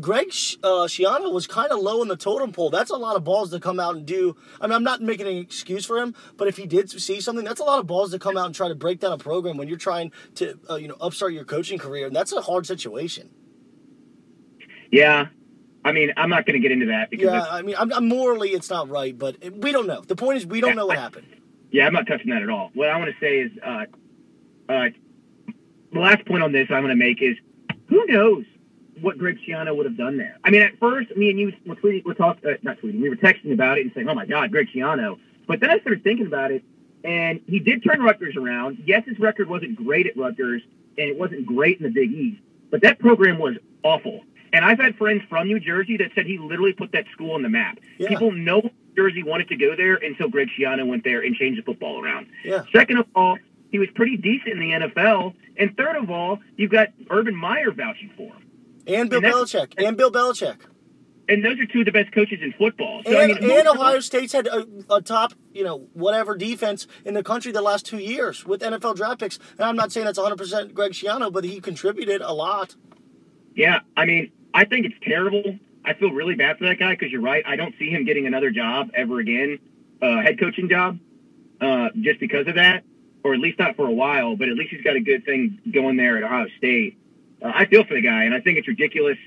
Greg 0.00 0.28
uh, 0.62 0.86
Schiano 0.86 1.32
was 1.32 1.46
kind 1.46 1.70
of 1.70 1.78
low 1.78 2.02
in 2.02 2.08
the 2.08 2.16
totem 2.16 2.52
pole. 2.52 2.70
That's 2.70 2.90
a 2.90 2.96
lot 2.96 3.16
of 3.16 3.22
balls 3.22 3.50
to 3.50 3.60
come 3.60 3.78
out 3.78 3.94
and 3.94 4.04
do. 4.04 4.36
I 4.60 4.66
mean, 4.66 4.74
I'm 4.74 4.82
not 4.82 5.00
making 5.00 5.26
an 5.26 5.36
excuse 5.36 5.86
for 5.86 5.98
him, 5.98 6.14
but 6.36 6.48
if 6.48 6.56
he 6.56 6.66
did 6.66 6.90
see 6.90 7.20
something, 7.20 7.44
that's 7.44 7.60
a 7.60 7.64
lot 7.64 7.78
of 7.78 7.86
balls 7.86 8.10
to 8.10 8.18
come 8.18 8.36
out 8.36 8.46
and 8.46 8.54
try 8.54 8.68
to 8.68 8.74
break 8.74 9.00
down 9.00 9.12
a 9.12 9.18
program 9.18 9.56
when 9.56 9.68
you're 9.68 9.78
trying 9.78 10.10
to, 10.36 10.58
uh, 10.68 10.74
you 10.76 10.88
know, 10.88 10.96
upstart 11.00 11.32
your 11.32 11.44
coaching 11.44 11.78
career, 11.78 12.06
and 12.06 12.16
that's 12.16 12.32
a 12.32 12.40
hard 12.40 12.66
situation. 12.66 13.30
Yeah, 14.90 15.28
I 15.84 15.92
mean, 15.92 16.12
I'm 16.16 16.30
not 16.30 16.46
going 16.46 16.54
to 16.54 16.60
get 16.60 16.72
into 16.72 16.86
that 16.86 17.10
because 17.10 17.26
Yeah, 17.26 17.46
I 17.48 17.62
mean, 17.62 17.76
I'm, 17.78 17.92
I'm 17.92 18.08
morally 18.08 18.50
it's 18.50 18.70
not 18.70 18.88
right, 18.88 19.16
but 19.16 19.36
it, 19.40 19.56
we 19.62 19.70
don't 19.70 19.86
know. 19.86 20.00
The 20.00 20.16
point 20.16 20.38
is, 20.38 20.46
we 20.46 20.60
don't 20.60 20.76
know 20.76 20.86
what 20.86 20.98
happened. 20.98 21.26
yeah, 21.70 21.86
I'm 21.86 21.92
not 21.92 22.06
touching 22.06 22.30
that 22.30 22.42
at 22.42 22.50
all. 22.50 22.70
What 22.74 22.88
I 22.88 22.98
want 22.98 23.10
to 23.10 23.20
say 23.20 23.38
is, 23.38 23.52
uh, 23.64 23.84
uh, 24.68 24.88
the 25.92 26.00
last 26.00 26.26
point 26.26 26.42
on 26.42 26.50
this 26.50 26.68
I'm 26.70 26.82
going 26.82 26.88
to 26.88 26.96
make 26.96 27.22
is, 27.22 27.36
who 27.88 28.04
knows 28.06 28.44
what 29.00 29.18
Greg 29.18 29.38
Schiano 29.46 29.76
would 29.76 29.86
have 29.86 29.96
done 29.96 30.16
there? 30.16 30.38
I 30.44 30.50
mean, 30.50 30.62
at 30.62 30.78
first, 30.78 31.16
me 31.16 31.30
and 31.30 31.38
you 31.38 31.52
were 31.66 31.76
tweeting, 31.76 32.04
we're 32.04 32.14
talking, 32.14 32.48
uh, 32.48 32.54
not 32.62 32.78
tweeting, 32.78 33.00
we 33.00 33.08
were 33.08 33.16
texting 33.16 33.52
about 33.52 33.78
it 33.78 33.82
and 33.82 33.92
saying, 33.94 34.08
"Oh 34.08 34.14
my 34.14 34.26
God, 34.26 34.50
Greg 34.50 34.68
Schiano." 34.74 35.18
But 35.46 35.60
then 35.60 35.70
I 35.70 35.78
started 35.80 36.02
thinking 36.02 36.26
about 36.26 36.52
it, 36.52 36.62
and 37.02 37.40
he 37.46 37.58
did 37.58 37.84
turn 37.84 38.02
Rutgers 38.02 38.36
around. 38.36 38.82
Yes, 38.86 39.04
his 39.06 39.18
record 39.18 39.48
wasn't 39.48 39.76
great 39.76 40.06
at 40.06 40.16
Rutgers, 40.16 40.62
and 40.96 41.08
it 41.08 41.18
wasn't 41.18 41.46
great 41.46 41.78
in 41.78 41.84
the 41.84 41.90
Big 41.90 42.12
East, 42.12 42.40
but 42.70 42.82
that 42.82 42.98
program 42.98 43.38
was 43.38 43.56
awful. 43.82 44.22
And 44.52 44.64
I've 44.64 44.78
had 44.78 44.96
friends 44.96 45.22
from 45.28 45.48
New 45.48 45.58
Jersey 45.58 45.96
that 45.96 46.12
said 46.14 46.26
he 46.26 46.38
literally 46.38 46.72
put 46.72 46.92
that 46.92 47.06
school 47.12 47.32
on 47.32 47.42
the 47.42 47.48
map. 47.48 47.78
Yeah. 47.98 48.08
People 48.08 48.30
know 48.30 48.70
Jersey 48.96 49.24
wanted 49.24 49.48
to 49.48 49.56
go 49.56 49.74
there 49.74 49.96
until 49.96 50.28
Greg 50.28 50.48
Schiano 50.56 50.86
went 50.86 51.02
there 51.02 51.20
and 51.22 51.34
changed 51.34 51.58
the 51.58 51.64
football 51.64 52.00
around. 52.02 52.28
Yeah. 52.44 52.62
Second 52.72 52.98
of 52.98 53.06
all, 53.16 53.36
he 53.70 53.80
was 53.80 53.88
pretty 53.96 54.16
decent 54.16 54.52
in 54.52 54.60
the 54.60 54.70
NFL. 54.70 55.34
And 55.56 55.76
third 55.76 55.96
of 55.96 56.08
all, 56.08 56.38
you've 56.56 56.70
got 56.70 56.90
Urban 57.10 57.34
Meyer 57.34 57.72
vouching 57.72 58.10
for 58.16 58.32
him. 58.32 58.43
And 58.86 59.10
Bill 59.10 59.24
And 59.24 59.34
Belichick. 59.34 59.74
And 59.78 59.96
Bill 59.96 60.10
Belichick. 60.10 60.56
And 61.28 61.42
those 61.42 61.58
are 61.58 61.66
two 61.66 61.80
of 61.80 61.86
the 61.86 61.92
best 61.92 62.12
coaches 62.12 62.40
in 62.42 62.52
football. 62.52 63.02
So, 63.04 63.10
And, 63.10 63.32
I 63.32 63.40
mean, 63.40 63.50
and 63.50 63.68
Ohio 63.68 64.00
State's 64.00 64.32
had 64.32 64.46
a, 64.46 64.66
a 64.90 65.00
top, 65.00 65.32
you 65.54 65.64
know, 65.64 65.88
whatever 65.94 66.36
defense 66.36 66.86
in 67.04 67.14
the 67.14 67.22
country 67.22 67.50
the 67.50 67.62
last 67.62 67.86
two 67.86 67.98
years 67.98 68.44
with 68.44 68.60
NFL 68.60 68.96
draft 68.96 69.20
picks. 69.20 69.38
And 69.52 69.62
I'm 69.62 69.76
not 69.76 69.90
saying 69.90 70.04
that's 70.04 70.18
100% 70.18 70.74
Greg 70.74 70.92
Schiano, 70.92 71.32
but 71.32 71.44
he 71.44 71.60
contributed 71.60 72.20
a 72.20 72.32
lot. 72.32 72.76
Yeah, 73.54 73.80
I 73.96 74.04
mean, 74.04 74.32
I 74.52 74.64
think 74.64 74.84
it's 74.86 74.96
terrible. 75.02 75.58
I 75.84 75.94
feel 75.94 76.10
really 76.10 76.34
bad 76.34 76.58
for 76.58 76.64
that 76.64 76.78
guy 76.78 76.92
because 76.92 77.10
you're 77.10 77.22
right. 77.22 77.44
I 77.46 77.56
don't 77.56 77.74
see 77.78 77.88
him 77.88 78.04
getting 78.04 78.26
another 78.26 78.50
job 78.50 78.90
ever 78.94 79.18
again, 79.18 79.58
uh, 80.02 80.20
head 80.22 80.38
coaching 80.38 80.68
job, 80.68 80.98
uh, 81.60 81.88
just 82.00 82.20
because 82.20 82.46
of 82.48 82.56
that, 82.56 82.84
or 83.22 83.34
at 83.34 83.40
least 83.40 83.58
not 83.58 83.76
for 83.76 83.86
a 83.86 83.92
while. 83.92 84.36
But 84.36 84.48
at 84.48 84.56
least 84.56 84.70
he's 84.72 84.82
got 84.82 84.96
a 84.96 85.00
good 85.00 85.24
thing 85.24 85.58
going 85.72 85.96
there 85.96 86.16
at 86.18 86.24
Ohio 86.24 86.46
State. 86.58 86.98
Uh, 87.44 87.52
I 87.54 87.66
feel 87.66 87.84
for 87.84 87.94
the 87.94 88.00
guy, 88.00 88.24
and 88.24 88.34
I 88.34 88.40
think 88.40 88.58
it's 88.58 88.68
ridiculous. 88.68 89.18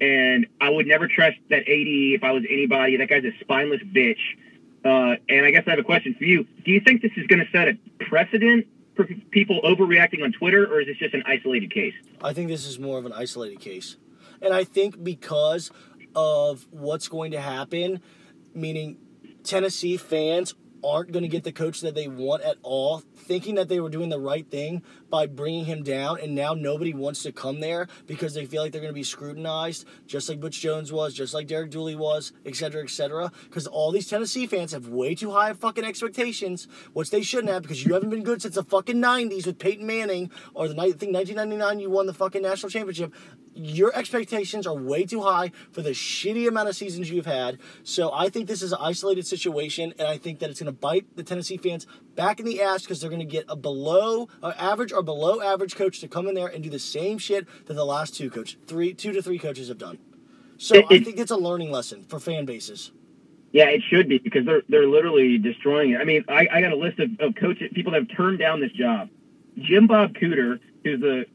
And 0.00 0.46
I 0.60 0.68
would 0.68 0.86
never 0.86 1.08
trust 1.08 1.36
that 1.48 1.60
AD 1.60 1.66
if 1.68 2.24
I 2.24 2.32
was 2.32 2.42
anybody. 2.48 2.96
That 2.96 3.08
guy's 3.08 3.24
a 3.24 3.32
spineless 3.40 3.80
bitch. 3.82 4.18
Uh, 4.84 5.16
and 5.28 5.46
I 5.46 5.52
guess 5.52 5.62
I 5.66 5.70
have 5.70 5.78
a 5.78 5.84
question 5.84 6.14
for 6.14 6.24
you. 6.24 6.44
Do 6.64 6.72
you 6.72 6.80
think 6.80 7.02
this 7.02 7.12
is 7.16 7.26
going 7.28 7.38
to 7.38 7.50
set 7.52 7.68
a 7.68 7.78
precedent 8.04 8.66
for 8.96 9.06
people 9.30 9.60
overreacting 9.62 10.22
on 10.24 10.32
Twitter, 10.32 10.66
or 10.66 10.80
is 10.80 10.88
this 10.88 10.98
just 10.98 11.14
an 11.14 11.22
isolated 11.24 11.72
case? 11.72 11.94
I 12.22 12.32
think 12.32 12.48
this 12.48 12.66
is 12.66 12.78
more 12.78 12.98
of 12.98 13.06
an 13.06 13.12
isolated 13.12 13.60
case. 13.60 13.96
And 14.42 14.52
I 14.52 14.64
think 14.64 15.02
because 15.02 15.70
of 16.16 16.66
what's 16.70 17.06
going 17.06 17.30
to 17.30 17.40
happen, 17.40 18.02
meaning 18.54 18.98
Tennessee 19.44 19.96
fans 19.96 20.54
aren't 20.84 21.12
going 21.12 21.22
to 21.22 21.28
get 21.28 21.44
the 21.44 21.52
coach 21.52 21.80
that 21.80 21.94
they 21.94 22.08
want 22.08 22.42
at 22.42 22.56
all, 22.62 23.02
thinking 23.16 23.54
that 23.56 23.68
they 23.68 23.80
were 23.80 23.88
doing 23.88 24.08
the 24.08 24.18
right 24.18 24.48
thing 24.50 24.82
by 25.10 25.26
bringing 25.26 25.64
him 25.64 25.82
down, 25.82 26.18
and 26.20 26.34
now 26.34 26.54
nobody 26.54 26.94
wants 26.94 27.22
to 27.22 27.32
come 27.32 27.60
there 27.60 27.86
because 28.06 28.34
they 28.34 28.46
feel 28.46 28.62
like 28.62 28.72
they're 28.72 28.80
going 28.80 28.92
to 28.92 28.94
be 28.94 29.02
scrutinized, 29.02 29.86
just 30.06 30.28
like 30.28 30.40
Butch 30.40 30.60
Jones 30.60 30.92
was, 30.92 31.14
just 31.14 31.34
like 31.34 31.46
Derek 31.46 31.70
Dooley 31.70 31.94
was, 31.94 32.32
et 32.46 32.56
cetera, 32.56 32.82
et 32.82 32.90
cetera. 32.90 33.30
Because 33.44 33.66
all 33.66 33.92
these 33.92 34.08
Tennessee 34.08 34.46
fans 34.46 34.72
have 34.72 34.88
way 34.88 35.14
too 35.14 35.30
high 35.30 35.52
fucking 35.52 35.84
expectations, 35.84 36.66
which 36.92 37.10
they 37.10 37.22
shouldn't 37.22 37.52
have 37.52 37.62
because 37.62 37.84
you 37.84 37.94
haven't 37.94 38.10
been 38.10 38.22
good 38.22 38.42
since 38.42 38.54
the 38.54 38.64
fucking 38.64 38.96
90s 38.96 39.46
with 39.46 39.58
Peyton 39.58 39.86
Manning, 39.86 40.30
or 40.54 40.68
the 40.68 40.74
night, 40.74 40.94
I 40.94 40.98
think 40.98 41.14
1999 41.14 41.80
you 41.80 41.90
won 41.90 42.06
the 42.06 42.14
fucking 42.14 42.42
national 42.42 42.70
championship. 42.70 43.12
Your 43.54 43.94
expectations 43.94 44.66
are 44.66 44.74
way 44.74 45.04
too 45.04 45.20
high 45.22 45.52
for 45.72 45.82
the 45.82 45.90
shitty 45.90 46.48
amount 46.48 46.68
of 46.70 46.76
seasons 46.76 47.10
you've 47.10 47.26
had. 47.26 47.58
So 47.82 48.10
I 48.12 48.28
think 48.30 48.48
this 48.48 48.62
is 48.62 48.72
an 48.72 48.78
isolated 48.80 49.26
situation, 49.26 49.92
and 49.98 50.08
I 50.08 50.16
think 50.16 50.38
that 50.38 50.48
it's 50.48 50.60
going 50.60 50.72
to 50.72 50.78
bite 50.78 51.04
the 51.16 51.22
Tennessee 51.22 51.58
fans 51.58 51.86
back 52.14 52.40
in 52.40 52.46
the 52.46 52.62
ass 52.62 52.82
because 52.82 53.00
they're 53.00 53.10
going 53.10 53.20
to 53.20 53.26
get 53.26 53.44
a 53.48 53.56
below, 53.56 54.28
uh, 54.42 54.52
average 54.56 54.92
or 54.92 55.02
below 55.02 55.42
average 55.42 55.76
coach 55.76 56.00
to 56.00 56.08
come 56.08 56.26
in 56.28 56.34
there 56.34 56.46
and 56.48 56.64
do 56.64 56.70
the 56.70 56.78
same 56.78 57.18
shit 57.18 57.46
that 57.66 57.74
the 57.74 57.84
last 57.84 58.14
two 58.16 58.30
coach, 58.30 58.56
three, 58.66 58.94
two 58.94 59.12
to 59.12 59.20
three 59.22 59.38
coaches 59.38 59.68
have 59.68 59.78
done. 59.78 59.98
So 60.56 60.76
It- 60.76 60.86
I 60.90 61.00
think 61.00 61.18
it's 61.18 61.30
a 61.30 61.36
learning 61.36 61.70
lesson 61.70 62.04
for 62.04 62.18
fan 62.18 62.46
bases. 62.46 62.92
Yeah, 63.52 63.66
it 63.68 63.82
should 63.90 64.08
be 64.08 64.16
because 64.16 64.46
they're 64.46 64.62
they're 64.70 64.86
literally 64.86 65.36
destroying 65.36 65.90
it. 65.90 66.00
I 66.00 66.04
mean, 66.04 66.24
I, 66.26 66.48
I 66.50 66.60
got 66.62 66.72
a 66.72 66.76
list 66.76 66.98
of, 67.00 67.10
of 67.20 67.34
coaches, 67.34 67.70
people 67.74 67.92
that 67.92 67.98
have 68.08 68.16
turned 68.16 68.38
down 68.38 68.60
this 68.60 68.72
job. 68.72 69.10
Jim 69.58 69.86
Bob 69.86 70.14
Cooter, 70.14 70.58
who's 70.84 71.00
the 71.00 71.26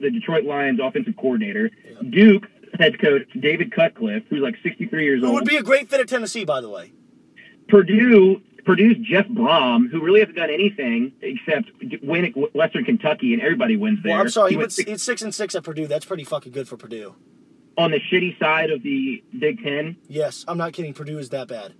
the 0.00 0.10
Detroit 0.10 0.44
Lions 0.44 0.80
offensive 0.82 1.14
coordinator. 1.16 1.70
Duke 2.10 2.44
head 2.78 3.00
coach 3.00 3.22
David 3.40 3.72
Cutcliffe, 3.72 4.24
who's 4.28 4.40
like 4.42 4.56
63 4.62 5.04
years 5.04 5.20
Who 5.20 5.26
old. 5.28 5.34
would 5.36 5.44
be 5.44 5.56
a 5.56 5.62
great 5.62 5.88
fit 5.88 6.00
at 6.00 6.08
Tennessee, 6.08 6.44
by 6.44 6.60
the 6.60 6.68
way. 6.68 6.92
Purdue 7.68 8.40
Purdue's 8.64 8.96
Jeff 9.02 9.26
Brohm, 9.28 9.88
who 9.90 10.02
really 10.02 10.20
hasn't 10.20 10.36
done 10.36 10.50
anything 10.50 11.12
except 11.22 11.70
win 12.02 12.24
at 12.26 12.54
Western 12.54 12.84
Kentucky, 12.84 13.32
and 13.32 13.40
everybody 13.42 13.76
wins 13.76 14.00
there. 14.02 14.12
Well, 14.14 14.22
I'm 14.22 14.28
sorry, 14.28 14.50
he 14.50 14.56
went 14.56 14.64
went, 14.64 14.72
six- 14.72 14.90
he's 14.90 15.02
six 15.02 15.22
and 15.22 15.34
six 15.34 15.54
at 15.54 15.62
Purdue. 15.62 15.86
That's 15.86 16.04
pretty 16.04 16.24
fucking 16.24 16.52
good 16.52 16.68
for 16.68 16.76
Purdue. 16.76 17.14
on 17.78 17.90
the 17.92 18.00
shitty 18.00 18.38
side 18.38 18.70
of 18.70 18.82
the 18.82 19.22
Big 19.38 19.62
Ten. 19.62 19.96
Yes, 20.08 20.44
I'm 20.48 20.58
not 20.58 20.72
kidding. 20.72 20.94
Purdue 20.94 21.18
is 21.18 21.28
that 21.30 21.46
bad. 21.48 21.74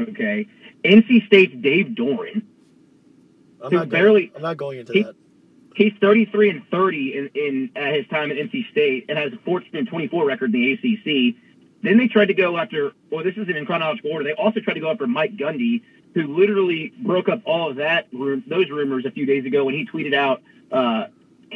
Okay, 0.00 0.46
NC 0.84 1.26
State's 1.26 1.54
Dave 1.60 1.88
Doeren. 1.88 2.42
I'm 3.62 3.72
not 3.74 3.88
barely- 3.88 4.26
Going, 4.28 4.36
I'm 4.36 4.42
not 4.42 4.56
going 4.56 4.78
into 4.78 4.92
he- 4.92 5.02
that. 5.02 5.14
He's 5.78 5.92
33 6.00 6.50
and 6.50 6.62
30 6.72 7.14
in, 7.16 7.30
in 7.36 7.70
at 7.76 7.94
his 7.94 8.06
time 8.08 8.32
at 8.32 8.36
NC 8.36 8.68
State 8.72 9.06
and 9.08 9.16
has 9.16 9.32
a 9.32 9.36
14 9.44 9.70
and 9.74 9.86
24 9.88 10.26
record 10.26 10.52
in 10.52 10.60
the 10.60 10.72
ACC. 10.72 11.36
Then 11.84 11.96
they 11.98 12.08
tried 12.08 12.26
to 12.26 12.34
go 12.34 12.58
after, 12.58 12.90
well, 13.10 13.22
this 13.22 13.34
isn't 13.36 13.56
in 13.56 13.64
chronological 13.64 14.10
order. 14.10 14.24
They 14.24 14.32
also 14.32 14.58
tried 14.58 14.74
to 14.74 14.80
go 14.80 14.90
after 14.90 15.06
Mike 15.06 15.36
Gundy, 15.36 15.82
who 16.14 16.36
literally 16.36 16.92
broke 16.98 17.28
up 17.28 17.42
all 17.46 17.70
of 17.70 17.76
that 17.76 18.08
those 18.12 18.68
rumors 18.70 19.04
a 19.06 19.12
few 19.12 19.24
days 19.24 19.46
ago 19.46 19.64
when 19.64 19.74
he 19.74 19.86
tweeted 19.86 20.14
out 20.14 20.42
uh, 20.72 21.06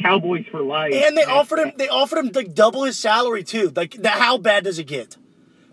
"Cowboys 0.01 0.45
for 0.49 0.61
life." 0.61 0.93
And 0.93 1.17
they 1.17 1.25
offered 1.25 1.59
him. 1.59 1.73
They 1.75 1.89
offered 1.89 2.19
him 2.19 2.31
like 2.33 2.53
double 2.53 2.83
his 2.83 2.97
salary 2.97 3.43
too. 3.43 3.73
Like, 3.75 4.01
the, 4.01 4.07
how 4.07 4.37
bad 4.37 4.63
does 4.63 4.79
it 4.79 4.85
get? 4.85 5.17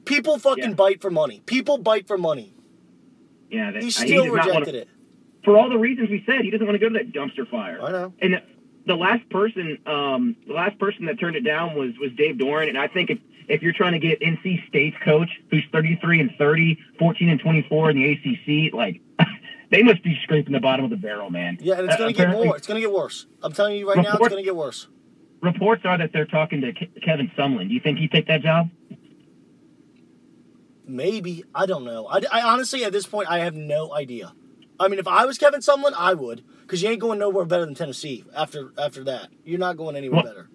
People 0.04 0.38
fucking 0.40 0.64
Yeah. 0.70 0.74
bite 0.74 1.00
for 1.00 1.10
money. 1.12 1.40
People 1.46 1.78
bite 1.78 2.08
for 2.08 2.18
money. 2.18 2.52
Yeah, 3.48 3.70
that, 3.70 3.82
He 3.84 3.92
still 3.92 4.24
not 4.26 4.30
wanna- 4.46 4.48
rejected 4.50 4.74
it. 4.74 4.88
For 5.44 5.56
all 5.56 5.68
the 5.70 5.78
reasons 5.78 6.10
we 6.10 6.22
said. 6.26 6.42
He 6.42 6.50
doesn't 6.50 6.66
want 6.66 6.74
to 6.74 6.78
go 6.78 6.88
to 6.88 6.98
that 7.02 7.12
dumpster 7.12 7.48
fire. 7.50 7.80
I 7.82 7.90
know. 7.92 8.12
And 8.20 8.34
the, 8.34 8.42
the 8.86 8.94
last 8.94 9.28
person, 9.30 9.78
um, 9.86 10.36
the 10.46 10.52
last 10.52 10.78
person 10.78 11.06
that 11.06 11.18
turned 11.18 11.36
it 11.36 11.44
down 11.44 11.74
was 11.76 11.92
was 12.00 12.10
Dave 12.16 12.36
Doeren. 12.36 12.68
And 12.68 12.76
I 12.78 12.88
think 12.88 13.10
if 13.10 13.18
if 13.48 13.62
you're 13.62 13.72
trying 13.72 13.92
to 13.92 13.98
get 13.98 14.20
NC 14.20 14.66
State's 14.68 14.96
coach, 15.04 15.28
who's 15.50 15.64
33 15.72 16.20
and 16.20 16.30
30, 16.38 16.78
14 16.98 17.28
and 17.30 17.40
24 17.40 17.90
in 17.90 17.96
the 17.96 18.12
ACC, 18.12 18.72
like 18.74 19.00
they 19.70 19.82
must 19.82 20.02
be 20.04 20.18
scraping 20.22 20.52
the 20.52 20.60
bottom 20.60 20.84
of 20.84 20.90
the 20.90 20.96
barrel, 20.96 21.30
man. 21.30 21.58
Yeah, 21.60 21.74
and 21.78 21.86
it's 21.86 21.94
Uh, 21.94 21.98
gonna 21.98 22.12
get 22.12 22.30
more. 22.30 22.56
It's 22.56 22.66
gonna 22.66 22.80
get 22.80 22.92
worse. 22.92 23.26
I'm 23.42 23.52
telling 23.52 23.76
you 23.78 23.88
right 23.88 23.96
now, 23.96 24.16
it's 24.18 24.28
gonna 24.28 24.42
get 24.42 24.56
worse. 24.56 24.88
Reports 25.42 25.82
are 25.86 25.96
that 25.96 26.12
they're 26.12 26.26
talking 26.26 26.60
to 26.60 26.72
Ke- 26.72 27.02
Kevin 27.02 27.30
Sumlin. 27.36 27.68
Do 27.68 27.74
you 27.74 27.80
think 27.80 27.98
he'd 27.98 28.12
take 28.12 28.26
that 28.28 28.42
job? 28.42 28.68
Maybe 30.86 31.44
I 31.54 31.66
don't 31.66 31.84
know. 31.84 32.06
I, 32.06 32.20
I 32.32 32.42
honestly 32.42 32.84
at 32.84 32.92
this 32.92 33.06
point 33.06 33.30
I 33.30 33.38
have 33.40 33.54
no 33.54 33.94
idea. 33.94 34.32
I 34.80 34.88
mean, 34.88 34.98
if 34.98 35.06
I 35.06 35.26
was 35.26 35.36
Kevin 35.38 35.60
Sumlin, 35.60 35.92
I 35.96 36.14
would, 36.14 36.42
because 36.62 36.82
you 36.82 36.88
ain't 36.88 37.00
going 37.00 37.18
nowhere 37.18 37.44
better 37.44 37.66
than 37.66 37.74
Tennessee 37.74 38.24
after 38.34 38.72
after 38.78 39.04
that. 39.04 39.28
You're 39.44 39.58
not 39.58 39.76
going 39.76 39.94
anywhere 39.94 40.22
Well- 40.24 40.32
better. 40.32 40.48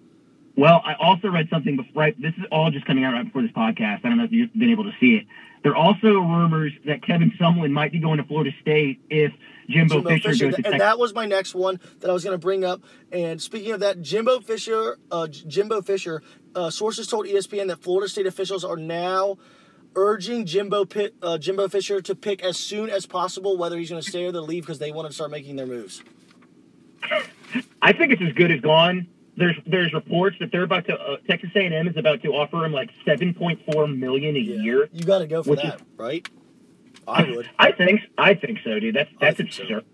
Well, 0.58 0.80
I 0.86 0.94
also 0.94 1.28
read 1.28 1.48
something 1.50 1.76
before. 1.76 1.92
Right, 2.04 2.20
this 2.20 2.32
is 2.38 2.44
all 2.50 2.70
just 2.70 2.86
coming 2.86 3.04
out 3.04 3.12
right 3.12 3.24
before 3.26 3.42
this 3.42 3.50
podcast. 3.52 4.00
I 4.04 4.08
don't 4.08 4.16
know 4.16 4.24
if 4.24 4.32
you've 4.32 4.52
been 4.54 4.70
able 4.70 4.84
to 4.84 4.92
see 4.98 5.16
it. 5.16 5.26
There 5.62 5.72
are 5.72 5.76
also 5.76 6.08
rumors 6.08 6.72
that 6.86 7.02
Kevin 7.02 7.30
Sumlin 7.38 7.72
might 7.72 7.92
be 7.92 7.98
going 7.98 8.16
to 8.16 8.24
Florida 8.24 8.52
State 8.62 9.00
if 9.10 9.32
Jimbo, 9.68 9.96
Jimbo 9.96 10.10
Fisher, 10.10 10.28
Fisher, 10.30 10.44
goes 10.46 10.56
to 10.56 10.70
and 10.70 10.80
that 10.80 10.98
was 10.98 11.12
my 11.12 11.26
next 11.26 11.54
one 11.54 11.78
that 12.00 12.08
I 12.08 12.12
was 12.12 12.24
going 12.24 12.34
to 12.34 12.38
bring 12.38 12.64
up. 12.64 12.82
And 13.12 13.42
speaking 13.42 13.72
of 13.72 13.80
that, 13.80 14.00
Jimbo 14.00 14.40
Fisher, 14.40 14.98
uh, 15.10 15.26
Jimbo 15.26 15.82
Fisher, 15.82 16.22
uh, 16.54 16.70
sources 16.70 17.06
told 17.06 17.26
ESPN 17.26 17.66
that 17.68 17.82
Florida 17.82 18.08
State 18.08 18.26
officials 18.26 18.64
are 18.64 18.76
now 18.76 19.36
urging 19.96 20.46
Jimbo 20.46 20.84
Pit, 20.84 21.14
uh, 21.22 21.38
Jimbo 21.38 21.68
Fisher 21.68 22.00
to 22.02 22.14
pick 22.14 22.42
as 22.42 22.56
soon 22.56 22.88
as 22.90 23.06
possible 23.06 23.56
whether 23.56 23.76
he's 23.78 23.90
going 23.90 24.02
to 24.02 24.08
stay 24.08 24.26
or 24.26 24.32
to 24.32 24.40
leave 24.40 24.64
because 24.64 24.78
they 24.78 24.92
want 24.92 25.08
to 25.08 25.14
start 25.14 25.30
making 25.30 25.56
their 25.56 25.66
moves. 25.66 26.02
I 27.82 27.92
think 27.92 28.12
it's 28.12 28.22
as 28.22 28.32
good 28.34 28.52
as 28.52 28.60
gone. 28.60 29.08
There's 29.36 29.56
there's 29.66 29.92
reports 29.92 30.36
that 30.40 30.50
they're 30.50 30.62
about 30.62 30.86
to 30.86 30.94
uh, 30.94 31.16
Texas 31.28 31.50
A&M 31.54 31.88
is 31.88 31.96
about 31.96 32.22
to 32.22 32.28
offer 32.28 32.64
him 32.64 32.72
like 32.72 32.90
7.4 33.06 33.98
million 33.98 34.36
a 34.36 34.38
year. 34.38 34.88
You 34.92 35.04
got 35.04 35.18
to 35.18 35.26
go 35.26 35.42
for 35.42 35.56
that, 35.56 35.82
right? 35.96 36.26
I 37.06 37.22
would. 37.22 37.48
I 37.58 37.72
think 37.72 38.00
I 38.16 38.34
think 38.34 38.58
so, 38.64 38.80
dude. 38.80 38.94
That's 38.94 39.10
that's 39.20 39.36
think 39.36 39.52
so. 39.52 39.62
absurd. 39.62 39.84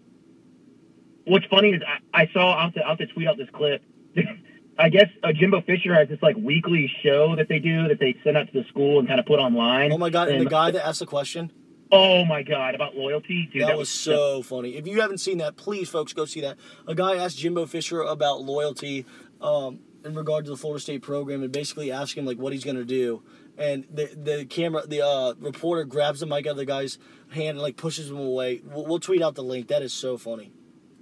What's 1.24 1.46
funny 1.46 1.70
is 1.70 1.82
I, 1.86 2.22
I 2.22 2.30
saw 2.32 2.54
out 2.54 2.74
to 2.74 2.84
out 2.84 2.98
to 2.98 3.06
tweet 3.06 3.28
out 3.28 3.36
this 3.36 3.50
clip. 3.52 3.82
I 4.78 4.88
guess 4.88 5.08
uh, 5.22 5.32
Jimbo 5.32 5.60
Fisher 5.62 5.94
has 5.94 6.08
this 6.08 6.18
like 6.22 6.36
weekly 6.36 6.90
show 7.02 7.36
that 7.36 7.48
they 7.48 7.58
do 7.58 7.88
that 7.88 7.98
they 8.00 8.16
send 8.24 8.36
out 8.36 8.50
to 8.52 8.62
the 8.62 8.66
school 8.68 8.98
and 8.98 9.06
kind 9.06 9.20
of 9.20 9.26
put 9.26 9.38
online. 9.38 9.92
Oh 9.92 9.98
my 9.98 10.10
god! 10.10 10.28
And 10.28 10.38
And- 10.38 10.46
the 10.46 10.50
guy 10.50 10.70
that 10.70 10.86
asked 10.86 11.00
the 11.00 11.06
question, 11.06 11.52
Oh 11.90 12.24
my 12.24 12.42
god, 12.42 12.74
about 12.74 12.96
loyalty, 12.96 13.50
dude. 13.52 13.62
that 13.62 13.76
was 13.76 13.90
so 13.90 14.42
funny. 14.42 14.76
If 14.76 14.86
you 14.86 15.00
haven't 15.02 15.18
seen 15.18 15.38
that, 15.38 15.56
please, 15.56 15.90
folks, 15.90 16.14
go 16.14 16.24
see 16.24 16.40
that. 16.40 16.56
A 16.88 16.94
guy 16.94 17.16
asked 17.16 17.36
Jimbo 17.38 17.66
Fisher 17.66 18.00
about 18.00 18.40
loyalty 18.40 19.04
um, 19.42 19.80
in 20.04 20.14
regard 20.14 20.46
to 20.46 20.50
the 20.50 20.56
Florida 20.56 20.80
State 20.80 21.02
program, 21.02 21.42
and 21.42 21.52
basically 21.52 21.92
asked 21.92 22.14
him 22.16 22.24
like 22.24 22.38
what 22.38 22.54
he's 22.54 22.64
gonna 22.64 22.84
do. 22.84 23.22
And 23.58 23.84
the 23.92 24.06
the 24.16 24.46
camera, 24.46 24.86
the 24.86 25.04
uh, 25.04 25.34
reporter 25.38 25.84
grabs 25.84 26.20
the 26.20 26.26
mic 26.26 26.46
out 26.46 26.52
of 26.52 26.56
the 26.56 26.64
guy's 26.64 26.98
hand 27.28 27.50
and 27.50 27.60
like 27.60 27.76
pushes 27.76 28.10
him 28.10 28.16
away. 28.16 28.62
We'll, 28.64 28.86
we'll 28.86 28.98
tweet 29.00 29.20
out 29.20 29.34
the 29.34 29.44
link. 29.44 29.68
That 29.68 29.82
is 29.82 29.92
so 29.92 30.16
funny. 30.16 30.50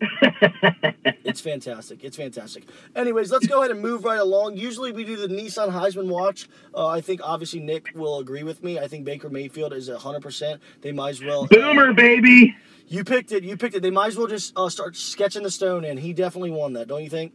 It's 1.31 1.41
fantastic. 1.41 2.03
It's 2.03 2.17
fantastic. 2.17 2.65
Anyways, 2.97 3.31
let's 3.31 3.47
go 3.47 3.61
ahead 3.61 3.71
and 3.71 3.81
move 3.81 4.05
right 4.05 4.19
along. 4.19 4.57
Usually 4.57 4.91
we 4.91 5.05
do 5.05 5.17
the 5.17 5.29
Nissan 5.29 5.71
Heisman 5.71 6.09
watch. 6.09 6.49
Uh, 6.75 6.89
I 6.89 7.01
think 7.01 7.21
obviously 7.23 7.61
Nick 7.61 7.93
will 7.95 8.19
agree 8.19 8.43
with 8.43 8.65
me. 8.65 8.81
I 8.81 8.89
think 8.89 9.05
Baker 9.05 9.31
Mayfield 9.31 9.73
is 9.73 9.89
100%. 9.89 10.59
They 10.81 10.91
might 10.91 11.11
as 11.11 11.23
well. 11.23 11.47
Boomer 11.47 11.93
baby. 11.93 12.57
You 12.89 13.05
picked 13.05 13.31
it. 13.31 13.45
You 13.45 13.57
picked 13.57 13.77
it. 13.77 13.83
They 13.83 13.91
might 13.93 14.09
as 14.09 14.17
well 14.17 14.27
just 14.27 14.53
uh, 14.57 14.69
start 14.69 14.97
sketching 14.97 15.45
the 15.45 15.53
stone 15.53 15.85
in. 15.85 15.99
He 15.99 16.13
definitely 16.13 16.51
won 16.51 16.73
that, 16.73 16.89
don't 16.89 17.05
you 17.05 17.11
think? 17.11 17.33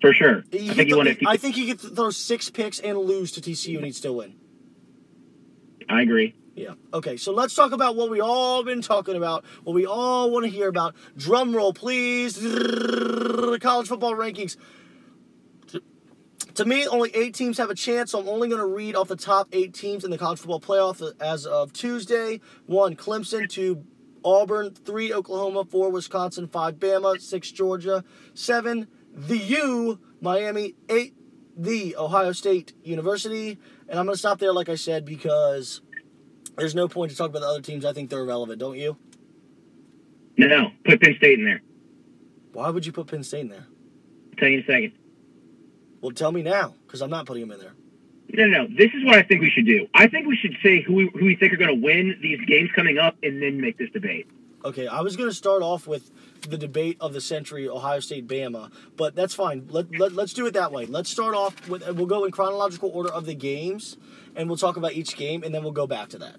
for 0.00 0.12
sure. 0.12 0.42
He 0.50 0.68
I 0.70 0.74
think 0.74 0.88
you 0.88 0.94
th- 0.94 0.96
want 0.96 1.18
to. 1.20 1.28
I 1.28 1.36
think 1.36 1.54
he 1.54 1.72
could 1.72 1.80
throw 1.80 2.10
six 2.10 2.50
picks 2.50 2.80
and 2.80 2.98
lose 2.98 3.30
to 3.32 3.40
TCU 3.40 3.76
and 3.76 3.86
he'd 3.86 3.94
still 3.94 4.16
win. 4.16 4.34
I 5.88 6.02
agree. 6.02 6.34
Yeah. 6.56 6.72
Okay, 6.94 7.18
so 7.18 7.32
let's 7.32 7.54
talk 7.54 7.72
about 7.72 7.96
what 7.96 8.08
we 8.08 8.20
all 8.20 8.64
been 8.64 8.80
talking 8.80 9.14
about, 9.14 9.44
what 9.62 9.74
we 9.74 9.84
all 9.84 10.30
want 10.30 10.46
to 10.46 10.50
hear 10.50 10.68
about. 10.68 10.94
Drum 11.14 11.54
roll, 11.54 11.74
please. 11.74 12.38
College 12.38 13.86
football 13.86 14.14
rankings. 14.14 14.56
To, 16.54 16.64
me, 16.64 16.88
only 16.88 17.14
eight 17.14 17.34
teams 17.34 17.58
have 17.58 17.68
a 17.68 17.74
chance, 17.74 18.12
so 18.12 18.20
I'm 18.20 18.28
only 18.30 18.48
going 18.48 18.62
to 18.62 18.66
read 18.66 18.96
off 18.96 19.08
the 19.08 19.16
top 19.16 19.48
eight 19.52 19.74
teams 19.74 20.02
in 20.02 20.10
the 20.10 20.16
college 20.16 20.38
football 20.38 20.60
playoff 20.60 21.02
as 21.20 21.44
of 21.44 21.74
Tuesday. 21.74 22.40
One, 22.64 22.96
Clemson. 22.96 23.46
Two, 23.46 23.84
Auburn. 24.24 24.72
Three, 24.72 25.12
Oklahoma. 25.12 25.66
Four, 25.66 25.90
Wisconsin. 25.90 26.48
Five, 26.48 26.76
Bama. 26.76 27.20
Six, 27.20 27.50
Georgia. 27.50 28.02
Seven, 28.32 28.88
the 29.12 29.36
U, 29.36 30.00
Miami. 30.22 30.74
Eight, 30.88 31.14
the 31.54 31.94
Ohio 31.96 32.32
State 32.32 32.72
University. 32.82 33.58
And 33.86 33.98
I'm 33.98 34.06
going 34.06 34.14
to 34.14 34.18
stop 34.18 34.38
there, 34.38 34.54
like 34.54 34.70
I 34.70 34.76
said, 34.76 35.04
because 35.04 35.82
there's 36.56 36.74
no 36.74 36.88
point 36.88 37.10
to 37.10 37.16
talk 37.16 37.30
about 37.30 37.40
the 37.40 37.48
other 37.48 37.60
teams. 37.60 37.84
I 37.84 37.92
think 37.92 38.10
they're 38.10 38.20
irrelevant, 38.20 38.58
don't 38.58 38.78
you? 38.78 38.96
No, 40.36 40.46
no, 40.46 40.70
put 40.84 41.00
Penn 41.00 41.14
State 41.16 41.38
in 41.38 41.44
there. 41.44 41.62
Why 42.52 42.70
would 42.70 42.84
you 42.84 42.92
put 42.92 43.06
Penn 43.06 43.22
State 43.22 43.40
in 43.40 43.48
there? 43.48 43.66
I'll 44.32 44.38
tell 44.38 44.48
you 44.48 44.58
in 44.58 44.64
a 44.64 44.66
second. 44.66 44.92
Well, 46.00 46.12
tell 46.12 46.32
me 46.32 46.42
now, 46.42 46.74
because 46.86 47.00
I'm 47.00 47.10
not 47.10 47.26
putting 47.26 47.48
them 47.48 47.52
in 47.52 47.60
there. 47.60 47.74
No, 48.28 48.46
no, 48.46 48.64
no. 48.64 48.74
This 48.76 48.90
is 48.92 49.04
what 49.04 49.16
I 49.16 49.22
think 49.22 49.40
we 49.40 49.50
should 49.50 49.66
do. 49.66 49.86
I 49.94 50.08
think 50.08 50.26
we 50.26 50.36
should 50.36 50.56
say 50.62 50.82
who 50.82 50.94
we, 50.94 51.10
who 51.14 51.24
we 51.24 51.36
think 51.36 51.52
are 51.52 51.56
going 51.56 51.74
to 51.74 51.82
win 51.82 52.18
these 52.20 52.40
games 52.46 52.70
coming 52.74 52.98
up, 52.98 53.16
and 53.22 53.42
then 53.42 53.60
make 53.60 53.78
this 53.78 53.90
debate. 53.90 54.28
Okay, 54.64 54.88
I 54.88 55.00
was 55.00 55.16
going 55.16 55.28
to 55.28 55.34
start 55.34 55.62
off 55.62 55.86
with 55.86 56.10
the 56.48 56.58
debate 56.58 56.96
of 57.00 57.12
the 57.12 57.20
century, 57.20 57.68
Ohio 57.68 58.00
State, 58.00 58.26
Bama, 58.26 58.72
but 58.96 59.14
that's 59.14 59.32
fine. 59.32 59.68
Let, 59.70 59.96
let, 59.96 60.12
let's 60.12 60.32
do 60.32 60.46
it 60.46 60.54
that 60.54 60.72
way. 60.72 60.86
Let's 60.86 61.08
start 61.08 61.34
off 61.36 61.68
with, 61.68 61.88
we'll 61.92 62.06
go 62.06 62.24
in 62.24 62.32
chronological 62.32 62.90
order 62.92 63.10
of 63.10 63.26
the 63.26 63.34
games, 63.34 63.96
and 64.34 64.48
we'll 64.48 64.58
talk 64.58 64.76
about 64.76 64.94
each 64.94 65.16
game, 65.16 65.44
and 65.44 65.54
then 65.54 65.62
we'll 65.62 65.72
go 65.72 65.86
back 65.86 66.08
to 66.10 66.18
that. 66.18 66.36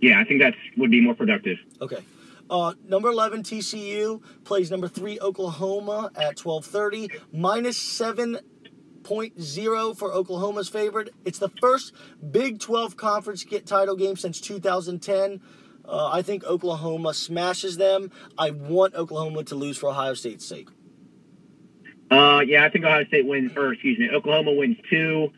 Yeah, 0.00 0.20
I 0.20 0.24
think 0.24 0.40
that 0.40 0.54
would 0.76 0.90
be 0.90 1.00
more 1.00 1.14
productive. 1.14 1.58
Okay. 1.80 2.02
Uh, 2.48 2.74
number 2.88 3.08
11, 3.08 3.44
TCU, 3.44 4.20
plays 4.44 4.70
number 4.70 4.88
3, 4.88 5.20
Oklahoma 5.20 6.10
at 6.16 6.44
1230, 6.44 7.10
minus 7.32 7.78
7.0 7.78 9.96
for 9.96 10.12
Oklahoma's 10.12 10.68
favorite. 10.68 11.14
It's 11.24 11.38
the 11.38 11.50
first 11.60 11.92
Big 12.32 12.58
12 12.58 12.96
conference 12.96 13.44
get 13.44 13.66
title 13.66 13.94
game 13.94 14.16
since 14.16 14.40
2010. 14.40 15.40
Uh, 15.84 16.10
I 16.12 16.22
think 16.22 16.44
Oklahoma 16.44 17.14
smashes 17.14 17.76
them. 17.76 18.10
I 18.36 18.50
want 18.50 18.94
Oklahoma 18.94 19.44
to 19.44 19.54
lose 19.54 19.78
for 19.78 19.90
Ohio 19.90 20.14
State's 20.14 20.44
sake. 20.44 20.68
Uh, 22.10 22.40
yeah, 22.44 22.64
I 22.64 22.70
think 22.70 22.84
Ohio 22.84 23.04
State 23.04 23.26
wins, 23.26 23.52
or 23.56 23.72
excuse 23.72 23.98
me, 23.98 24.10
Oklahoma 24.10 24.52
wins 24.52 24.76
two. 24.88 25.32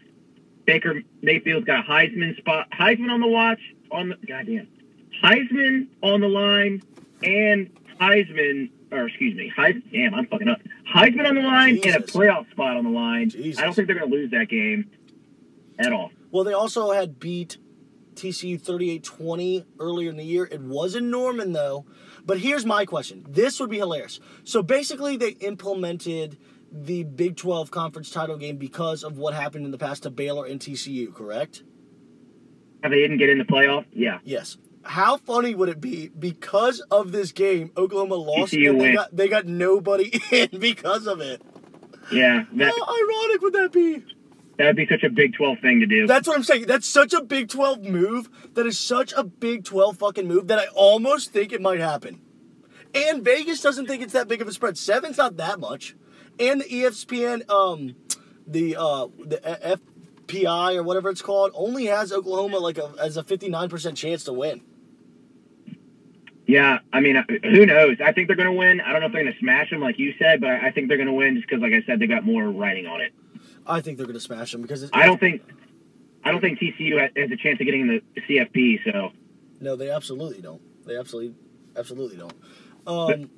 Baker 0.64 1.02
Mayfield's 1.20 1.66
got 1.66 1.80
a 1.80 1.88
Heisman 1.88 2.36
spot, 2.38 2.70
Heisman 2.70 3.10
on 3.10 3.20
the 3.20 3.26
watch, 3.26 3.60
on 3.92 4.08
the 4.08 4.26
goddamn 4.26 4.68
Heisman 5.22 5.88
on 6.02 6.20
the 6.20 6.28
line, 6.28 6.82
and 7.22 7.70
Heisman, 8.00 8.70
or 8.90 9.06
excuse 9.06 9.34
me, 9.36 9.52
Heisman. 9.56 9.92
Damn, 9.92 10.14
I'm 10.14 10.26
fucking 10.26 10.48
up. 10.48 10.60
Heisman 10.94 11.28
on 11.28 11.34
the 11.34 11.42
line 11.42 11.80
and 11.84 11.96
a 11.96 12.00
playoff 12.00 12.50
spot 12.50 12.76
on 12.76 12.84
the 12.84 12.90
line. 12.90 13.30
Jesus. 13.30 13.60
I 13.60 13.64
don't 13.64 13.74
think 13.74 13.86
they're 13.86 13.98
going 13.98 14.10
to 14.10 14.16
lose 14.16 14.30
that 14.30 14.48
game 14.48 14.90
at 15.78 15.92
all. 15.92 16.10
Well, 16.30 16.44
they 16.44 16.52
also 16.52 16.92
had 16.92 17.20
beat 17.20 17.58
TCU 18.14 18.60
38-20 18.60 19.64
earlier 19.78 20.10
in 20.10 20.16
the 20.16 20.24
year. 20.24 20.44
It 20.50 20.60
was 20.60 20.94
in 20.94 21.10
Norman 21.10 21.52
though. 21.52 21.86
But 22.24 22.38
here's 22.38 22.64
my 22.64 22.84
question. 22.84 23.24
This 23.28 23.58
would 23.58 23.70
be 23.70 23.78
hilarious. 23.78 24.20
So 24.44 24.62
basically 24.62 25.16
they 25.16 25.30
implemented 25.30 26.38
the 26.70 27.04
Big 27.04 27.36
12 27.36 27.70
conference 27.70 28.10
title 28.10 28.36
game 28.36 28.56
because 28.56 29.02
of 29.02 29.18
what 29.18 29.34
happened 29.34 29.64
in 29.64 29.70
the 29.70 29.78
past 29.78 30.04
to 30.04 30.10
Baylor 30.10 30.46
and 30.46 30.60
TCU, 30.60 31.12
correct? 31.12 31.62
How 32.82 32.88
they 32.88 32.96
didn't 32.96 33.18
get 33.18 33.28
in 33.30 33.38
the 33.38 33.44
playoff? 33.44 33.84
Yeah. 33.92 34.18
Yes. 34.24 34.56
How 34.84 35.16
funny 35.16 35.54
would 35.54 35.68
it 35.68 35.80
be 35.80 36.08
because 36.08 36.80
of 36.90 37.12
this 37.12 37.30
game 37.30 37.70
Oklahoma 37.76 38.16
lost 38.16 38.52
and 38.52 38.80
they 38.80 38.92
got 38.92 39.14
they 39.16 39.28
got 39.28 39.46
nobody 39.46 40.20
in 40.32 40.58
because 40.58 41.06
of 41.06 41.20
it. 41.20 41.40
Yeah, 42.10 42.44
that 42.54 42.74
How 42.76 42.94
ironic 42.94 43.42
would 43.42 43.52
that 43.52 43.72
be? 43.72 44.04
that 44.58 44.66
would 44.66 44.76
be 44.76 44.86
such 44.86 45.02
a 45.02 45.08
Big 45.08 45.34
12 45.34 45.58
thing 45.60 45.80
to 45.80 45.86
do. 45.86 46.06
That's 46.06 46.26
what 46.26 46.36
I'm 46.36 46.42
saying. 46.42 46.66
That's 46.66 46.86
such 46.86 47.12
a 47.14 47.22
Big 47.22 47.48
12 47.48 47.82
move. 47.84 48.28
That 48.54 48.66
is 48.66 48.78
such 48.78 49.12
a 49.16 49.24
Big 49.24 49.64
12 49.64 49.98
fucking 49.98 50.26
move 50.26 50.48
that 50.48 50.58
I 50.58 50.66
almost 50.74 51.32
think 51.32 51.52
it 51.52 51.62
might 51.62 51.80
happen. 51.80 52.20
And 52.94 53.24
Vegas 53.24 53.62
doesn't 53.62 53.86
think 53.86 54.02
it's 54.02 54.12
that 54.12 54.28
big 54.28 54.42
of 54.42 54.48
a 54.48 54.52
spread. 54.52 54.76
Seven's 54.76 55.16
not 55.16 55.36
that 55.38 55.58
much. 55.58 55.96
And 56.38 56.60
the 56.60 56.64
ESPN, 56.64 57.48
um, 57.50 57.94
the 58.46 58.76
uh, 58.76 59.06
the 59.24 59.40
F- 59.66 59.80
FPI 60.32 60.76
or 60.76 60.82
whatever 60.82 61.10
it's 61.10 61.22
called, 61.22 61.52
only 61.54 61.86
has 61.86 62.12
Oklahoma 62.12 62.58
like 62.58 62.78
a, 62.78 62.92
as 63.00 63.16
a 63.16 63.22
59% 63.22 63.96
chance 63.96 64.24
to 64.24 64.32
win. 64.32 64.62
Yeah, 66.46 66.78
I 66.92 67.00
mean, 67.00 67.24
who 67.44 67.66
knows? 67.66 67.98
I 68.04 68.12
think 68.12 68.26
they're 68.26 68.36
going 68.36 68.50
to 68.52 68.58
win. 68.58 68.80
I 68.80 68.92
don't 68.92 69.00
know 69.00 69.06
if 69.06 69.12
they're 69.12 69.22
going 69.22 69.32
to 69.32 69.38
smash 69.38 69.70
them 69.70 69.80
like 69.80 69.98
you 69.98 70.12
said, 70.18 70.40
but 70.40 70.50
I 70.50 70.70
think 70.72 70.88
they're 70.88 70.96
going 70.96 71.06
to 71.06 71.12
win 71.12 71.36
just 71.36 71.46
because, 71.48 71.62
like 71.62 71.72
I 71.72 71.82
said, 71.86 72.00
they 72.00 72.06
got 72.06 72.24
more 72.24 72.50
writing 72.50 72.86
on 72.86 73.00
it. 73.00 73.12
I 73.66 73.80
think 73.80 73.96
they're 73.96 74.06
going 74.06 74.14
to 74.14 74.20
smash 74.20 74.52
them 74.52 74.60
because 74.60 74.82
it's, 74.82 74.90
I 74.92 75.06
don't 75.06 75.20
think, 75.20 75.42
I 76.24 76.32
don't 76.32 76.40
think 76.40 76.58
TCU 76.58 77.00
has- 77.00 77.12
has 77.16 77.30
a 77.30 77.36
chance 77.36 77.60
of 77.60 77.64
getting 77.64 77.82
in 77.82 78.00
the 78.16 78.20
CFP. 78.22 78.80
So 78.84 79.12
No, 79.60 79.76
they 79.76 79.90
absolutely 79.90 80.42
don't. 80.42 80.60
They 80.84 80.96
absolutely, 80.96 81.34
absolutely 81.76 82.16
don't. 82.18 82.34
Um, 82.88 83.30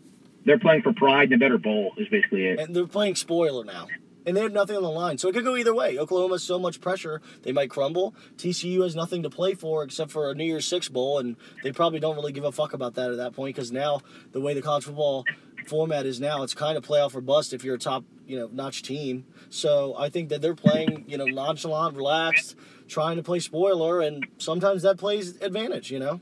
they're 0.46 0.58
playing 0.58 0.82
for 0.82 0.94
pride 0.94 1.30
and 1.30 1.34
a 1.34 1.38
better 1.44 1.58
bowl. 1.58 1.92
Is 1.98 2.08
basically 2.08 2.46
it. 2.46 2.58
and 2.58 2.74
they're 2.74 2.86
playing 2.86 3.16
spoiler 3.16 3.64
now. 3.64 3.86
And 4.26 4.36
they 4.36 4.40
have 4.40 4.52
nothing 4.52 4.76
on 4.76 4.82
the 4.82 4.90
line. 4.90 5.18
So 5.18 5.28
it 5.28 5.32
could 5.34 5.44
go 5.44 5.56
either 5.56 5.74
way. 5.74 5.98
Oklahoma 5.98 6.34
has 6.34 6.42
so 6.42 6.58
much 6.58 6.80
pressure, 6.80 7.20
they 7.42 7.52
might 7.52 7.70
crumble. 7.70 8.14
TCU 8.36 8.82
has 8.82 8.96
nothing 8.96 9.22
to 9.22 9.30
play 9.30 9.54
for 9.54 9.82
except 9.82 10.10
for 10.10 10.30
a 10.30 10.34
New 10.34 10.44
Year's 10.44 10.66
Six 10.66 10.88
Bowl, 10.88 11.18
and 11.18 11.36
they 11.62 11.72
probably 11.72 12.00
don't 12.00 12.16
really 12.16 12.32
give 12.32 12.44
a 12.44 12.52
fuck 12.52 12.72
about 12.72 12.94
that 12.94 13.10
at 13.10 13.16
that 13.18 13.34
point 13.34 13.54
because 13.54 13.70
now, 13.70 14.00
the 14.32 14.40
way 14.40 14.54
the 14.54 14.62
college 14.62 14.84
football 14.84 15.24
format 15.66 16.06
is 16.06 16.20
now, 16.20 16.42
it's 16.42 16.54
kind 16.54 16.76
of 16.76 16.84
playoff 16.84 17.14
or 17.14 17.20
bust 17.20 17.52
if 17.52 17.64
you're 17.64 17.74
a 17.76 17.78
top, 17.78 18.04
you 18.26 18.38
know, 18.38 18.48
notch 18.52 18.82
team. 18.82 19.26
So 19.50 19.94
I 19.98 20.08
think 20.08 20.28
that 20.30 20.40
they're 20.42 20.54
playing, 20.54 21.04
you 21.06 21.18
know, 21.18 21.26
nonchalant, 21.26 21.96
relaxed, 21.96 22.56
trying 22.88 23.16
to 23.16 23.22
play 23.22 23.40
spoiler, 23.40 24.00
and 24.00 24.26
sometimes 24.38 24.82
that 24.82 24.98
plays 24.98 25.40
advantage, 25.40 25.90
you 25.90 25.98
know? 25.98 26.20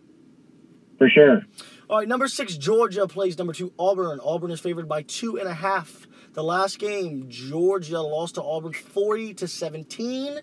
For 0.98 1.08
sure. 1.08 1.42
All 1.90 1.98
right, 1.98 2.08
number 2.08 2.28
six, 2.28 2.56
Georgia 2.56 3.06
plays 3.06 3.36
number 3.36 3.52
two, 3.52 3.72
Auburn. 3.78 4.20
Auburn 4.22 4.50
is 4.50 4.60
favored 4.60 4.88
by 4.88 5.02
two 5.02 5.38
and 5.38 5.48
a 5.48 5.54
half. 5.54 6.06
The 6.34 6.42
last 6.42 6.78
game, 6.78 7.26
Georgia 7.28 8.00
lost 8.00 8.36
to 8.36 8.42
Auburn 8.42 8.72
40 8.72 9.34
to 9.34 9.48
17. 9.48 10.40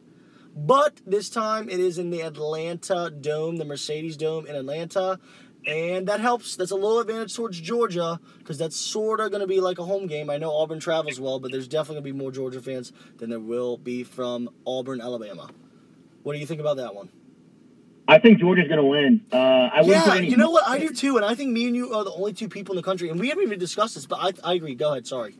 But 0.55 1.01
this 1.05 1.29
time 1.29 1.69
it 1.69 1.79
is 1.79 1.97
in 1.97 2.09
the 2.09 2.21
Atlanta 2.21 3.09
Dome, 3.09 3.57
the 3.57 3.65
Mercedes 3.65 4.17
Dome 4.17 4.45
in 4.45 4.55
Atlanta. 4.55 5.19
And 5.65 6.07
that 6.07 6.19
helps. 6.21 6.55
That's 6.55 6.71
a 6.71 6.75
little 6.75 6.99
advantage 6.99 7.35
towards 7.35 7.59
Georgia 7.59 8.19
because 8.37 8.57
that's 8.57 8.75
sort 8.77 9.19
of 9.19 9.29
going 9.31 9.41
to 9.41 9.47
be 9.47 9.59
like 9.59 9.77
a 9.77 9.83
home 9.83 10.07
game. 10.07 10.29
I 10.29 10.37
know 10.37 10.51
Auburn 10.55 10.79
travels 10.79 11.19
well, 11.19 11.39
but 11.39 11.51
there's 11.51 11.67
definitely 11.67 11.95
going 12.01 12.03
to 12.05 12.13
be 12.13 12.17
more 12.23 12.31
Georgia 12.31 12.61
fans 12.61 12.93
than 13.17 13.29
there 13.29 13.39
will 13.39 13.77
be 13.77 14.03
from 14.03 14.49
Auburn, 14.65 15.01
Alabama. 15.01 15.49
What 16.23 16.33
do 16.33 16.39
you 16.39 16.45
think 16.45 16.61
about 16.61 16.77
that 16.77 16.95
one? 16.95 17.09
I 18.07 18.19
think 18.19 18.39
Georgia's 18.39 18.67
going 18.67 18.79
to 18.79 18.85
win. 18.85 19.21
Uh, 19.31 19.35
I 19.37 19.81
wouldn't 19.81 19.87
Yeah, 19.89 20.03
put 20.05 20.17
any. 20.17 20.29
you 20.29 20.37
know 20.37 20.49
what? 20.49 20.67
I 20.67 20.79
do 20.79 20.89
too, 20.89 21.17
and 21.17 21.25
I 21.25 21.35
think 21.35 21.51
me 21.51 21.67
and 21.67 21.75
you 21.75 21.93
are 21.93 22.03
the 22.03 22.11
only 22.11 22.33
two 22.33 22.47
people 22.49 22.73
in 22.73 22.77
the 22.77 22.83
country, 22.83 23.09
and 23.09 23.19
we 23.19 23.29
haven't 23.29 23.43
even 23.43 23.59
discussed 23.59 23.95
this, 23.95 24.05
but 24.07 24.17
I, 24.19 24.51
I 24.51 24.53
agree. 24.55 24.75
Go 24.75 24.91
ahead. 24.91 25.05
Sorry. 25.07 25.35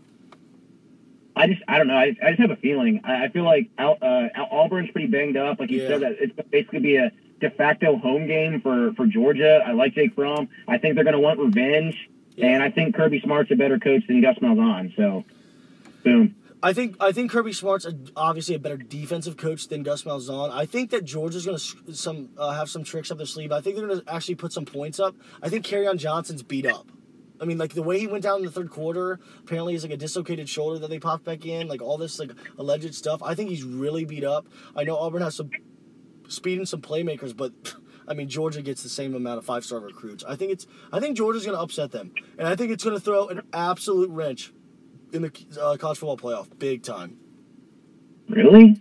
I 1.40 1.48
just, 1.48 1.62
I 1.68 1.78
don't 1.78 1.88
know. 1.88 1.96
I, 1.96 2.16
I 2.24 2.30
just 2.32 2.42
have 2.42 2.52
a 2.52 2.56
feeling. 2.58 3.02
I, 3.04 3.26
I 3.26 3.30
feel 3.30 3.44
like 3.46 3.70
Al, 3.78 3.98
uh, 4.02 4.28
Al- 4.36 4.50
Auburn's 4.52 4.92
pretty 4.92 5.08
banged 5.08 5.38
up. 5.38 5.60
Like 5.60 5.72
you 5.72 5.82
Yeah. 5.82 5.88
said, 5.88 6.02
that 6.02 6.12
it's 6.20 6.34
basically 6.50 6.80
be 6.80 6.96
a 6.98 7.12
de 7.40 7.50
facto 7.50 7.96
home 7.98 8.28
game 8.28 8.60
for 8.62 8.94
for 8.96 9.06
Georgia. 9.08 9.64
I 9.66 9.72
like 9.72 9.94
Jake 9.96 10.14
Fromm. 10.16 10.50
I 10.68 10.78
think 10.78 10.96
they're 10.96 11.04
going 11.06 11.14
to 11.16 11.20
want 11.22 11.40
revenge, 11.40 11.96
Yeah. 12.36 12.48
and 12.48 12.62
I 12.64 12.70
think 12.70 12.96
Kirby 12.96 13.22
Smart's 13.22 13.52
a 13.52 13.56
better 13.56 13.80
coach 13.80 14.06
than 14.08 14.22
Gus 14.22 14.38
Malzahn. 14.40 14.94
So, 14.98 15.24
boom. 16.04 16.36
I 16.62 16.74
think 16.74 16.98
I 17.00 17.14
think 17.14 17.32
Kirby 17.32 17.54
Smart's 17.54 17.88
obviously 18.18 18.54
a 18.56 18.60
better 18.60 18.76
defensive 18.76 19.38
coach 19.38 19.70
than 19.70 19.84
Gus 19.84 20.04
Malzahn. 20.04 20.52
I 20.52 20.66
think 20.66 20.90
that 20.92 21.06
Georgia's 21.06 21.46
going 21.46 21.58
to 21.58 21.94
some 21.96 22.32
uh, 22.38 22.52
have 22.52 22.70
some 22.70 22.84
tricks 22.84 23.10
up 23.12 23.18
their 23.18 23.26
sleeve. 23.26 23.54
I 23.54 23.62
think 23.62 23.78
they're 23.78 23.88
going 23.88 24.02
to 24.02 24.14
actually 24.14 24.36
put 24.36 24.52
some 24.52 24.66
points 24.66 25.00
up. 25.00 25.16
I 25.42 25.48
think 25.48 25.66
Kerryon 25.66 25.96
Johnson's 25.98 26.44
beat 26.44 26.66
up. 26.66 26.86
I 27.42 27.46
mean, 27.46 27.58
like 27.58 27.74
the 27.74 27.84
way 27.84 28.00
he 28.00 28.08
went 28.08 28.24
down 28.24 28.40
in 28.40 28.46
the 28.46 28.52
third 28.52 28.70
quarter. 28.70 29.20
Apparently, 29.40 29.74
he's 29.74 29.84
like 29.84 29.94
a 29.94 29.98
dislocated 29.98 30.50
shoulder 30.50 30.80
that 30.80 30.90
they 30.90 31.00
popped 31.00 31.24
back 31.24 31.46
in. 31.46 31.68
Like 31.68 31.82
all 31.82 31.98
this 31.98 32.20
like 32.20 32.32
alleged 32.58 32.94
stuff. 32.96 33.22
I 33.24 33.36
think 33.36 33.50
he's 33.50 33.64
really 33.64 34.06
beat 34.06 34.24
up. 34.24 34.48
I 34.76 34.84
know 34.84 34.98
Auburn 34.98 35.22
has 35.22 35.36
some 35.36 35.50
speed 36.28 36.58
and 36.58 36.68
some 36.68 36.82
playmakers, 36.82 37.36
but 37.36 37.54
I 38.08 38.14
mean 38.14 38.30
Georgia 38.30 38.62
gets 38.62 38.84
the 38.84 38.90
same 38.90 39.16
amount 39.16 39.38
of 39.38 39.46
five 39.46 39.64
star 39.64 39.80
recruits. 39.80 40.24
I 40.24 40.36
think 40.36 40.52
it's 40.52 40.68
I 40.92 41.00
think 41.00 41.18
Georgia's 41.18 41.46
going 41.46 41.58
to 41.58 41.62
upset 41.62 41.92
them, 41.92 42.14
and 42.38 42.48
I 42.48 42.56
think 42.56 42.72
it's 42.72 42.84
going 42.84 42.96
to 42.96 43.02
throw 43.02 43.28
an 43.28 43.42
absolute 43.54 44.10
wrench 44.10 44.54
in 45.12 45.24
the 45.24 45.32
uh, 45.62 45.78
college 45.78 45.98
football 45.98 46.18
playoff, 46.18 46.48
big 46.60 46.84
time. 46.84 47.18
Really? 48.30 48.80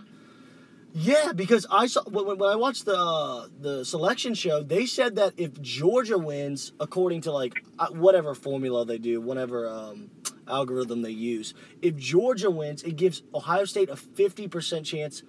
Yeah, 1.01 1.33
because 1.33 1.65
I 1.71 1.87
saw 1.87 2.03
when, 2.05 2.39
when 2.39 2.51
I 2.51 2.57
watched 2.57 2.85
the 2.85 2.99
uh, 2.99 3.47
the 3.61 3.85
selection 3.85 4.35
show, 4.35 4.63
they 4.65 4.85
said 4.85 5.15
that 5.15 5.35
if 5.37 5.61
Georgia 5.61 6.19
wins, 6.19 6.73
according 6.81 7.21
to 7.23 7.33
like 7.33 7.55
uh, 7.79 7.89
whatever 7.91 8.35
formula 8.35 8.85
they 8.85 8.99
do, 8.99 9.21
whatever 9.21 9.69
um, 9.69 10.11
algorithm 10.49 11.03
they 11.03 11.11
use. 11.11 11.55
If 11.83 11.97
Georgia 11.97 12.51
wins, 12.51 12.83
it 12.83 12.97
gives 12.97 13.23
Ohio 13.33 13.65
State 13.65 13.91
a 13.91 13.95
50% 13.95 14.85
chance, 14.85 15.23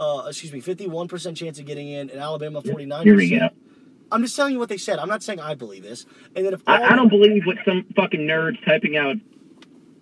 uh, 0.00 0.24
excuse 0.26 0.52
me, 0.52 0.60
51% 0.60 1.36
chance 1.36 1.58
of 1.58 1.66
getting 1.66 1.88
in, 1.88 2.10
and 2.10 2.18
Alabama 2.18 2.60
49%. 2.60 3.02
Here 3.04 3.16
we 3.16 3.30
go. 3.30 3.48
I'm 4.10 4.22
just 4.22 4.36
telling 4.36 4.52
you 4.52 4.58
what 4.58 4.68
they 4.68 4.76
said. 4.76 4.98
I'm 4.98 5.08
not 5.08 5.22
saying 5.22 5.40
I 5.40 5.54
believe 5.54 5.84
this. 5.84 6.04
And 6.34 6.44
then 6.44 6.52
if 6.52 6.62
I, 6.66 6.82
I 6.82 6.96
don't 6.96 7.08
believe 7.08 7.46
what 7.46 7.56
some 7.64 7.86
fucking 7.96 8.20
nerds 8.20 8.62
typing 8.64 8.96
out 8.96 9.16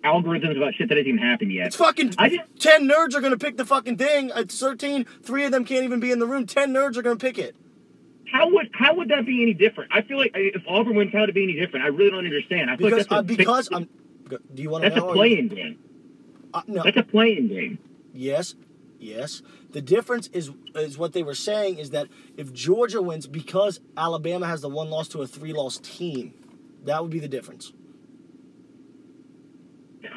algorithms 0.03 0.57
about 0.57 0.73
shit 0.75 0.89
that 0.89 0.97
hasn't 0.97 1.07
even 1.07 1.19
happened 1.19 1.51
yet. 1.51 1.67
It's 1.67 1.75
fucking 1.75 2.15
I 2.17 2.29
just- 2.29 2.41
10 2.59 2.87
nerds 2.87 3.15
are 3.15 3.21
to 3.21 3.37
pick 3.37 3.57
the 3.57 3.65
fucking 3.65 3.97
thing. 3.97 4.31
It's 4.35 4.59
13. 4.59 5.05
Three 5.23 5.45
of 5.45 5.51
them 5.51 5.65
can't 5.65 5.83
even 5.83 5.99
be 5.99 6.11
in 6.11 6.19
the 6.19 6.27
room. 6.27 6.45
10 6.45 6.73
nerds 6.73 6.97
are 6.97 7.03
to 7.03 7.15
pick 7.15 7.37
it. 7.37 7.55
How 8.31 8.49
would 8.49 8.69
how 8.73 8.95
would 8.95 9.09
that 9.09 9.25
be 9.25 9.41
any 9.41 9.53
different? 9.53 9.91
I 9.93 10.01
feel 10.03 10.17
like 10.17 10.31
if 10.35 10.61
Auburn 10.67 10.95
wins, 10.95 11.11
how 11.11 11.19
would 11.21 11.29
it 11.29 11.35
be 11.35 11.43
any 11.43 11.53
different? 11.59 11.83
I 11.85 11.89
really 11.89 12.11
don't 12.11 12.23
understand. 12.25 12.69
I 12.69 12.77
feel 12.77 12.87
Because, 12.87 12.99
like 12.99 13.09
that's 13.09 13.19
uh, 13.19 13.23
because 13.23 13.69
I'm. 13.73 13.89
Do 14.53 14.63
you 14.63 14.69
want 14.69 14.85
to 14.85 14.89
that's 14.89 15.01
know? 15.01 15.09
a 15.09 15.13
playing 15.13 15.49
game. 15.49 15.79
Uh, 16.53 16.61
no. 16.65 16.81
That's 16.83 16.95
a 16.95 17.03
playing 17.03 17.49
game. 17.49 17.79
Yes, 18.13 18.55
yes. 18.99 19.41
The 19.71 19.81
difference 19.81 20.27
is 20.27 20.49
is 20.75 20.97
what 20.97 21.11
they 21.11 21.23
were 21.23 21.35
saying 21.35 21.77
is 21.77 21.89
that 21.89 22.07
if 22.37 22.53
Georgia 22.53 23.01
wins 23.01 23.27
because 23.27 23.81
Alabama 23.97 24.47
has 24.47 24.61
the 24.61 24.69
one 24.69 24.89
loss 24.89 25.09
to 25.09 25.21
a 25.21 25.27
three 25.27 25.51
loss 25.51 25.77
team, 25.79 26.33
that 26.85 27.01
would 27.01 27.11
be 27.11 27.19
the 27.19 27.27
difference. 27.27 27.73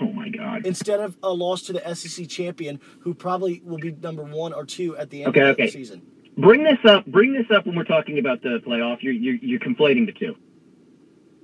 Oh 0.01 0.13
my 0.13 0.29
god. 0.29 0.67
Instead 0.67 1.01
of 1.01 1.17
a 1.23 1.33
loss 1.33 1.63
to 1.63 1.73
the 1.73 1.95
SEC 1.95 2.29
champion, 2.29 2.81
who 3.01 3.15
probably 3.15 3.61
will 3.65 3.79
be 3.79 3.93
number 3.93 4.23
one 4.23 4.53
or 4.53 4.65
two 4.65 4.97
at 4.97 5.11
the 5.11 5.25
end 5.25 5.29
Okay, 5.31 5.41
of 5.51 5.57
the 5.57 5.63
okay. 5.65 5.71
season. 5.71 6.03
Bring 6.37 6.65
this 6.65 6.79
up. 6.89 7.07
Bring 7.07 7.33
this 7.33 7.47
up 7.55 7.67
when 7.67 7.77
we're 7.77 7.85
talking 7.85 8.19
about 8.19 8.43
the 8.43 8.61
playoff. 8.67 8.99
You're 9.03 9.13
you're, 9.13 9.37
you're 9.37 9.61
conflating 9.61 10.07
the 10.07 10.13
two. 10.13 10.35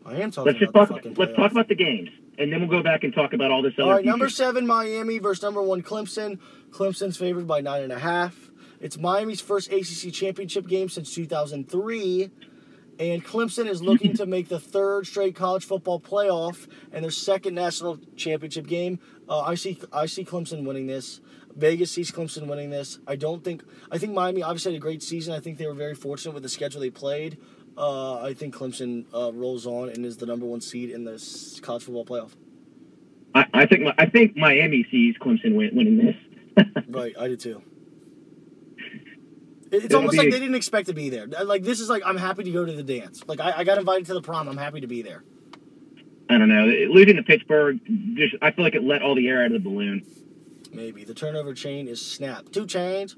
I 0.05 0.17
am 0.17 0.31
talking 0.31 0.53
Let's 0.53 0.59
just 0.59 0.73
talk. 0.75 0.91
Let's 0.91 1.07
playoff. 1.07 1.37
talk 1.37 1.53
about 1.53 1.69
the 1.69 1.75
games, 1.77 2.09
and 2.39 2.53
then 2.53 2.61
we'll 2.61 2.71
go 2.71 2.83
back 2.83 3.05
and 3.05 3.15
talk 3.15 3.33
about 3.33 3.51
all 3.51 3.63
this 3.63 3.75
other. 3.79 3.85
All 3.89 3.97
right, 3.97 4.05
number 4.05 4.29
seven, 4.29 4.67
Miami 4.67 5.19
versus 5.19 5.43
number 5.43 5.63
one, 5.63 5.83
Clemson. 5.83 6.39
Clemson's 6.71 7.17
favored 7.17 7.47
by 7.47 7.61
nine 7.61 7.83
and 7.83 7.93
a 7.93 7.99
half. 7.99 8.51
It's 8.81 8.99
Miami's 8.99 9.41
first 9.43 9.71
ACC 9.71 10.13
championship 10.13 10.67
game 10.67 10.89
since 10.89 11.15
2003. 11.15 12.31
And 13.01 13.25
Clemson 13.25 13.67
is 13.67 13.83
looking 13.83 14.13
to 14.17 14.27
make 14.27 14.49
the 14.49 14.61
third 14.61 15.07
straight 15.07 15.35
college 15.35 15.65
football 15.65 15.99
playoff 15.99 16.69
and 16.93 17.03
their 17.03 17.11
second 17.11 17.55
national 17.55 17.99
championship 18.15 18.67
game. 18.67 19.01
Uh, 19.27 19.41
I 19.41 19.55
see, 19.55 19.81
I 19.91 20.05
see 20.05 20.23
Clemson 20.23 20.67
winning 20.67 20.87
this. 20.87 21.23
Vegas 21.57 21.91
sees 21.91 22.13
Clemson 22.13 22.47
winning 22.47 22.69
this. 22.69 22.99
I 23.07 23.17
don't 23.17 23.43
think. 23.43 23.65
I 23.91 23.97
think 23.97 24.13
Miami 24.13 24.43
obviously 24.43 24.73
had 24.73 24.77
a 24.77 24.83
great 24.83 25.03
season. 25.03 25.33
I 25.33 25.41
think 25.41 25.57
they 25.57 25.67
were 25.67 25.73
very 25.73 25.95
fortunate 25.95 26.35
with 26.35 26.43
the 26.43 26.51
schedule 26.51 26.83
they 26.83 26.91
played. 26.91 27.39
Uh, 27.75 28.23
I 28.23 28.35
think 28.35 28.55
Clemson 28.55 29.07
uh, 29.15 29.33
rolls 29.33 29.67
on 29.67 29.89
and 29.89 30.05
is 30.05 30.19
the 30.19 30.27
number 30.27 30.45
one 30.45 30.61
seed 30.61 30.91
in 30.91 31.05
this 31.05 31.59
college 31.61 31.85
football 31.85 32.05
playoff. 32.05 32.33
I, 33.35 33.47
I 33.55 33.67
think 33.67 33.95
I 33.97 34.07
think 34.07 34.37
Miami 34.37 34.87
sees 34.91 35.17
Clemson 35.17 35.55
win, 35.55 35.71
winning 35.73 35.97
this. 35.97 36.17
Right, 36.89 37.15
I 37.19 37.29
do 37.29 37.37
too. 37.37 37.63
It- 39.71 39.77
It's 39.77 39.85
It'll 39.87 39.99
almost 39.99 40.17
like 40.19 40.31
they 40.31 40.39
didn't 40.41 40.55
expect 40.57 40.89
to 40.89 40.95
be 40.95 41.11
there. 41.11 41.27
Like 41.27 41.63
this 41.63 41.81
is 41.81 41.89
like 41.89 42.03
I'm 42.05 42.17
happy 42.17 42.45
to 42.45 42.51
go 42.51 42.65
to 42.65 42.73
the 42.73 42.83
dance. 42.83 43.23
Like 43.27 43.41
I, 43.41 43.59
I 43.59 43.65
got 43.65 43.79
invited 43.79 44.07
to 44.07 44.15
the 44.15 44.23
prom. 44.23 44.49
I'm 44.49 44.57
happy 44.57 44.81
to 44.81 44.87
be 44.87 45.03
there. 45.03 45.23
I 46.29 46.39
don't 46.39 46.49
know. 46.49 46.65
Losing 46.91 47.17
to 47.17 47.23
Pittsburgh, 47.23 47.81
just 48.15 48.35
I 48.43 48.51
feel 48.53 48.65
like 48.65 48.75
it 48.75 48.83
let 48.85 49.03
all 49.03 49.15
the 49.15 49.29
air 49.29 49.41
out 49.45 49.47
of 49.47 49.53
the 49.63 49.69
balloon. 49.69 50.05
Maybe 50.73 51.03
the 51.05 51.15
turnover 51.15 51.55
chain 51.55 51.89
is 51.89 52.05
snapped. 52.05 52.53
Two 52.53 52.67
chains. 52.67 53.17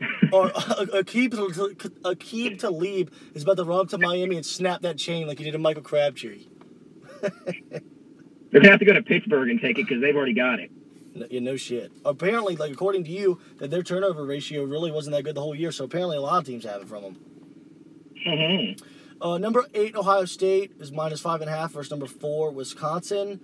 or 0.32 0.46
uh, 0.46 0.48
uh, 0.56 0.84
Aqib 1.02 1.32
Aqib 1.34 2.58
Talib 2.58 3.12
is 3.34 3.42
about 3.42 3.58
to 3.58 3.64
run 3.64 3.80
up 3.80 3.88
to 3.90 3.98
Miami 3.98 4.36
and 4.36 4.46
snap 4.46 4.80
that 4.80 4.96
chain 4.96 5.26
like 5.26 5.36
he 5.38 5.44
did 5.44 5.52
to 5.52 5.58
Michael 5.58 5.82
Crabtree. 5.82 6.46
They're 7.20 8.60
gonna 8.60 8.70
have 8.70 8.78
to 8.80 8.86
go 8.86 8.94
to 8.94 9.02
Pittsburgh 9.02 9.50
and 9.50 9.60
take 9.60 9.78
it 9.78 9.86
because 9.86 10.00
they've 10.00 10.16
already 10.16 10.32
got 10.32 10.58
it. 10.58 10.70
No, 11.14 11.26
yeah, 11.30 11.40
no 11.40 11.56
shit. 11.56 11.90
Apparently, 12.04 12.56
like 12.56 12.72
according 12.72 13.04
to 13.04 13.10
you, 13.10 13.40
that 13.58 13.70
their 13.70 13.82
turnover 13.82 14.24
ratio 14.24 14.64
really 14.64 14.92
wasn't 14.92 15.16
that 15.16 15.24
good 15.24 15.34
the 15.34 15.40
whole 15.40 15.54
year. 15.54 15.72
So 15.72 15.84
apparently, 15.84 16.16
a 16.16 16.20
lot 16.20 16.38
of 16.38 16.46
teams 16.46 16.64
have 16.64 16.82
it 16.82 16.88
from 16.88 17.02
them. 17.02 17.16
Mhm. 18.26 18.82
Uh, 19.20 19.38
number 19.38 19.66
eight, 19.74 19.94
Ohio 19.96 20.24
State 20.24 20.72
is 20.78 20.92
minus 20.92 21.20
five 21.20 21.40
and 21.40 21.50
a 21.50 21.52
half 21.52 21.72
versus 21.72 21.90
number 21.90 22.06
four, 22.06 22.50
Wisconsin. 22.52 23.40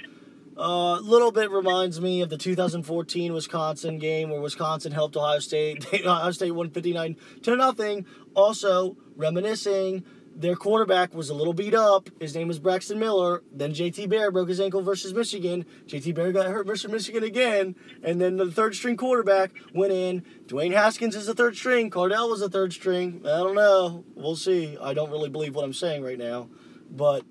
A 0.57 0.61
uh, 0.61 1.01
little 1.01 1.33
bit 1.33 1.51
reminds 1.51 2.01
me 2.01 2.23
of 2.23 2.31
the 2.31 2.39
2014 2.39 3.35
Wisconsin 3.35 3.99
game 3.99 4.31
where 4.31 4.41
Wisconsin 4.41 4.91
helped 4.91 5.15
Ohio 5.15 5.39
State. 5.39 5.85
Ohio 6.07 6.31
State 6.31 6.53
won 6.53 6.71
59 6.71 7.17
to 7.43 7.57
nothing. 7.57 8.07
Also, 8.35 8.97
reminiscing, 9.17 10.03
their 10.37 10.55
quarterback 10.55 11.15
was 11.15 11.31
a 11.31 11.35
little 11.35 11.55
beat 11.55 11.75
up. 11.75 12.11
His 12.21 12.35
name 12.35 12.49
was 12.49 12.59
Braxton 12.59 12.99
Miller. 12.99 13.43
Then 13.51 13.73
JT 13.73 14.09
Bear 14.09 14.31
broke 14.31 14.49
his 14.49 14.61
ankle 14.61 14.83
versus 14.83 15.15
Michigan. 15.15 15.65
JT 15.87 16.15
Bear 16.15 16.31
got 16.31 16.47
hurt 16.47 16.67
versus 16.67 16.91
Michigan 16.91 17.25
again. 17.25 17.75
And 18.03 18.21
then 18.21 18.37
the 18.37 18.53
third 18.53 18.75
string 18.75 18.97
quarterback 18.97 19.53
went 19.75 19.93
in. 19.93 20.23
Dwayne 20.47 20.73
Haskins 20.73 21.17
is 21.17 21.27
the 21.27 21.35
third 21.35 21.57
string. 21.57 21.91
Cardale 21.91 22.29
was 22.29 22.41
the 22.41 22.51
third 22.51 22.75
string. 22.75 23.23
I 23.25 23.39
don't 23.39 23.55
know. 23.55 24.05
We'll 24.15 24.37
see. 24.37 24.77
I 24.81 24.93
don't 24.93 25.11
really 25.11 25.31
believe 25.31 25.55
what 25.55 25.65
I'm 25.65 25.73
saying 25.73 26.03
right 26.03 26.19
now. 26.19 26.51
But 26.91 27.25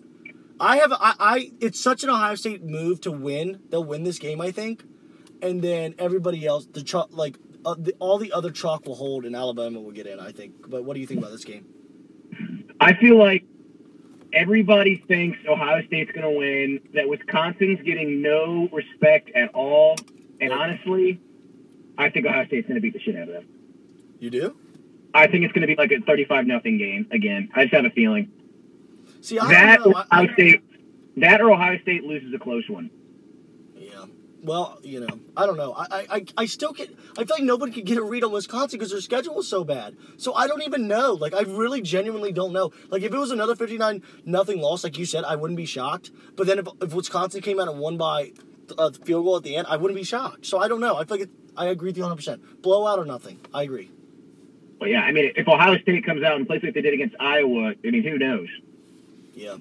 I 0.59 0.77
have 0.77 0.91
I, 0.91 1.13
I 1.19 1.51
it's 1.59 1.79
such 1.79 2.03
an 2.03 2.09
Ohio 2.09 2.35
State 2.35 2.63
move 2.63 3.01
to 3.01 3.11
win. 3.11 3.61
They'll 3.69 3.83
win 3.83 4.03
this 4.03 4.19
game, 4.19 4.41
I 4.41 4.51
think, 4.51 4.83
and 5.41 5.61
then 5.61 5.95
everybody 5.99 6.45
else, 6.45 6.65
the 6.65 6.81
chalk, 6.81 7.09
like 7.11 7.37
uh, 7.65 7.75
the, 7.77 7.93
all 7.99 8.17
the 8.17 8.31
other 8.31 8.51
chalk 8.51 8.85
will 8.85 8.95
hold, 8.95 9.25
and 9.25 9.35
Alabama 9.35 9.79
will 9.79 9.91
get 9.91 10.07
in. 10.07 10.19
I 10.19 10.31
think. 10.31 10.69
But 10.69 10.85
what 10.85 10.93
do 10.93 11.01
you 11.01 11.07
think 11.07 11.19
about 11.19 11.31
this 11.31 11.45
game? 11.45 11.65
I 12.85 12.93
feel 12.93 13.17
like 13.17 13.43
everybody 14.31 15.03
thinks 15.07 15.39
Ohio 15.47 15.83
State's 15.87 16.11
going 16.11 16.21
to 16.21 16.37
win. 16.37 16.81
That 16.93 17.09
Wisconsin's 17.09 17.81
getting 17.81 18.21
no 18.21 18.69
respect 18.71 19.31
at 19.33 19.49
all. 19.55 19.95
And 20.39 20.53
honestly, 20.53 21.19
I 21.97 22.11
think 22.11 22.27
Ohio 22.27 22.45
State's 22.45 22.67
going 22.67 22.75
to 22.75 22.81
beat 22.81 22.93
the 22.93 22.99
shit 22.99 23.15
out 23.15 23.23
of 23.23 23.33
them. 23.33 23.47
You 24.19 24.29
do? 24.29 24.55
I 25.15 25.25
think 25.25 25.45
it's 25.45 25.53
going 25.53 25.61
to 25.61 25.67
be 25.67 25.75
like 25.75 25.91
a 25.91 25.99
thirty-five 26.01 26.45
nothing 26.45 26.77
game 26.77 27.07
again. 27.09 27.49
I 27.55 27.63
just 27.63 27.73
have 27.73 27.85
a 27.85 27.89
feeling 27.89 28.31
See, 29.21 29.39
I 29.39 29.47
that 29.47 29.79
don't 29.79 29.91
know. 29.91 30.03
I, 30.11 30.19
Ohio 30.19 30.29
I, 30.29 30.33
State, 30.33 30.63
that 31.17 31.41
or 31.41 31.51
Ohio 31.51 31.79
State 31.79 32.03
loses 32.03 32.33
a 32.35 32.37
close 32.37 32.69
one. 32.69 32.91
Well, 34.45 34.77
you 34.83 34.99
know, 34.99 35.19
I 35.35 35.47
don't 35.47 35.57
know. 35.57 35.73
I, 35.73 36.05
I, 36.09 36.25
I- 36.37 36.45
still 36.45 36.71
get. 36.71 36.89
I 37.17 37.23
feel 37.25 37.37
like 37.37 37.43
nobody 37.43 37.71
could 37.71 37.85
get 37.85 37.97
a 37.97 38.03
read 38.03 38.23
on 38.23 38.31
Wisconsin 38.31 38.77
because 38.77 38.91
their 38.91 39.01
schedule 39.01 39.33
was 39.35 39.47
so 39.47 39.63
bad. 39.63 39.95
So 40.17 40.35
I 40.35 40.45
don't 40.47 40.61
even 40.61 40.87
know. 40.87 41.13
Like, 41.13 41.33
I 41.33 41.41
really 41.41 41.81
genuinely 41.81 42.31
don't 42.31 42.53
know. 42.53 42.71
Like, 42.89 43.01
if 43.01 43.11
it 43.11 43.17
was 43.17 43.31
another 43.31 43.55
fifty-nine 43.55 44.03
nothing 44.23 44.61
loss, 44.61 44.83
like 44.83 44.97
you 44.99 45.05
said, 45.05 45.23
I 45.23 45.35
wouldn't 45.35 45.57
be 45.57 45.65
shocked. 45.65 46.11
But 46.35 46.45
then 46.45 46.59
if, 46.59 46.67
if 46.81 46.93
Wisconsin 46.93 47.41
came 47.41 47.59
out 47.59 47.67
and 47.67 47.79
won 47.79 47.97
by 47.97 48.33
a 48.77 48.93
field 48.93 49.25
goal 49.25 49.37
at 49.37 49.43
the 49.43 49.55
end, 49.55 49.65
I 49.67 49.77
wouldn't 49.77 49.97
be 49.97 50.03
shocked. 50.03 50.45
So 50.45 50.59
I 50.59 50.67
don't 50.67 50.79
know. 50.79 50.95
I 50.95 51.05
feel 51.05 51.17
like 51.17 51.27
it, 51.27 51.33
I 51.57 51.65
agree 51.67 51.89
with 51.89 51.97
you 51.97 52.03
100. 52.03 52.15
percent 52.17 52.61
Blowout 52.61 52.99
or 52.99 53.05
nothing. 53.05 53.39
I 53.53 53.63
agree. 53.63 53.89
But 54.79 54.89
yeah, 54.89 55.01
I 55.01 55.11
mean, 55.11 55.31
if 55.35 55.47
Ohio 55.47 55.77
State 55.79 56.05
comes 56.05 56.21
out 56.23 56.35
and 56.35 56.45
plays 56.45 56.61
like 56.61 56.73
they 56.75 56.81
did 56.81 56.93
against 56.93 57.15
Iowa, 57.19 57.73
I 57.83 57.89
mean, 57.89 58.03
who 58.03 58.17
knows? 58.19 58.47
Yeah, 59.33 59.55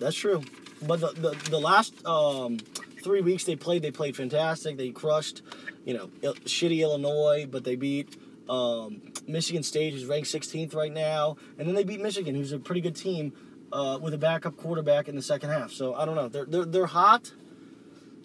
that's 0.00 0.16
true. 0.16 0.42
But 0.82 1.00
the 1.00 1.08
the, 1.12 1.50
the 1.50 1.60
last 1.60 1.94
um, 2.06 2.58
three 3.04 3.20
weeks 3.20 3.44
they 3.44 3.54
played, 3.56 3.82
they 3.82 3.90
played 3.90 4.16
fantastic. 4.16 4.76
They 4.76 4.90
crushed, 4.90 5.42
you 5.84 5.94
know, 5.94 6.10
Il- 6.22 6.34
shitty 6.34 6.80
Illinois, 6.80 7.46
but 7.48 7.62
they 7.62 7.76
beat 7.76 8.16
um, 8.48 9.02
Michigan 9.28 9.62
State, 9.62 9.92
who's 9.92 10.06
ranked 10.06 10.28
16th 10.28 10.74
right 10.74 10.92
now, 10.92 11.36
and 11.58 11.68
then 11.68 11.74
they 11.74 11.84
beat 11.84 12.00
Michigan, 12.00 12.34
who's 12.34 12.52
a 12.52 12.58
pretty 12.58 12.80
good 12.80 12.96
team 12.96 13.32
uh, 13.72 13.98
with 14.00 14.14
a 14.14 14.18
backup 14.18 14.56
quarterback 14.56 15.08
in 15.08 15.14
the 15.14 15.22
second 15.22 15.50
half. 15.50 15.70
So 15.70 15.94
I 15.94 16.04
don't 16.04 16.16
know. 16.16 16.28
They're 16.28 16.46
they're 16.46 16.64
they're 16.64 16.86
hot, 16.86 17.32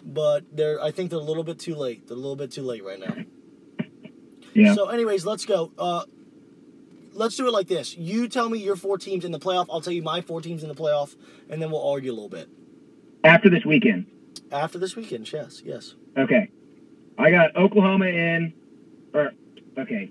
but 0.04 0.44
they're 0.52 0.82
I 0.82 0.90
think 0.90 1.10
they're 1.10 1.18
a 1.18 1.22
little 1.22 1.44
bit 1.44 1.58
too 1.58 1.74
late. 1.74 2.08
They're 2.08 2.16
a 2.16 2.20
little 2.20 2.36
bit 2.36 2.50
too 2.50 2.62
late 2.62 2.84
right 2.84 2.98
now. 2.98 3.14
Yeah. 4.54 4.74
So, 4.74 4.88
anyways, 4.88 5.24
let's 5.24 5.44
go. 5.44 5.72
Uh, 5.78 6.04
let's 7.12 7.36
do 7.36 7.46
it 7.46 7.52
like 7.52 7.68
this. 7.68 7.96
You 7.96 8.28
tell 8.28 8.48
me 8.48 8.58
your 8.58 8.76
four 8.76 8.98
teams 8.98 9.24
in 9.24 9.32
the 9.32 9.38
playoff. 9.38 9.66
I'll 9.70 9.80
tell 9.80 9.92
you 9.92 10.02
my 10.02 10.20
four 10.20 10.40
teams 10.40 10.62
in 10.62 10.68
the 10.68 10.74
playoff, 10.74 11.14
and 11.48 11.62
then 11.62 11.70
we'll 11.70 11.86
argue 11.86 12.10
a 12.10 12.14
little 12.14 12.28
bit 12.28 12.48
After 13.24 13.48
this 13.48 13.64
weekend, 13.64 14.06
after 14.52 14.78
this 14.78 14.96
weekend. 14.96 15.30
Yes, 15.32 15.62
yes. 15.64 15.94
okay, 16.16 16.50
I 17.18 17.30
got 17.30 17.56
Oklahoma 17.56 18.06
in, 18.06 18.52
or 19.14 19.32
okay, 19.78 20.10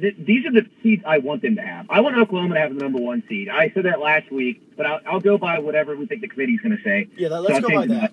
Th- 0.00 0.16
these 0.18 0.46
are 0.46 0.52
the 0.52 0.66
seeds 0.82 1.02
I 1.06 1.18
want 1.18 1.42
them 1.42 1.56
to 1.56 1.62
have. 1.62 1.86
I 1.90 2.00
want 2.00 2.16
Oklahoma 2.16 2.54
to 2.54 2.60
have 2.60 2.74
the 2.74 2.80
number 2.80 2.98
one 2.98 3.22
seed. 3.28 3.48
I 3.48 3.70
said 3.74 3.84
that 3.84 4.00
last 4.00 4.30
week, 4.32 4.76
but 4.76 4.86
I'll, 4.86 5.00
I'll 5.06 5.20
go 5.20 5.36
by 5.36 5.58
whatever 5.58 5.94
we 5.96 6.06
think 6.06 6.22
the 6.22 6.28
committee's 6.28 6.60
going 6.60 6.76
to 6.76 6.82
say. 6.82 7.08
Yeah, 7.16 7.28
that, 7.28 7.36
So 7.36 7.40
let's 7.42 7.54
I'll 7.56 7.70
go 7.70 7.74
by 7.74 7.86
that. 7.86 8.12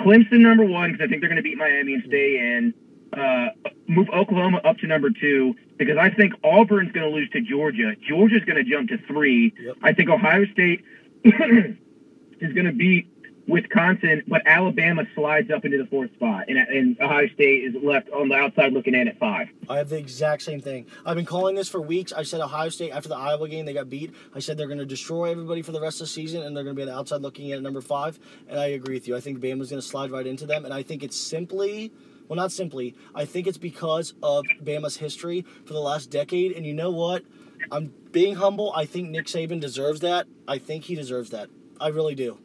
Clemson 0.00 0.40
number 0.40 0.64
one 0.64 0.92
because 0.92 1.04
I 1.04 1.08
think 1.08 1.20
they're 1.20 1.28
going 1.28 1.36
to 1.36 1.42
beat 1.42 1.58
Miami 1.58 1.94
and 1.94 2.02
stay 2.06 2.38
in. 2.38 2.74
Uh, 3.12 3.48
move 3.88 4.08
Oklahoma 4.10 4.60
up 4.64 4.78
to 4.78 4.86
number 4.86 5.10
two 5.10 5.54
because 5.76 5.98
I 5.98 6.10
think 6.10 6.32
Auburn's 6.42 6.92
going 6.92 7.08
to 7.08 7.14
lose 7.14 7.28
to 7.30 7.40
Georgia. 7.40 7.94
Georgia's 8.08 8.44
going 8.44 8.64
to 8.64 8.68
jump 8.68 8.88
to 8.88 8.98
three. 9.06 9.52
Yep. 9.60 9.76
I 9.82 9.92
think 9.92 10.08
Ohio 10.08 10.44
State 10.52 10.84
is 11.24 12.52
going 12.54 12.66
to 12.66 12.72
beat 12.72 13.09
Wisconsin, 13.50 14.22
but 14.28 14.42
Alabama 14.46 15.02
slides 15.14 15.50
up 15.50 15.64
into 15.64 15.78
the 15.78 15.86
fourth 15.86 16.12
spot, 16.14 16.44
and, 16.48 16.56
and 16.56 17.00
Ohio 17.00 17.28
State 17.34 17.64
is 17.64 17.74
left 17.82 18.08
on 18.10 18.28
the 18.28 18.36
outside 18.36 18.72
looking 18.72 18.94
in 18.94 19.08
at 19.08 19.18
five. 19.18 19.48
I 19.68 19.78
have 19.78 19.88
the 19.88 19.98
exact 19.98 20.42
same 20.42 20.60
thing. 20.60 20.86
I've 21.04 21.16
been 21.16 21.26
calling 21.26 21.56
this 21.56 21.68
for 21.68 21.80
weeks. 21.80 22.12
I 22.12 22.22
said 22.22 22.40
Ohio 22.40 22.68
State 22.68 22.92
after 22.92 23.08
the 23.08 23.16
Iowa 23.16 23.48
game 23.48 23.66
they 23.66 23.74
got 23.74 23.90
beat. 23.90 24.14
I 24.34 24.38
said 24.38 24.56
they're 24.56 24.66
going 24.66 24.78
to 24.78 24.86
destroy 24.86 25.30
everybody 25.30 25.62
for 25.62 25.72
the 25.72 25.80
rest 25.80 26.00
of 26.00 26.06
the 26.06 26.12
season, 26.12 26.42
and 26.42 26.56
they're 26.56 26.64
going 26.64 26.76
to 26.76 26.78
be 26.78 26.82
on 26.82 26.88
the 26.88 26.98
outside 26.98 27.22
looking 27.22 27.48
in 27.48 27.56
at 27.56 27.62
number 27.62 27.80
five. 27.80 28.18
And 28.48 28.58
I 28.58 28.66
agree 28.66 28.94
with 28.94 29.08
you. 29.08 29.16
I 29.16 29.20
think 29.20 29.40
Bama's 29.40 29.70
going 29.70 29.82
to 29.82 29.86
slide 29.86 30.10
right 30.10 30.26
into 30.26 30.46
them, 30.46 30.64
and 30.64 30.72
I 30.72 30.82
think 30.82 31.02
it's 31.02 31.16
simply. 31.16 31.92
Well, 32.28 32.36
not 32.36 32.52
simply. 32.52 32.94
I 33.12 33.24
think 33.24 33.48
it's 33.48 33.58
because 33.58 34.14
of 34.22 34.44
Bama's 34.62 34.96
history 34.96 35.44
for 35.64 35.72
the 35.72 35.80
last 35.80 36.10
decade. 36.10 36.52
And 36.52 36.64
you 36.64 36.72
know 36.72 36.92
what? 36.92 37.24
I'm 37.72 37.92
being 38.12 38.36
humble. 38.36 38.72
I 38.74 38.84
think 38.84 39.10
Nick 39.10 39.26
Saban 39.26 39.60
deserves 39.60 39.98
that. 40.00 40.28
I 40.46 40.58
think 40.58 40.84
he 40.84 40.94
deserves 40.94 41.30
that. 41.30 41.48
I 41.80 41.88
really 41.88 42.14
do. 42.14 42.38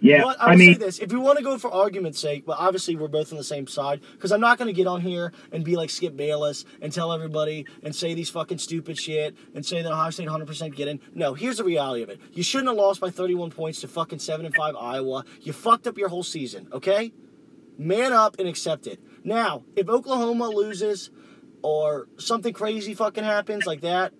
Yeah, 0.00 0.22
But 0.22 0.40
I 0.40 0.52
I 0.52 0.56
mean, 0.56 0.78
this: 0.78 0.98
if 0.98 1.12
we 1.12 1.18
want 1.18 1.38
to 1.38 1.44
go 1.44 1.58
for 1.58 1.72
argument's 1.72 2.20
sake, 2.20 2.46
but 2.46 2.58
obviously 2.58 2.96
we're 2.96 3.08
both 3.08 3.32
on 3.32 3.38
the 3.38 3.44
same 3.44 3.66
side, 3.66 4.00
because 4.12 4.32
I'm 4.32 4.40
not 4.40 4.58
going 4.58 4.68
to 4.68 4.72
get 4.72 4.86
on 4.86 5.00
here 5.00 5.32
and 5.52 5.64
be 5.64 5.76
like 5.76 5.90
Skip 5.90 6.16
Bayless 6.16 6.64
and 6.80 6.92
tell 6.92 7.12
everybody 7.12 7.66
and 7.82 7.94
say 7.94 8.14
these 8.14 8.30
fucking 8.30 8.58
stupid 8.58 8.98
shit 8.98 9.36
and 9.54 9.64
say 9.64 9.82
that 9.82 9.92
Ohio 9.92 10.10
State 10.10 10.28
100% 10.28 10.74
get 10.74 10.88
in. 10.88 11.00
No, 11.14 11.34
here's 11.34 11.58
the 11.58 11.64
reality 11.64 12.02
of 12.02 12.10
it: 12.10 12.20
you 12.32 12.42
shouldn't 12.42 12.68
have 12.68 12.76
lost 12.76 13.00
by 13.00 13.10
31 13.10 13.50
points 13.50 13.80
to 13.80 13.88
fucking 13.88 14.18
seven 14.18 14.46
and 14.46 14.54
five 14.54 14.74
Iowa. 14.76 15.24
You 15.40 15.52
fucked 15.52 15.86
up 15.86 15.98
your 15.98 16.08
whole 16.08 16.24
season. 16.24 16.68
Okay, 16.72 17.12
man 17.76 18.12
up 18.12 18.36
and 18.38 18.48
accept 18.48 18.86
it. 18.86 19.00
Now, 19.24 19.64
if 19.76 19.88
Oklahoma 19.88 20.48
loses 20.48 21.10
or 21.62 22.08
something 22.18 22.52
crazy 22.52 22.94
fucking 22.94 23.24
happens 23.24 23.66
like 23.66 23.80
that, 23.80 24.12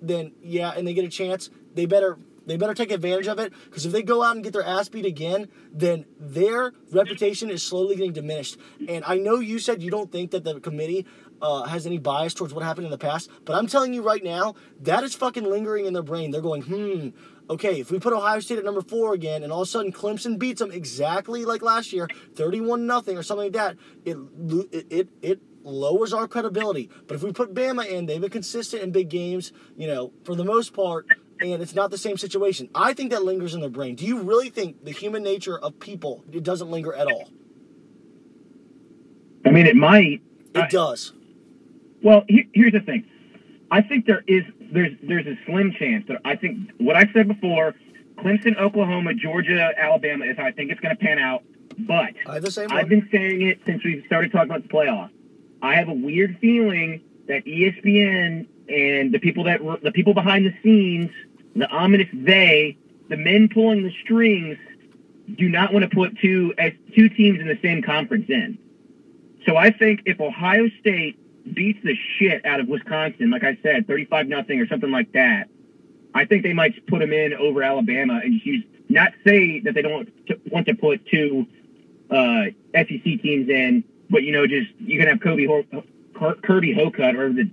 then 0.00 0.32
yeah, 0.42 0.72
and 0.76 0.86
they 0.86 0.94
get 0.94 1.04
a 1.04 1.08
chance, 1.08 1.50
they 1.74 1.86
better 1.86 2.18
they 2.46 2.56
better 2.56 2.74
take 2.74 2.90
advantage 2.90 3.26
of 3.26 3.38
it 3.38 3.52
because 3.64 3.86
if 3.86 3.92
they 3.92 4.02
go 4.02 4.22
out 4.22 4.34
and 4.34 4.44
get 4.44 4.52
their 4.52 4.64
ass 4.64 4.88
beat 4.88 5.06
again, 5.06 5.48
then 5.72 6.04
their 6.18 6.72
reputation 6.90 7.50
is 7.50 7.62
slowly 7.62 7.96
getting 7.96 8.12
diminished. 8.12 8.56
And 8.88 9.04
I 9.06 9.18
know 9.18 9.36
you 9.36 9.58
said 9.58 9.82
you 9.82 9.90
don't 9.90 10.10
think 10.10 10.30
that 10.32 10.44
the 10.44 10.60
committee 10.60 11.06
uh, 11.40 11.64
has 11.64 11.86
any 11.86 11.98
bias 11.98 12.34
towards 12.34 12.54
what 12.54 12.62
happened 12.64 12.86
in 12.86 12.90
the 12.90 12.98
past, 12.98 13.30
but 13.44 13.54
I'm 13.54 13.66
telling 13.66 13.94
you 13.94 14.02
right 14.02 14.22
now, 14.22 14.54
that 14.80 15.02
is 15.02 15.14
fucking 15.14 15.44
lingering 15.44 15.86
in 15.86 15.92
their 15.92 16.02
brain. 16.02 16.30
They're 16.30 16.40
going, 16.40 16.62
hmm, 16.62 17.08
okay, 17.50 17.80
if 17.80 17.90
we 17.90 17.98
put 17.98 18.12
Ohio 18.12 18.40
State 18.40 18.58
at 18.58 18.64
number 18.64 18.82
four 18.82 19.14
again, 19.14 19.42
and 19.42 19.52
all 19.52 19.62
of 19.62 19.68
a 19.68 19.70
sudden 19.70 19.92
Clemson 19.92 20.38
beats 20.38 20.60
them 20.60 20.70
exactly 20.70 21.44
like 21.44 21.62
last 21.62 21.92
year, 21.92 22.08
31 22.34 22.86
nothing 22.86 23.18
or 23.18 23.22
something 23.22 23.46
like 23.46 23.54
that, 23.54 23.76
it 24.04 24.16
it 24.72 24.86
it. 24.90 25.08
it 25.22 25.40
lowers 25.64 26.12
our 26.12 26.26
credibility. 26.26 26.90
But 27.06 27.14
if 27.14 27.22
we 27.22 27.32
put 27.32 27.54
Bama 27.54 27.86
in, 27.86 28.06
they've 28.06 28.20
been 28.20 28.30
consistent 28.30 28.82
in 28.82 28.90
big 28.90 29.08
games, 29.08 29.52
you 29.76 29.86
know, 29.86 30.12
for 30.24 30.34
the 30.34 30.44
most 30.44 30.74
part, 30.74 31.06
and 31.50 31.62
it's 31.62 31.74
not 31.74 31.90
the 31.90 31.98
same 31.98 32.16
situation. 32.16 32.68
I 32.74 32.92
think 32.92 33.10
that 33.10 33.24
lingers 33.24 33.54
in 33.54 33.60
their 33.60 33.70
brain. 33.70 33.96
Do 33.96 34.06
you 34.06 34.20
really 34.22 34.50
think 34.50 34.84
the 34.84 34.92
human 34.92 35.22
nature 35.24 35.58
of 35.58 35.80
people 35.80 36.22
it 36.30 36.44
doesn't 36.44 36.70
linger 36.70 36.94
at 36.94 37.08
all? 37.08 37.28
I 39.44 39.50
mean, 39.50 39.66
it 39.66 39.74
might. 39.76 40.22
It 40.54 40.60
I- 40.60 40.68
does. 40.68 41.12
Well, 42.02 42.24
he, 42.28 42.48
here's 42.52 42.72
the 42.72 42.80
thing. 42.80 43.04
I 43.70 43.80
think 43.80 44.06
there 44.06 44.22
is 44.26 44.42
there's 44.72 44.92
there's 45.02 45.26
a 45.26 45.38
slim 45.46 45.72
chance 45.78 46.04
that 46.08 46.20
I 46.24 46.36
think 46.36 46.70
what 46.78 46.94
I 46.96 47.04
said 47.12 47.26
before, 47.28 47.74
Clemson, 48.18 48.58
Oklahoma, 48.58 49.14
Georgia, 49.14 49.70
Alabama 49.78 50.24
is 50.26 50.36
how 50.36 50.44
I 50.44 50.52
think 50.52 50.70
it's 50.70 50.80
going 50.80 50.94
to 50.96 51.02
pan 51.02 51.18
out. 51.18 51.42
But 51.78 52.14
I 52.26 52.34
have 52.34 52.42
the 52.42 52.50
same 52.50 52.70
I've 52.70 52.82
one. 52.82 52.88
been 52.88 53.08
saying 53.10 53.42
it 53.42 53.60
since 53.64 53.82
we 53.84 54.02
started 54.06 54.30
talking 54.30 54.50
about 54.50 54.62
the 54.64 54.68
playoffs. 54.68 55.10
I 55.62 55.76
have 55.76 55.88
a 55.88 55.92
weird 55.94 56.36
feeling 56.40 57.00
that 57.28 57.46
ESPN 57.46 58.46
and 58.68 59.12
the 59.14 59.18
people 59.18 59.44
that 59.44 59.60
the 59.82 59.92
people 59.92 60.12
behind 60.12 60.44
the 60.44 60.52
scenes, 60.62 61.10
the 61.54 61.68
ominous 61.70 62.08
they, 62.12 62.76
the 63.08 63.16
men 63.16 63.48
pulling 63.48 63.82
the 63.82 63.92
strings, 64.02 64.56
do 65.36 65.48
not 65.48 65.72
want 65.72 65.88
to 65.88 65.94
put 65.94 66.16
two 66.18 66.52
as 66.58 66.72
two 66.94 67.08
teams 67.08 67.40
in 67.40 67.46
the 67.46 67.58
same 67.62 67.82
conference 67.82 68.26
in. 68.28 68.58
So 69.46 69.56
I 69.56 69.70
think 69.70 70.02
if 70.04 70.20
Ohio 70.20 70.68
State 70.80 71.18
beats 71.54 71.78
the 71.82 71.96
shit 72.18 72.44
out 72.44 72.60
of 72.60 72.68
Wisconsin, 72.68 73.30
like 73.30 73.44
I 73.44 73.58
said, 73.62 73.86
thirty-five 73.86 74.28
nothing 74.28 74.60
or 74.60 74.66
something 74.66 74.90
like 74.90 75.12
that, 75.12 75.48
I 76.14 76.24
think 76.24 76.42
they 76.42 76.52
might 76.52 76.86
put 76.86 77.00
them 77.00 77.12
in 77.12 77.34
over 77.34 77.62
Alabama 77.62 78.20
and 78.22 78.34
just 78.34 78.46
use 78.46 78.64
not 78.88 79.12
say 79.26 79.60
that 79.60 79.74
they 79.74 79.82
don't 79.82 80.08
want 80.50 80.66
to 80.66 80.74
put 80.74 81.04
two 81.06 81.46
uh, 82.10 82.44
SEC 82.74 83.02
teams 83.02 83.48
in, 83.48 83.82
but 84.10 84.22
you 84.22 84.32
know, 84.32 84.46
just 84.46 84.70
you 84.80 84.98
can 84.98 85.08
have 85.08 85.20
Kobe 85.20 85.46
Ho- 85.46 85.64
Kir- 86.14 86.38
Kirby 86.42 86.74
Hocutt 86.74 87.16
or 87.16 87.32
the 87.32 87.48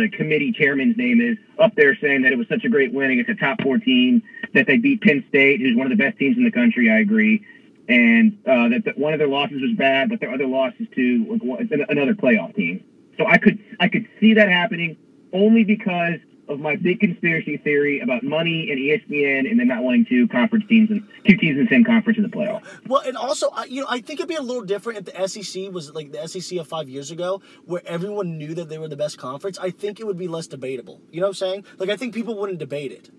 the 0.00 0.08
committee 0.08 0.52
chairman's 0.52 0.96
name 0.96 1.20
is 1.20 1.36
up 1.58 1.74
there 1.74 1.94
saying 1.94 2.22
that 2.22 2.32
it 2.32 2.38
was 2.38 2.46
such 2.48 2.64
a 2.64 2.68
great 2.68 2.92
win 2.92 3.10
against 3.10 3.30
a 3.30 3.34
top 3.34 3.62
four 3.62 3.78
team 3.78 4.22
that 4.54 4.66
they 4.66 4.76
beat 4.76 5.00
Penn 5.00 5.24
State, 5.28 5.60
who's 5.60 5.76
one 5.76 5.86
of 5.86 5.90
the 5.90 6.02
best 6.02 6.18
teams 6.18 6.36
in 6.36 6.44
the 6.44 6.50
country. 6.50 6.90
I 6.90 6.98
agree, 6.98 7.44
and 7.88 8.36
uh, 8.46 8.68
that 8.68 8.96
one 8.96 9.12
of 9.12 9.18
their 9.18 9.28
losses 9.28 9.60
was 9.60 9.72
bad, 9.72 10.08
but 10.08 10.20
their 10.20 10.30
other 10.30 10.46
losses 10.46 10.86
to 10.94 11.40
another 11.88 12.14
playoff 12.14 12.54
team. 12.54 12.82
So 13.18 13.26
I 13.26 13.36
could 13.38 13.58
I 13.80 13.88
could 13.88 14.06
see 14.20 14.34
that 14.34 14.48
happening 14.48 14.96
only 15.32 15.64
because 15.64 16.18
of 16.52 16.60
my 16.60 16.76
big 16.76 17.00
conspiracy 17.00 17.56
theory 17.56 18.00
about 18.00 18.22
money 18.22 18.70
and 18.70 18.78
ESPN 18.78 19.50
and 19.50 19.58
then 19.58 19.68
not 19.68 19.82
wanting 19.82 20.04
two 20.08 20.28
conference 20.28 20.64
teams 20.68 20.90
and 20.90 21.02
two 21.26 21.36
teams 21.36 21.58
in 21.58 21.64
the 21.64 21.70
same 21.70 21.84
conference 21.84 22.16
in 22.18 22.22
the 22.22 22.28
playoff. 22.28 22.62
Well, 22.86 23.02
and 23.04 23.16
also, 23.16 23.48
I- 23.52 23.64
you 23.64 23.80
know, 23.80 23.86
I 23.88 24.00
think 24.00 24.20
it'd 24.20 24.28
be 24.28 24.34
a 24.34 24.42
little 24.42 24.62
different 24.64 24.98
if 25.00 25.04
the 25.06 25.28
SEC 25.28 25.70
was 25.72 25.92
like 25.92 26.12
the 26.12 26.26
SEC 26.28 26.58
of 26.58 26.68
five 26.68 26.88
years 26.88 27.10
ago, 27.10 27.40
where 27.64 27.82
everyone 27.86 28.38
knew 28.38 28.54
that 28.54 28.68
they 28.68 28.78
were 28.78 28.88
the 28.88 28.96
best 28.96 29.18
conference. 29.18 29.58
I 29.58 29.70
think 29.70 29.98
it 30.00 30.06
would 30.06 30.18
be 30.18 30.28
less 30.28 30.46
debatable. 30.46 31.00
You 31.10 31.20
know 31.20 31.26
what 31.26 31.30
I'm 31.30 31.34
saying? 31.34 31.64
Like, 31.78 31.88
I 31.88 31.96
think 31.96 32.14
people 32.14 32.38
wouldn't 32.38 32.58
debate 32.58 32.92
it. 32.92 33.10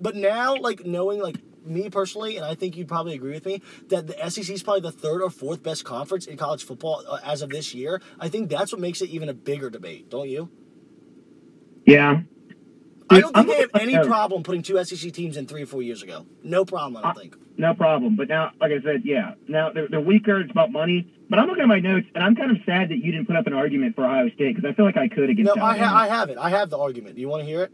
But 0.00 0.14
now, 0.14 0.54
like, 0.56 0.84
knowing, 0.86 1.20
like, 1.20 1.36
me 1.64 1.90
personally, 1.90 2.36
and 2.36 2.44
I 2.44 2.54
think 2.54 2.76
you'd 2.76 2.86
probably 2.86 3.14
agree 3.14 3.32
with 3.32 3.44
me, 3.44 3.60
that 3.88 4.06
the 4.06 4.30
SEC 4.30 4.54
is 4.54 4.62
probably 4.62 4.82
the 4.82 4.92
third 4.92 5.20
or 5.20 5.30
fourth 5.30 5.62
best 5.62 5.84
conference 5.84 6.26
in 6.26 6.36
college 6.36 6.62
football 6.64 7.02
uh, 7.08 7.18
as 7.24 7.42
of 7.42 7.50
this 7.50 7.74
year. 7.74 8.00
I 8.20 8.28
think 8.28 8.48
that's 8.50 8.70
what 8.72 8.80
makes 8.80 9.02
it 9.02 9.10
even 9.10 9.28
a 9.28 9.34
bigger 9.34 9.68
debate, 9.68 10.08
don't 10.08 10.28
you? 10.28 10.48
Yeah. 11.84 12.20
I 13.08 13.20
don't 13.20 13.34
think 13.34 13.36
I'm- 13.36 13.46
they 13.46 13.60
have 13.60 13.70
any 13.80 13.96
I'm- 13.96 14.06
problem 14.06 14.42
putting 14.42 14.62
two 14.62 14.78
SEC 14.82 15.10
teams 15.12 15.36
in 15.36 15.46
three 15.46 15.62
or 15.62 15.66
four 15.66 15.82
years 15.82 16.02
ago. 16.02 16.26
No 16.42 16.64
problem, 16.64 16.96
I 16.96 17.02
don't 17.12 17.18
think. 17.18 17.36
No 17.58 17.72
problem. 17.74 18.16
But 18.16 18.28
now, 18.28 18.50
like 18.60 18.72
I 18.72 18.80
said, 18.82 19.02
yeah. 19.04 19.34
Now 19.48 19.70
they're, 19.72 19.88
they're 19.88 20.00
weaker. 20.00 20.40
It's 20.40 20.50
about 20.50 20.72
money. 20.72 21.10
But 21.30 21.38
I'm 21.38 21.46
looking 21.48 21.62
at 21.62 21.68
my 21.68 21.80
notes, 21.80 22.06
and 22.14 22.22
I'm 22.22 22.36
kind 22.36 22.50
of 22.50 22.58
sad 22.66 22.90
that 22.90 22.98
you 22.98 23.12
didn't 23.12 23.26
put 23.26 23.36
up 23.36 23.46
an 23.46 23.52
argument 23.52 23.94
for 23.96 24.04
Ohio 24.04 24.28
State 24.30 24.54
because 24.56 24.68
I 24.70 24.74
feel 24.74 24.84
like 24.84 24.96
I 24.96 25.08
could 25.08 25.30
against 25.30 25.56
No, 25.56 25.62
I, 25.62 25.76
ha- 25.78 25.96
I 25.96 26.08
have 26.08 26.30
it. 26.30 26.38
I 26.38 26.50
have 26.50 26.68
the 26.70 26.78
argument. 26.78 27.14
Do 27.16 27.20
you 27.20 27.28
want 27.28 27.42
to 27.42 27.46
hear 27.46 27.62
it? 27.62 27.72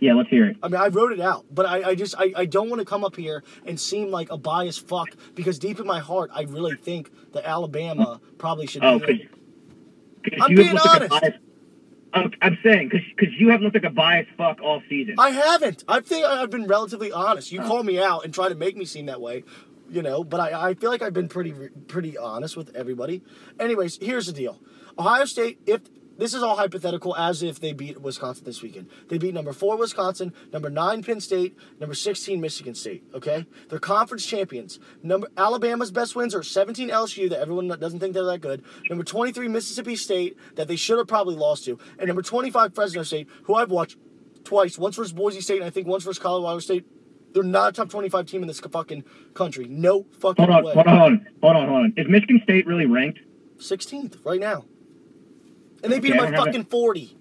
yeah, 0.00 0.14
let's 0.14 0.28
hear 0.30 0.46
it. 0.46 0.56
I 0.62 0.68
mean, 0.68 0.80
I 0.80 0.88
wrote 0.88 1.12
it 1.12 1.20
out, 1.20 1.46
but 1.50 1.64
I, 1.66 1.90
I 1.90 1.94
just 1.94 2.14
I, 2.18 2.32
I 2.36 2.44
don't 2.46 2.68
want 2.68 2.80
to 2.80 2.84
come 2.84 3.04
up 3.04 3.14
here 3.16 3.44
and 3.66 3.78
seem 3.78 4.10
like 4.10 4.30
a 4.32 4.36
biased 4.38 4.86
fuck 4.88 5.10
because 5.34 5.58
deep 5.60 5.78
in 5.78 5.86
my 5.86 6.00
heart, 6.00 6.30
I 6.34 6.42
really 6.42 6.74
think 6.76 7.10
that 7.34 7.44
Alabama 7.44 8.20
probably 8.38 8.66
should 8.66 8.84
Oh, 8.84 8.98
be. 8.98 9.28
because 10.22 10.40
I'm 10.42 10.50
you 10.50 10.56
being 10.56 10.76
honest. 10.78 11.14
I'm, 12.14 12.32
I'm 12.42 12.58
saying 12.62 12.90
because 12.90 13.28
you 13.38 13.48
haven't 13.48 13.64
looked 13.64 13.76
like 13.76 13.84
a 13.84 13.94
biased 13.94 14.30
fuck 14.36 14.60
all 14.62 14.82
season. 14.88 15.14
I 15.18 15.30
haven't. 15.30 15.84
I 15.88 16.00
think 16.00 16.24
I've 16.24 16.50
been 16.50 16.66
relatively 16.66 17.12
honest. 17.12 17.52
You 17.52 17.60
oh. 17.62 17.66
call 17.66 17.82
me 17.82 17.98
out 17.98 18.24
and 18.24 18.34
try 18.34 18.48
to 18.48 18.54
make 18.54 18.76
me 18.76 18.84
seem 18.84 19.06
that 19.06 19.20
way, 19.20 19.44
you 19.90 20.02
know. 20.02 20.22
But 20.24 20.40
I, 20.40 20.70
I 20.70 20.74
feel 20.74 20.90
like 20.90 21.02
I've 21.02 21.14
been 21.14 21.28
pretty 21.28 21.54
pretty 21.88 22.18
honest 22.18 22.56
with 22.56 22.74
everybody. 22.74 23.22
Anyways, 23.58 23.98
here's 24.00 24.26
the 24.26 24.32
deal: 24.32 24.60
Ohio 24.98 25.24
State. 25.24 25.60
If 25.66 25.82
this 26.18 26.34
is 26.34 26.42
all 26.42 26.56
hypothetical, 26.56 27.16
as 27.16 27.42
if 27.42 27.58
they 27.60 27.72
beat 27.72 28.00
Wisconsin 28.00 28.44
this 28.44 28.62
weekend, 28.62 28.88
they 29.08 29.18
beat 29.18 29.34
number 29.34 29.52
four 29.52 29.76
Wisconsin, 29.76 30.32
number 30.52 30.70
nine 30.70 31.02
Penn 31.02 31.20
State, 31.20 31.56
number 31.80 31.94
sixteen 31.94 32.40
Michigan 32.40 32.74
State. 32.74 33.04
Okay, 33.14 33.46
they're 33.68 33.78
conference 33.78 34.26
champions. 34.26 34.78
Number 35.02 35.28
Alabama's 35.36 35.90
best 35.90 36.14
wins 36.14 36.34
are 36.34 36.42
17 36.42 36.88
LSU 36.90 37.30
that 37.30 37.40
everyone 37.40 37.68
doesn't 37.68 38.00
think 38.00 38.14
they're 38.14 38.24
that 38.24 38.40
good. 38.40 38.62
Number 38.88 39.04
23 39.04 39.48
Mississippi 39.48 39.96
State 39.96 40.36
that 40.56 40.68
they 40.68 40.76
should 40.76 40.98
have 40.98 41.08
probably 41.08 41.34
lost 41.34 41.64
to, 41.64 41.78
and 41.98 42.06
number 42.06 42.22
25 42.22 42.74
Fresno 42.74 43.02
State, 43.02 43.28
who 43.44 43.54
I've 43.54 43.70
watched 43.70 43.96
twice. 44.44 44.78
Once 44.78 44.96
versus 44.96 45.12
Boise 45.12 45.40
State, 45.40 45.58
and 45.58 45.64
I 45.64 45.70
think 45.70 45.86
once 45.86 46.04
versus 46.04 46.22
Colorado 46.22 46.58
State. 46.58 46.86
They're 47.34 47.42
not 47.42 47.70
a 47.70 47.72
top 47.72 47.88
25 47.88 48.26
team 48.26 48.42
in 48.42 48.46
this 48.46 48.60
fucking 48.60 49.04
country. 49.32 49.66
No 49.66 50.04
fucking 50.20 50.44
hold 50.44 50.54
on, 50.54 50.64
way. 50.64 50.74
hold 50.74 50.86
on, 50.86 51.26
hold 51.40 51.56
on, 51.56 51.66
hold 51.66 51.84
on. 51.84 51.94
Is 51.96 52.06
Michigan 52.06 52.40
State 52.44 52.66
really 52.66 52.84
ranked? 52.84 53.20
16th 53.56 54.18
right 54.26 54.38
now. 54.38 54.66
And 55.82 55.92
they 55.92 55.98
beat 55.98 56.12
Okay, 56.12 56.20
them 56.20 56.32
by 56.32 56.36
fucking 56.44 56.64
40. 56.64 57.16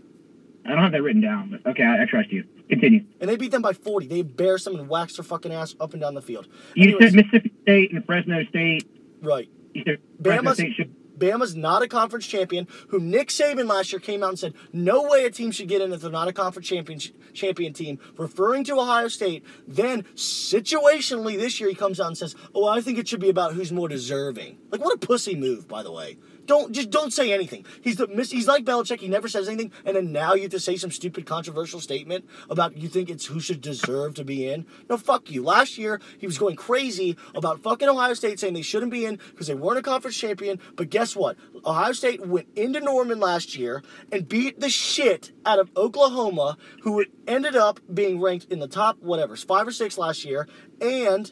I 0.66 0.70
don't 0.70 0.80
have 0.84 0.91
that 0.91 1.01
written 1.01 1.22
down, 1.22 1.49
but 1.64 1.72
okay, 1.72 1.84
I, 1.84 2.03
I 2.03 2.05
trust 2.05 2.32
you. 2.32 2.43
Continue. 2.70 3.03
And 3.20 3.30
they 3.30 3.36
beat 3.36 3.51
them 3.51 3.62
by 3.64 3.74
40. 3.74 4.07
They 4.07 4.20
embarrassed 4.20 4.66
them 4.66 4.76
and 4.76 4.88
waxed 4.88 5.18
their 5.18 5.24
fucking 5.24 5.51
ass 5.51 5.76
up 5.80 5.93
and 5.93 6.01
down 6.01 6.14
the 6.14 6.22
field. 6.22 6.47
You 6.76 6.84
Anyways, 6.84 7.03
said 7.05 7.16
Mississippi 7.16 7.51
State 7.64 7.91
and 7.93 8.05
Fresno 8.05 8.43
State. 8.45 8.88
right. 9.22 9.49
You 9.74 9.84
said 9.86 9.99
Fresno 10.24 10.49
Bama's, 10.49 10.57
State 10.57 10.74
should. 10.76 10.95
Bama's 11.18 11.55
not 11.55 11.82
a 11.84 11.88
conference 11.88 12.26
champion, 12.28 12.68
who 12.89 12.99
Nick 12.99 13.30
Saban 13.30 13.68
last 13.68 13.91
year 13.91 13.99
came 13.99 14.24
out 14.24 14.30
and 14.30 14.39
said, 14.39 14.53
no 14.74 15.03
way 15.03 15.26
a 15.26 15.30
team 15.32 15.51
should 15.51 15.68
get 15.68 15.82
in 15.82 15.91
if 15.93 16.01
they're 16.01 16.09
not 16.12 16.28
a 16.28 16.34
conference 16.34 16.68
champion, 16.68 16.99
champion 17.34 17.74
team, 17.74 17.99
referring 18.18 18.64
to 18.66 18.80
Ohio 18.80 19.07
State. 19.07 19.43
Then, 19.68 20.03
situationally, 20.16 21.38
this 21.38 21.59
year 21.59 21.70
he 21.70 21.76
comes 21.76 21.99
out 21.99 22.07
and 22.07 22.18
says, 22.18 22.36
oh, 22.55 22.68
I 22.68 22.82
think 22.82 22.97
it 22.97 23.07
should 23.07 23.20
be 23.20 23.30
about 23.30 23.53
who's 23.53 23.72
more 23.72 23.88
deserving. 23.88 24.57
Like, 24.72 24.82
what 24.82 24.95
a 24.95 24.97
pussy 24.97 25.36
move, 25.36 25.68
by 25.68 25.84
the 25.84 25.91
way. 25.91 26.18
Don't 26.46 26.72
just 26.72 26.89
don't 26.89 27.14
say 27.14 27.32
anything. 27.32 27.66
He's 27.82 27.98
the 27.98 28.08
miss 28.08 28.32
he's 28.32 28.48
like 28.48 28.66
Belichick. 28.66 29.00
He 29.00 29.08
never 29.08 29.28
says 29.28 29.48
anything, 29.48 29.72
and 29.86 29.96
then 29.96 30.12
now 30.12 30.34
you 30.34 30.44
have 30.44 30.52
to 30.52 30.60
say 30.60 30.76
some 30.76 30.92
stupid 30.92 31.26
controversial 31.26 31.80
statement 31.80 32.26
about 32.50 32.78
you 32.78 32.88
think 32.88 33.10
it's 33.10 33.26
who 33.26 33.39
should 33.39 33.62
deserve 33.62 34.16
to 34.16 34.24
be 34.24 34.48
in. 34.48 34.66
No, 34.89 34.98
fuck 34.98 35.30
you. 35.30 35.44
Last 35.44 35.78
year 35.78 36.02
he 36.18 36.26
was 36.26 36.38
going 36.38 36.56
crazy 36.56 37.18
about 37.36 37.62
fucking 37.62 37.88
Ohio 37.88 38.14
State 38.14 38.39
saying 38.39 38.54
they 38.54 38.62
shouldn't 38.62 38.92
be 38.92 39.06
in 39.06 39.20
because 39.32 39.48
they 39.48 39.54
weren't 39.54 39.80
a 39.80 39.82
conference 39.82 40.18
champion. 40.18 40.60
But 40.76 40.89
guess 40.89 41.16
what? 41.16 41.38
Ohio 41.66 41.94
State 41.94 42.26
went 42.26 42.48
into 42.56 42.80
Norman 42.80 43.20
last 43.20 43.56
year 43.56 43.84
and 44.12 44.28
beat 44.28 44.60
the 44.60 44.70
shit 44.70 45.32
out 45.46 45.60
of 45.60 45.70
Oklahoma, 45.78 46.58
who 46.84 47.06
ended 47.28 47.56
up 47.56 47.80
being 47.94 48.20
ranked 48.20 48.52
in 48.52 48.60
the 48.60 48.68
top 48.68 48.98
whatever 49.02 49.36
five 49.36 49.68
or 49.68 49.72
six 49.72 49.98
last 49.98 50.26
year, 50.26 50.48
and 50.80 51.32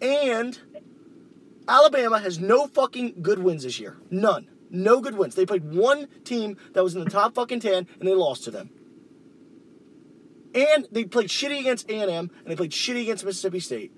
and 0.00 0.58
Alabama 1.66 2.18
has 2.18 2.38
no 2.38 2.66
fucking 2.66 3.22
good 3.22 3.38
wins 3.38 3.62
this 3.62 3.78
year. 3.78 3.96
None. 4.10 4.48
No 4.70 5.00
good 5.00 5.16
wins. 5.16 5.34
They 5.34 5.46
played 5.46 5.72
one 5.72 6.08
team 6.24 6.56
that 6.72 6.82
was 6.82 6.94
in 6.94 7.04
the 7.04 7.10
top 7.10 7.34
fucking 7.34 7.60
10 7.60 7.86
and 7.98 8.08
they 8.08 8.14
lost 8.14 8.44
to 8.44 8.50
them. 8.50 8.70
And 10.54 10.86
they 10.92 11.04
played 11.04 11.28
shitty 11.28 11.60
against 11.60 11.90
A&M 11.90 12.10
and 12.10 12.30
they 12.46 12.56
played 12.56 12.70
shitty 12.70 13.02
against 13.02 13.24
Mississippi 13.24 13.60
State. 13.60 13.92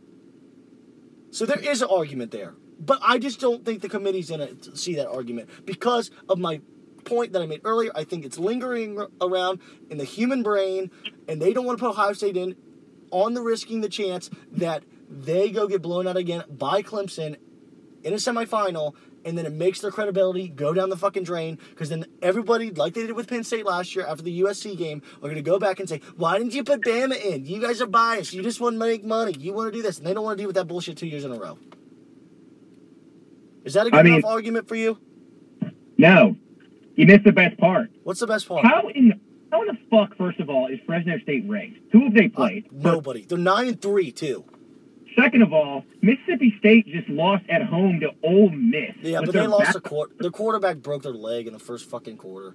So 1.30 1.44
there 1.44 1.58
is 1.58 1.82
an 1.82 1.88
argument 1.90 2.30
there. 2.30 2.54
But 2.78 2.98
I 3.02 3.18
just 3.18 3.40
don't 3.40 3.64
think 3.64 3.82
the 3.82 3.88
committee's 3.88 4.28
going 4.28 4.58
to 4.58 4.76
see 4.76 4.94
that 4.96 5.08
argument 5.08 5.48
because 5.64 6.10
of 6.28 6.38
my 6.38 6.60
point 7.04 7.32
that 7.32 7.42
I 7.42 7.46
made 7.46 7.62
earlier. 7.64 7.90
I 7.94 8.04
think 8.04 8.24
it's 8.24 8.38
lingering 8.38 9.06
around 9.20 9.60
in 9.90 9.98
the 9.98 10.04
human 10.04 10.42
brain 10.42 10.90
and 11.28 11.40
they 11.40 11.52
don't 11.52 11.64
want 11.64 11.78
to 11.78 11.84
put 11.84 11.90
Ohio 11.90 12.12
State 12.12 12.36
in 12.36 12.56
on 13.10 13.34
the 13.34 13.40
risking 13.40 13.80
the 13.80 13.88
chance 13.88 14.28
that 14.52 14.82
they 15.08 15.50
go 15.50 15.68
get 15.68 15.82
blown 15.82 16.06
out 16.06 16.16
again 16.16 16.44
by 16.50 16.82
Clemson 16.82 17.36
in 18.06 18.12
a 18.12 18.16
semifinal, 18.16 18.94
and 19.24 19.36
then 19.36 19.44
it 19.44 19.52
makes 19.52 19.80
their 19.80 19.90
credibility 19.90 20.46
go 20.48 20.72
down 20.72 20.88
the 20.88 20.96
fucking 20.96 21.24
drain. 21.24 21.58
Because 21.70 21.88
then 21.88 22.04
everybody, 22.22 22.70
like 22.70 22.94
they 22.94 23.02
did 23.06 23.12
with 23.16 23.28
Penn 23.28 23.42
State 23.44 23.66
last 23.66 23.96
year 23.96 24.06
after 24.06 24.22
the 24.22 24.40
USC 24.42 24.76
game, 24.78 25.02
are 25.18 25.22
going 25.22 25.34
to 25.34 25.42
go 25.42 25.58
back 25.58 25.80
and 25.80 25.88
say, 25.88 26.00
"Why 26.16 26.38
didn't 26.38 26.54
you 26.54 26.62
put 26.64 26.82
Bama 26.82 27.20
in? 27.20 27.44
You 27.44 27.60
guys 27.60 27.82
are 27.82 27.86
biased. 27.86 28.32
You 28.32 28.42
just 28.42 28.60
want 28.60 28.74
to 28.74 28.78
make 28.78 29.04
money. 29.04 29.34
You 29.38 29.52
want 29.52 29.72
to 29.72 29.76
do 29.76 29.82
this, 29.82 29.98
and 29.98 30.06
they 30.06 30.14
don't 30.14 30.24
want 30.24 30.38
to 30.38 30.42
deal 30.42 30.46
with 30.48 30.56
that 30.56 30.68
bullshit 30.68 30.96
two 30.96 31.08
years 31.08 31.24
in 31.24 31.32
a 31.32 31.38
row." 31.38 31.58
Is 33.64 33.74
that 33.74 33.86
a 33.86 33.90
good 33.90 33.98
I 33.98 34.02
mean- 34.02 34.14
enough 34.14 34.30
argument 34.30 34.68
for 34.68 34.76
you? 34.76 34.98
No, 35.98 36.36
you 36.94 37.06
missed 37.06 37.24
the 37.24 37.32
best 37.32 37.58
part. 37.58 37.90
What's 38.04 38.20
the 38.20 38.26
best 38.26 38.46
part? 38.46 38.64
How 38.64 38.88
in 38.94 39.18
how 39.50 39.62
in 39.62 39.68
the 39.68 39.78
fuck, 39.90 40.16
first 40.16 40.38
of 40.40 40.50
all, 40.50 40.66
is 40.68 40.78
Fresno 40.86 41.18
State 41.20 41.44
ranked? 41.48 41.78
Who 41.92 42.04
have 42.04 42.14
they 42.14 42.26
Uh, 42.26 42.36
played? 42.36 42.68
nobody. 42.72 43.22
They're 43.22 43.38
nine 43.38 43.66
and 43.68 43.80
three 43.80 44.12
too. 44.12 44.44
Second 45.16 45.42
of 45.42 45.52
all, 45.52 45.84
Mississippi 46.02 46.54
State 46.58 46.86
just 46.88 47.08
lost 47.08 47.44
at 47.48 47.62
home 47.62 48.00
to 48.00 48.10
Ole 48.22 48.50
Miss. 48.50 48.94
Yeah, 49.00 49.20
but 49.22 49.32
they 49.32 49.46
lost 49.46 49.64
back- 49.66 49.76
a 49.76 49.80
quarter. 49.80 50.14
Their 50.18 50.30
quarterback 50.30 50.78
broke 50.78 51.02
their 51.02 51.12
leg 51.12 51.46
in 51.46 51.52
the 51.52 51.58
first 51.58 51.88
fucking 51.88 52.18
quarter. 52.18 52.54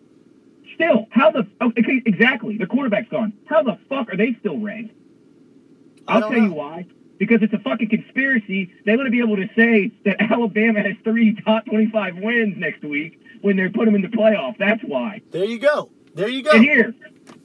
Still, 0.76 1.08
how 1.10 1.32
the 1.32 1.48
oh, 1.60 1.68
okay, 1.78 2.02
exactly? 2.06 2.58
The 2.58 2.68
quarterback's 2.68 3.10
gone. 3.10 3.34
How 3.46 3.64
the 3.64 3.78
fuck 3.90 4.14
are 4.14 4.18
they 4.18 4.36
still 4.40 4.58
ranked? 4.60 4.94
I'll 6.08 6.22
tell 6.22 6.34
you 6.38 6.54
why. 6.54 6.86
Because 7.18 7.40
it's 7.42 7.54
a 7.54 7.60
fucking 7.60 7.90
conspiracy. 7.90 8.74
They 8.86 8.96
want 8.96 9.08
to 9.08 9.12
be 9.12 9.20
able 9.20 9.36
to 9.36 9.48
say 9.56 9.92
that 10.06 10.22
Alabama 10.32 10.82
has 10.82 10.96
three 11.04 11.36
top 11.44 11.66
twenty-five 11.66 12.16
wins 12.18 12.56
next 12.58 12.84
week 12.84 13.20
when 13.42 13.58
they 13.58 13.68
put 13.70 13.86
them 13.86 13.96
in 13.96 14.02
the 14.02 14.08
playoff. 14.08 14.58
That's 14.58 14.82
why. 14.84 15.22
There 15.32 15.44
you 15.46 15.60
go. 15.60 15.90
There 16.14 16.30
you 16.30 16.44
go. 16.44 16.52
And 16.52 16.64
here, 16.64 16.96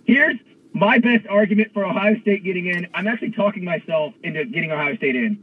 here's 0.04 0.36
my 0.76 0.98
best 0.98 1.26
argument 1.28 1.72
for 1.72 1.86
Ohio 1.86 2.20
State 2.20 2.44
getting 2.44 2.66
in. 2.66 2.86
I'm 2.92 3.06
actually 3.06 3.32
talking 3.32 3.64
myself 3.64 4.12
into 4.22 4.44
getting 4.44 4.70
Ohio 4.70 4.94
State 4.96 5.16
in. 5.16 5.42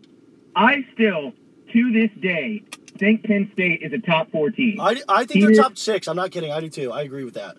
I 0.55 0.85
still, 0.93 1.33
to 1.73 1.91
this 1.91 2.11
day, 2.21 2.63
think 2.99 3.23
Penn 3.23 3.49
State 3.53 3.81
is 3.81 3.91
a 3.93 3.97
top 3.97 4.31
four 4.31 4.51
team. 4.51 4.79
I, 4.79 5.01
I 5.09 5.25
think 5.25 5.43
they're 5.45 5.55
top 5.55 5.77
six. 5.77 6.07
I'm 6.07 6.15
not 6.15 6.29
kidding. 6.29 6.51
I 6.51 6.61
do 6.61 6.69
too. 6.69 6.91
I 6.91 7.01
agree 7.01 7.23
with 7.23 7.33
that. 7.33 7.57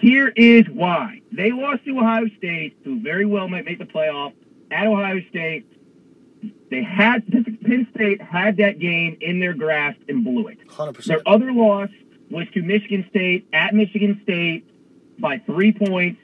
Here 0.00 0.28
is 0.28 0.64
why. 0.72 1.20
They 1.30 1.52
lost 1.52 1.84
to 1.84 1.98
Ohio 1.98 2.26
State, 2.38 2.78
who 2.82 3.00
very 3.00 3.26
well 3.26 3.46
might 3.46 3.66
make 3.66 3.78
the 3.78 3.84
playoff. 3.84 4.32
At 4.70 4.86
Ohio 4.86 5.20
State, 5.28 5.66
they 6.70 6.82
had 6.82 7.30
Penn 7.30 7.86
State 7.94 8.22
had 8.22 8.56
that 8.56 8.78
game 8.78 9.18
in 9.20 9.38
their 9.38 9.52
grasp 9.52 10.00
and 10.08 10.24
blew 10.24 10.48
it. 10.48 10.58
Hundred 10.66 10.94
percent. 10.94 11.22
Their 11.22 11.34
other 11.34 11.52
loss 11.52 11.90
was 12.30 12.46
to 12.54 12.62
Michigan 12.62 13.04
State 13.10 13.46
at 13.52 13.74
Michigan 13.74 14.18
State 14.22 14.66
by 15.20 15.38
three 15.40 15.72
points, 15.72 16.18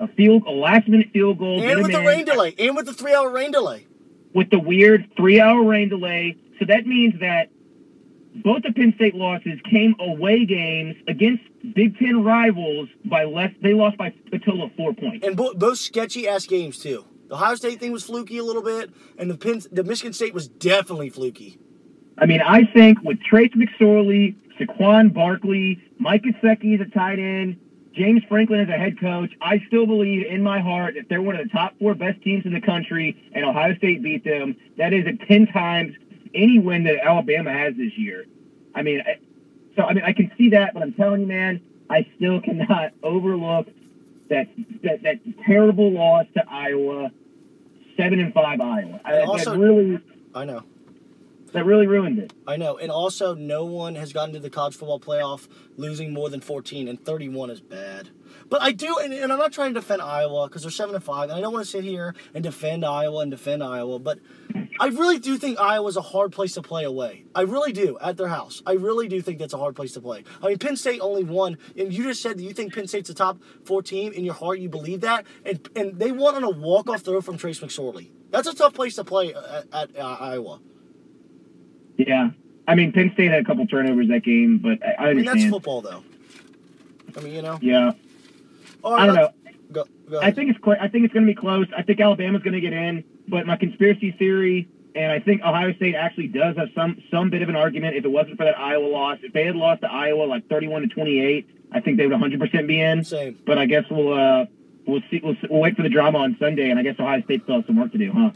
a 0.00 0.08
field, 0.08 0.42
a 0.46 0.50
last 0.50 0.88
minute 0.88 1.08
field 1.12 1.38
goal, 1.38 1.60
And 1.62 1.82
with 1.82 1.92
the 1.92 2.00
in 2.00 2.06
rain 2.06 2.24
delay. 2.24 2.54
And 2.58 2.76
with 2.76 2.86
the 2.86 2.92
three 2.94 3.14
hour 3.14 3.30
rain 3.30 3.50
delay. 3.52 3.86
with 4.34 4.50
the 4.50 4.58
weird 4.58 5.08
three 5.16 5.40
hour 5.40 5.62
rain 5.62 5.88
delay. 5.88 6.36
So 6.58 6.66
that 6.66 6.86
means 6.86 7.18
that 7.20 7.50
both 8.42 8.62
the 8.62 8.72
Penn 8.72 8.92
State 8.96 9.14
losses 9.14 9.58
came 9.70 9.94
away 10.00 10.46
games 10.46 10.96
against 11.06 11.42
Big 11.74 11.98
Ten 11.98 12.24
rivals 12.24 12.88
by 13.04 13.24
less. 13.24 13.50
They 13.62 13.74
lost 13.74 13.98
by 13.98 14.14
a 14.32 14.38
total 14.38 14.64
of 14.64 14.72
four 14.74 14.94
points. 14.94 15.26
And 15.26 15.36
bo- 15.36 15.54
both 15.54 15.78
sketchy 15.78 16.26
ass 16.26 16.46
games 16.46 16.78
too. 16.78 17.04
The 17.28 17.34
Ohio 17.34 17.54
State 17.56 17.78
thing 17.80 17.92
was 17.92 18.04
fluky 18.04 18.38
a 18.38 18.44
little 18.44 18.62
bit, 18.62 18.90
and 19.18 19.30
the 19.30 19.36
Penn, 19.36 19.60
the 19.70 19.84
Michigan 19.84 20.12
State 20.12 20.32
was 20.34 20.48
definitely 20.48 21.10
fluky. 21.10 21.58
I 22.18 22.26
mean, 22.26 22.40
I 22.40 22.64
think 22.64 22.98
with 23.02 23.20
Trace 23.22 23.52
McSorley, 23.54 24.34
Saquon 24.60 25.12
Barkley, 25.14 25.82
Mike 25.98 26.22
Gesicki 26.24 26.74
as 26.80 26.86
a 26.86 26.90
tight 26.90 27.18
end, 27.18 27.56
James 27.94 28.22
Franklin 28.28 28.60
as 28.60 28.68
a 28.68 28.72
head 28.72 28.98
coach, 28.98 29.30
I 29.40 29.62
still 29.66 29.86
believe 29.86 30.26
in 30.26 30.42
my 30.42 30.60
heart 30.60 30.94
that 30.94 31.08
they're 31.08 31.22
one 31.22 31.36
of 31.36 31.44
the 31.46 31.50
top 31.50 31.74
four 31.78 31.94
best 31.94 32.22
teams 32.22 32.44
in 32.46 32.52
the 32.52 32.60
country, 32.60 33.16
and 33.32 33.44
Ohio 33.44 33.74
State 33.76 34.02
beat 34.02 34.24
them. 34.24 34.56
That 34.78 34.92
is 34.92 35.06
a 35.06 35.12
ten 35.26 35.46
times 35.46 35.94
any 36.34 36.58
win 36.58 36.84
that 36.84 37.04
Alabama 37.04 37.52
has 37.52 37.74
this 37.76 37.96
year. 37.96 38.24
I 38.74 38.82
mean, 38.82 39.02
I, 39.02 39.18
so 39.76 39.82
I 39.82 39.92
mean, 39.94 40.04
I 40.04 40.12
can 40.12 40.30
see 40.38 40.50
that, 40.50 40.74
but 40.74 40.82
I'm 40.82 40.94
telling 40.94 41.22
you, 41.22 41.26
man, 41.26 41.60
I 41.90 42.06
still 42.16 42.40
cannot 42.40 42.92
overlook 43.02 43.68
that 44.30 44.48
that, 44.82 45.02
that 45.02 45.20
terrible 45.44 45.92
loss 45.92 46.26
to 46.34 46.44
Iowa, 46.48 47.10
seven 47.96 48.20
and 48.20 48.32
five 48.32 48.60
Iowa. 48.60 49.00
I, 49.04 49.20
also- 49.20 49.56
really 49.56 49.98
I 50.34 50.44
know. 50.44 50.64
That 51.52 51.66
really 51.66 51.86
ruined 51.86 52.18
it. 52.18 52.32
I 52.46 52.56
know. 52.56 52.78
And 52.78 52.90
also, 52.90 53.34
no 53.34 53.64
one 53.64 53.94
has 53.94 54.12
gotten 54.12 54.34
to 54.34 54.40
the 54.40 54.50
college 54.50 54.74
football 54.74 55.00
playoff 55.00 55.48
losing 55.76 56.12
more 56.12 56.30
than 56.30 56.40
14, 56.40 56.88
and 56.88 57.02
31 57.04 57.50
is 57.50 57.60
bad. 57.60 58.10
But 58.48 58.62
I 58.62 58.72
do, 58.72 58.98
and, 58.98 59.12
and 59.12 59.32
I'm 59.32 59.38
not 59.38 59.52
trying 59.52 59.74
to 59.74 59.80
defend 59.80 60.02
Iowa 60.02 60.48
because 60.48 60.62
they're 60.62 60.70
7 60.70 60.94
and 60.94 61.04
5, 61.04 61.30
and 61.30 61.38
I 61.38 61.40
don't 61.40 61.52
want 61.52 61.64
to 61.64 61.70
sit 61.70 61.84
here 61.84 62.14
and 62.34 62.42
defend 62.42 62.84
Iowa 62.84 63.20
and 63.20 63.30
defend 63.30 63.62
Iowa, 63.62 63.98
but 63.98 64.18
I 64.80 64.86
really 64.86 65.18
do 65.18 65.36
think 65.36 65.58
Iowa's 65.58 65.96
a 65.96 66.02
hard 66.02 66.32
place 66.32 66.54
to 66.54 66.62
play 66.62 66.84
away. 66.84 67.24
I 67.34 67.42
really 67.42 67.72
do, 67.72 67.98
at 68.00 68.16
their 68.16 68.28
house. 68.28 68.62
I 68.66 68.72
really 68.72 69.08
do 69.08 69.20
think 69.20 69.38
that's 69.38 69.54
a 69.54 69.58
hard 69.58 69.76
place 69.76 69.92
to 69.92 70.00
play. 70.00 70.24
I 70.42 70.48
mean, 70.48 70.58
Penn 70.58 70.76
State 70.76 71.00
only 71.00 71.24
won, 71.24 71.58
and 71.76 71.92
you 71.92 72.04
just 72.04 72.22
said 72.22 72.38
that 72.38 72.42
you 72.42 72.52
think 72.52 72.74
Penn 72.74 72.88
State's 72.88 73.10
a 73.10 73.14
top 73.14 73.38
four 73.64 73.82
team. 73.82 74.12
In 74.12 74.24
your 74.24 74.34
heart, 74.34 74.58
you 74.58 74.68
believe 74.68 75.02
that, 75.02 75.26
and, 75.44 75.68
and 75.76 75.98
they 75.98 76.12
won 76.12 76.34
on 76.34 76.44
a 76.44 76.50
walk-off 76.50 77.02
throw 77.02 77.20
from 77.20 77.36
Trace 77.36 77.60
McSorley. 77.60 78.10
That's 78.30 78.48
a 78.48 78.54
tough 78.54 78.74
place 78.74 78.96
to 78.96 79.04
play 79.04 79.34
at, 79.34 79.66
at 79.72 79.96
uh, 79.96 80.16
Iowa. 80.20 80.60
Yeah. 82.08 82.30
I 82.66 82.74
mean, 82.74 82.92
Penn 82.92 83.10
State 83.14 83.30
had 83.30 83.40
a 83.40 83.44
couple 83.44 83.66
turnovers 83.66 84.08
that 84.08 84.22
game, 84.22 84.58
but 84.58 84.78
I, 84.86 84.92
I 84.92 85.10
I 85.10 85.14
mean, 85.14 85.28
understand. 85.28 85.40
that's 85.40 85.50
football, 85.50 85.82
though. 85.82 86.04
I 87.16 87.20
mean, 87.20 87.34
you 87.34 87.42
know. 87.42 87.58
Yeah. 87.60 87.92
All 88.84 88.94
I 88.94 89.06
don't 89.06 89.14
know. 89.16 89.30
Go, 89.72 89.84
go 90.10 90.20
I 90.20 90.30
think 90.30 90.50
it's 90.50 90.64
cl- 90.64 90.78
I 90.80 90.88
think 90.88 91.04
it's 91.04 91.14
going 91.14 91.26
to 91.26 91.32
be 91.32 91.34
close. 91.34 91.66
I 91.76 91.82
think 91.82 92.00
Alabama's 92.00 92.42
going 92.42 92.54
to 92.54 92.60
get 92.60 92.72
in, 92.72 93.04
but 93.28 93.46
my 93.46 93.56
conspiracy 93.56 94.12
theory, 94.12 94.68
and 94.94 95.10
I 95.10 95.18
think 95.18 95.42
Ohio 95.42 95.72
State 95.74 95.94
actually 95.94 96.28
does 96.28 96.56
have 96.56 96.68
some 96.74 97.02
some 97.10 97.30
bit 97.30 97.42
of 97.42 97.48
an 97.48 97.56
argument. 97.56 97.96
If 97.96 98.04
it 98.04 98.10
wasn't 98.10 98.36
for 98.36 98.44
that 98.44 98.58
Iowa 98.58 98.86
loss, 98.86 99.18
if 99.22 99.32
they 99.32 99.46
had 99.46 99.56
lost 99.56 99.80
to 99.82 99.90
Iowa 99.90 100.24
like 100.24 100.48
31 100.48 100.82
to 100.82 100.88
28, 100.88 101.48
I 101.72 101.80
think 101.80 101.96
they 101.96 102.04
would 102.04 102.12
100 102.12 102.40
percent 102.40 102.66
be 102.66 102.80
in. 102.80 103.04
Same. 103.04 103.38
But 103.46 103.58
I 103.58 103.66
guess 103.66 103.84
we'll 103.90 104.12
uh 104.12 104.46
we'll 104.86 105.00
see 105.10 105.20
we'll, 105.22 105.36
we'll 105.48 105.60
wait 105.60 105.76
for 105.76 105.82
the 105.82 105.88
drama 105.88 106.18
on 106.18 106.36
Sunday, 106.38 106.70
and 106.70 106.78
I 106.78 106.82
guess 106.82 106.96
Ohio 106.98 107.22
State 107.22 107.44
still 107.44 107.56
has 107.56 107.66
some 107.66 107.76
work 107.76 107.92
to 107.92 107.98
do, 107.98 108.12
huh? 108.12 108.30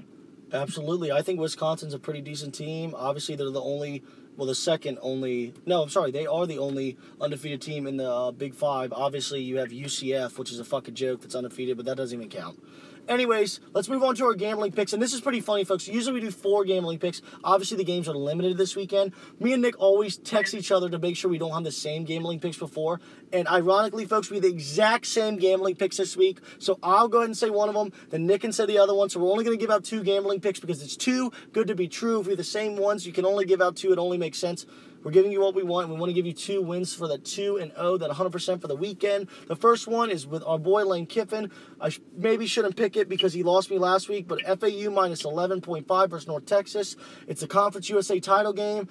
Absolutely. 0.53 1.11
I 1.11 1.23
think 1.23 1.41
Wisconsin's 1.41 1.95
a 1.95 1.99
pretty 1.99 2.21
decent 2.21 2.55
team. 2.55 2.95
Obviously, 2.97 3.35
they're 3.35 3.51
the 3.51 3.61
only, 3.61 4.05
well, 4.37 4.47
the 4.47 4.55
second 4.55 4.99
only, 5.03 5.55
no, 5.67 5.83
I'm 5.83 5.89
sorry, 5.89 6.13
they 6.13 6.27
are 6.27 6.47
the 6.47 6.59
only 6.59 6.97
undefeated 7.21 7.61
team 7.61 7.87
in 7.87 7.97
the 7.97 8.11
uh, 8.11 8.31
Big 8.31 8.55
Five. 8.55 8.93
Obviously, 8.93 9.43
you 9.43 9.57
have 9.57 9.71
UCF, 9.71 10.39
which 10.39 10.53
is 10.53 10.61
a 10.61 10.65
fucking 10.65 10.95
joke 10.95 11.23
that's 11.23 11.35
undefeated, 11.35 11.77
but 11.77 11.87
that 11.87 11.97
doesn't 11.97 12.17
even 12.17 12.31
count. 12.31 12.63
Anyways, 13.09 13.61
let's 13.73 13.89
move 13.89 14.03
on 14.03 14.17
to 14.17 14.25
our 14.25 14.35
gambling 14.35 14.73
picks. 14.73 14.93
And 14.93 15.01
this 15.01 15.15
is 15.15 15.21
pretty 15.21 15.41
funny, 15.41 15.65
folks. 15.65 15.87
Usually 15.87 16.15
we 16.15 16.21
do 16.21 16.31
four 16.31 16.65
gambling 16.65 16.99
picks. 16.99 17.23
Obviously, 17.45 17.77
the 17.77 17.85
games 17.85 18.09
are 18.09 18.15
limited 18.15 18.57
this 18.57 18.75
weekend. 18.75 19.13
Me 19.39 19.53
and 19.53 19.63
Nick 19.63 19.79
always 19.79 20.17
text 20.17 20.55
each 20.55 20.73
other 20.73 20.89
to 20.91 20.99
make 20.99 21.17
sure 21.17 21.31
we 21.31 21.39
don't 21.39 21.53
have 21.53 21.63
the 21.63 21.71
same 21.71 22.05
gambling 22.05 22.41
picks 22.41 22.57
before. 22.57 23.01
And 23.33 23.47
ironically, 23.47 24.07
folks, 24.07 24.31
we 24.31 24.41
the 24.41 24.49
exact 24.49 25.07
same 25.07 25.37
gambling 25.37 25.77
picks 25.77 25.99
this 25.99 26.17
week. 26.17 26.41
So 26.59 26.79
I'll 26.83 27.09
go 27.09 27.19
ahead 27.19 27.29
and 27.29 27.37
say 27.37 27.51
one 27.51 27.69
of 27.69 27.75
them, 27.75 27.93
then 28.11 28.27
Nick 28.27 28.41
can 28.41 28.53
say 28.53 28.67
the 28.67 28.79
other 28.79 28.95
one. 28.95 29.09
So 29.09 29.21
we're 29.21 29.31
only 29.31 29.45
going 29.45 29.57
to 29.57 29.61
give 29.61 29.71
out 29.71 29.85
two 29.85 30.03
gambling 30.03 30.41
picks 30.41 30.59
because 30.59 30.83
it's 30.83 30.97
too 30.97 31.33
good 31.53 31.69
to 31.69 31.75
be 31.75 31.89
true. 31.89 32.21
If 32.21 32.27
we 32.27 32.33
have 32.33 32.39
the 32.39 32.45
same 32.45 32.77
ones, 32.77 33.07
you 33.07 33.13
can 33.13 33.25
only 33.25 33.45
give 33.45 33.63
out 33.63 33.77
two. 33.77 33.93
It 33.93 33.99
only 33.99 34.19
makes 34.19 34.39
sense. 34.39 34.67
We're 35.07 35.13
giving 35.13 35.31
you 35.31 35.41
what 35.41 35.55
we 35.55 35.63
want. 35.63 35.89
We 35.89 35.95
want 35.95 36.11
to 36.11 36.15
give 36.15 36.27
you 36.27 36.33
two 36.33 36.61
wins 36.61 36.93
for 36.93 37.07
the 37.07 37.17
2 37.17 37.59
and 37.59 37.71
0, 37.77 37.99
that 37.99 38.11
100% 38.11 38.61
for 38.61 38.67
the 38.67 38.75
weekend. 38.75 39.29
The 39.47 39.55
first 39.55 39.87
one 39.87 40.11
is 40.11 40.27
with 40.27 40.43
our 40.43 40.59
boy 40.59 40.85
Lane 40.85 41.07
Kiffin. 41.07 41.53
I 41.81 41.91
sh- 41.91 42.01
maybe 42.17 42.49
shouldn't 42.49 42.75
pick 42.75 42.97
it 42.97 43.09
because 43.09 43.33
he 43.33 43.45
lost 43.45 43.71
me 43.71 43.79
last 43.79 44.09
week, 44.09 44.27
but 44.27 44.41
FAU 44.43 44.91
minus 44.91 45.23
11.5 45.23 46.11
versus 46.11 46.27
North 46.27 46.45
Texas. 46.45 46.97
It's 47.29 47.41
a 47.41 47.47
Conference 47.47 47.89
USA 47.89 48.19
title 48.19 48.53
game. 48.53 48.89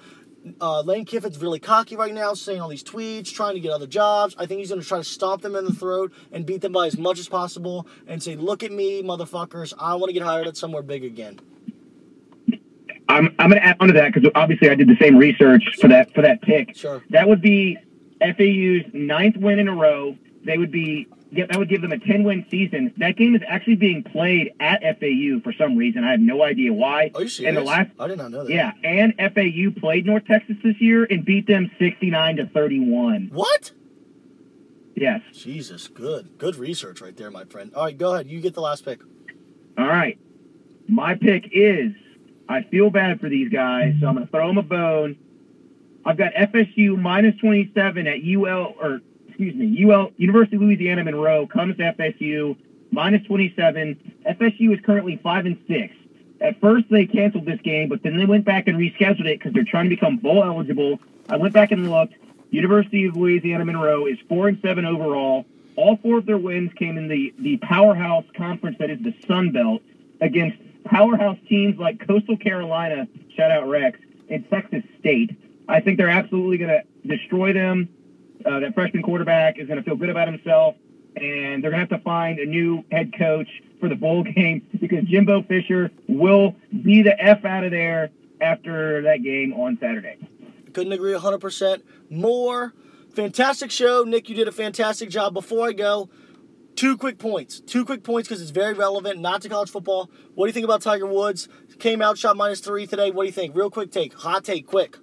Uh, 0.58 0.80
Lane 0.80 1.04
Kiffin's 1.04 1.36
really 1.36 1.58
cocky 1.58 1.96
right 1.96 2.14
now, 2.14 2.32
saying 2.32 2.62
all 2.62 2.68
these 2.70 2.82
tweets, 2.82 3.30
trying 3.30 3.52
to 3.52 3.60
get 3.60 3.70
other 3.70 3.86
jobs. 3.86 4.34
I 4.38 4.46
think 4.46 4.60
he's 4.60 4.70
going 4.70 4.80
to 4.80 4.88
try 4.88 4.96
to 4.96 5.04
stomp 5.04 5.42
them 5.42 5.54
in 5.54 5.66
the 5.66 5.74
throat 5.74 6.14
and 6.32 6.46
beat 6.46 6.62
them 6.62 6.72
by 6.72 6.86
as 6.86 6.96
much 6.96 7.18
as 7.18 7.28
possible 7.28 7.86
and 8.06 8.22
say, 8.22 8.36
"Look 8.36 8.62
at 8.62 8.72
me, 8.72 9.02
motherfuckers! 9.02 9.74
I 9.78 9.96
want 9.96 10.08
to 10.08 10.14
get 10.14 10.22
hired 10.22 10.46
at 10.46 10.56
somewhere 10.56 10.82
big 10.82 11.04
again." 11.04 11.40
I'm 13.16 13.34
I'm 13.38 13.50
going 13.50 13.60
to 13.60 13.66
add 13.66 13.76
on 13.80 13.88
to 13.88 13.94
that 13.94 14.12
because 14.12 14.30
obviously 14.34 14.70
I 14.70 14.74
did 14.74 14.88
the 14.88 14.96
same 15.00 15.16
research 15.16 15.64
for 15.80 15.88
that 15.88 16.14
for 16.14 16.22
that 16.22 16.42
pick. 16.42 16.76
Sure. 16.76 17.02
That 17.10 17.28
would 17.28 17.40
be 17.40 17.78
FAU's 18.20 18.84
ninth 18.92 19.36
win 19.36 19.58
in 19.58 19.68
a 19.68 19.74
row. 19.74 20.16
They 20.44 20.58
would 20.58 20.70
be 20.70 21.08
yeah, 21.32 21.46
that 21.46 21.58
would 21.58 21.68
give 21.68 21.82
them 21.82 21.92
a 21.92 21.98
10 21.98 22.22
win 22.24 22.46
season. 22.50 22.92
That 22.98 23.16
game 23.16 23.34
is 23.34 23.42
actually 23.46 23.76
being 23.76 24.02
played 24.02 24.52
at 24.60 24.80
FAU 24.82 25.40
for 25.42 25.52
some 25.52 25.76
reason. 25.76 26.04
I 26.04 26.12
have 26.12 26.20
no 26.20 26.42
idea 26.42 26.72
why. 26.72 27.10
Are 27.14 27.22
you 27.22 27.28
serious? 27.28 27.48
And 27.48 27.56
the 27.56 27.68
last, 27.68 27.90
I 27.98 28.06
did 28.06 28.18
not 28.18 28.30
know 28.30 28.44
that. 28.44 28.52
yeah, 28.52 28.72
and 28.84 29.12
FAU 29.18 29.78
played 29.80 30.06
North 30.06 30.24
Texas 30.26 30.56
this 30.62 30.80
year 30.80 31.04
and 31.04 31.24
beat 31.24 31.46
them 31.46 31.70
69 31.78 32.36
to 32.36 32.46
31. 32.46 33.30
What? 33.32 33.72
Yes. 34.94 35.20
Jesus, 35.32 35.88
good, 35.88 36.38
good 36.38 36.56
research 36.56 37.00
right 37.00 37.16
there, 37.16 37.30
my 37.30 37.44
friend. 37.44 37.74
All 37.74 37.84
right, 37.84 37.98
go 37.98 38.14
ahead. 38.14 38.28
You 38.28 38.40
get 38.40 38.54
the 38.54 38.62
last 38.62 38.84
pick. 38.84 39.00
All 39.76 39.86
right. 39.86 40.18
My 40.88 41.14
pick 41.16 41.48
is 41.52 41.92
I 42.48 42.62
feel 42.62 42.90
bad 42.90 43.20
for 43.20 43.28
these 43.28 43.50
guys, 43.50 43.94
so 44.00 44.06
I'm 44.06 44.14
going 44.14 44.26
to 44.26 44.30
throw 44.30 44.46
them 44.46 44.58
a 44.58 44.62
bone. 44.62 45.16
I've 46.04 46.16
got 46.16 46.32
FSU 46.34 47.00
minus 47.00 47.36
27 47.40 48.06
at 48.06 48.18
UL, 48.24 48.74
or 48.80 49.00
excuse 49.28 49.54
me, 49.54 49.84
UL, 49.84 50.12
University 50.16 50.56
of 50.56 50.62
Louisiana 50.62 51.02
Monroe 51.02 51.46
comes 51.46 51.76
to 51.78 51.82
FSU 51.82 52.56
minus 52.92 53.26
27. 53.26 54.22
FSU 54.24 54.72
is 54.72 54.80
currently 54.84 55.18
5 55.22 55.46
and 55.46 55.58
6. 55.66 55.94
At 56.40 56.60
first, 56.60 56.86
they 56.90 57.06
canceled 57.06 57.46
this 57.46 57.60
game, 57.62 57.88
but 57.88 58.02
then 58.02 58.16
they 58.16 58.26
went 58.26 58.44
back 58.44 58.68
and 58.68 58.76
rescheduled 58.76 59.26
it 59.26 59.38
because 59.38 59.52
they're 59.52 59.64
trying 59.64 59.84
to 59.84 59.90
become 59.90 60.18
bowl 60.18 60.44
eligible. 60.44 61.00
I 61.28 61.36
went 61.36 61.54
back 61.54 61.72
and 61.72 61.90
looked. 61.90 62.14
University 62.50 63.06
of 63.06 63.16
Louisiana 63.16 63.64
Monroe 63.64 64.06
is 64.06 64.18
4 64.28 64.48
and 64.48 64.60
7 64.62 64.84
overall. 64.84 65.44
All 65.74 65.96
four 65.98 66.18
of 66.18 66.26
their 66.26 66.38
wins 66.38 66.72
came 66.74 66.96
in 66.96 67.08
the, 67.08 67.34
the 67.38 67.58
powerhouse 67.58 68.24
conference 68.34 68.78
that 68.78 68.90
is 68.90 68.98
the 69.00 69.14
Sun 69.26 69.50
Belt 69.50 69.82
against 70.20 70.56
powerhouse 70.88 71.38
teams 71.48 71.78
like 71.78 72.06
Coastal 72.06 72.36
Carolina, 72.36 73.06
shout 73.36 73.50
out 73.50 73.68
Rex, 73.68 73.98
and 74.30 74.48
Texas 74.50 74.82
State. 75.00 75.36
I 75.68 75.80
think 75.80 75.98
they're 75.98 76.08
absolutely 76.08 76.58
going 76.58 76.70
to 76.70 77.08
destroy 77.16 77.52
them. 77.52 77.88
Uh, 78.44 78.60
that 78.60 78.74
freshman 78.74 79.02
quarterback 79.02 79.58
is 79.58 79.66
going 79.66 79.78
to 79.78 79.82
feel 79.82 79.96
good 79.96 80.10
about 80.10 80.28
himself, 80.28 80.76
and 81.16 81.62
they're 81.62 81.70
going 81.70 81.86
to 81.86 81.94
have 81.94 82.00
to 82.00 82.04
find 82.04 82.38
a 82.38 82.46
new 82.46 82.84
head 82.92 83.12
coach 83.18 83.48
for 83.80 83.88
the 83.88 83.94
bowl 83.94 84.22
game 84.36 84.66
because 84.80 85.04
Jimbo 85.04 85.42
Fisher 85.42 85.90
will 86.08 86.54
be 86.82 87.02
the 87.02 87.20
F 87.20 87.44
out 87.44 87.64
of 87.64 87.70
there 87.70 88.10
after 88.40 89.02
that 89.02 89.22
game 89.22 89.52
on 89.54 89.78
Saturday. 89.80 90.16
Couldn't 90.72 90.92
agree 90.92 91.12
100% 91.12 91.82
more. 92.10 92.74
Fantastic 93.14 93.70
show. 93.70 94.04
Nick, 94.04 94.28
you 94.28 94.34
did 94.34 94.46
a 94.46 94.52
fantastic 94.52 95.08
job. 95.08 95.32
Before 95.32 95.66
I 95.66 95.72
go, 95.72 96.10
two 96.76 96.96
quick 96.96 97.18
points. 97.18 97.60
Two 97.60 97.84
quick 97.84 98.04
points 98.04 98.28
because 98.28 98.40
it's 98.40 98.50
very 98.50 98.74
relevant, 98.74 99.18
not 99.18 99.42
to 99.42 99.48
college 99.48 99.70
football. 99.70 100.10
What 100.34 100.46
do 100.46 100.48
you 100.50 100.52
think 100.52 100.64
about 100.64 100.82
Tiger 100.82 101.06
Woods? 101.06 101.48
Came 101.78 102.00
out, 102.00 102.18
shot 102.18 102.36
minus 102.36 102.60
three 102.60 102.86
today. 102.86 103.10
What 103.10 103.24
do 103.24 103.26
you 103.26 103.32
think? 103.32 103.56
Real 103.56 103.70
quick 103.70 103.90
take. 103.90 104.14
Hot 104.14 104.44
take, 104.44 104.66
quick. 104.66 104.98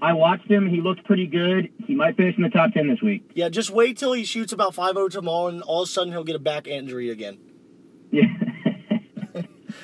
I 0.00 0.12
watched 0.12 0.50
him. 0.50 0.68
He 0.68 0.80
looked 0.80 1.04
pretty 1.04 1.26
good. 1.26 1.70
He 1.86 1.94
might 1.94 2.16
finish 2.16 2.36
in 2.36 2.42
the 2.42 2.50
top 2.50 2.72
10 2.72 2.88
this 2.88 3.00
week. 3.02 3.30
Yeah, 3.34 3.48
just 3.48 3.70
wait 3.70 3.96
till 3.96 4.12
he 4.12 4.24
shoots 4.24 4.52
about 4.52 4.74
five 4.74 4.96
over 4.96 5.08
tomorrow, 5.08 5.48
and 5.48 5.62
all 5.62 5.82
of 5.82 5.88
a 5.88 5.92
sudden 5.92 6.12
he'll 6.12 6.24
get 6.24 6.36
a 6.36 6.40
back 6.40 6.66
injury 6.66 7.08
again. 7.10 7.38
Yeah. 8.10 8.24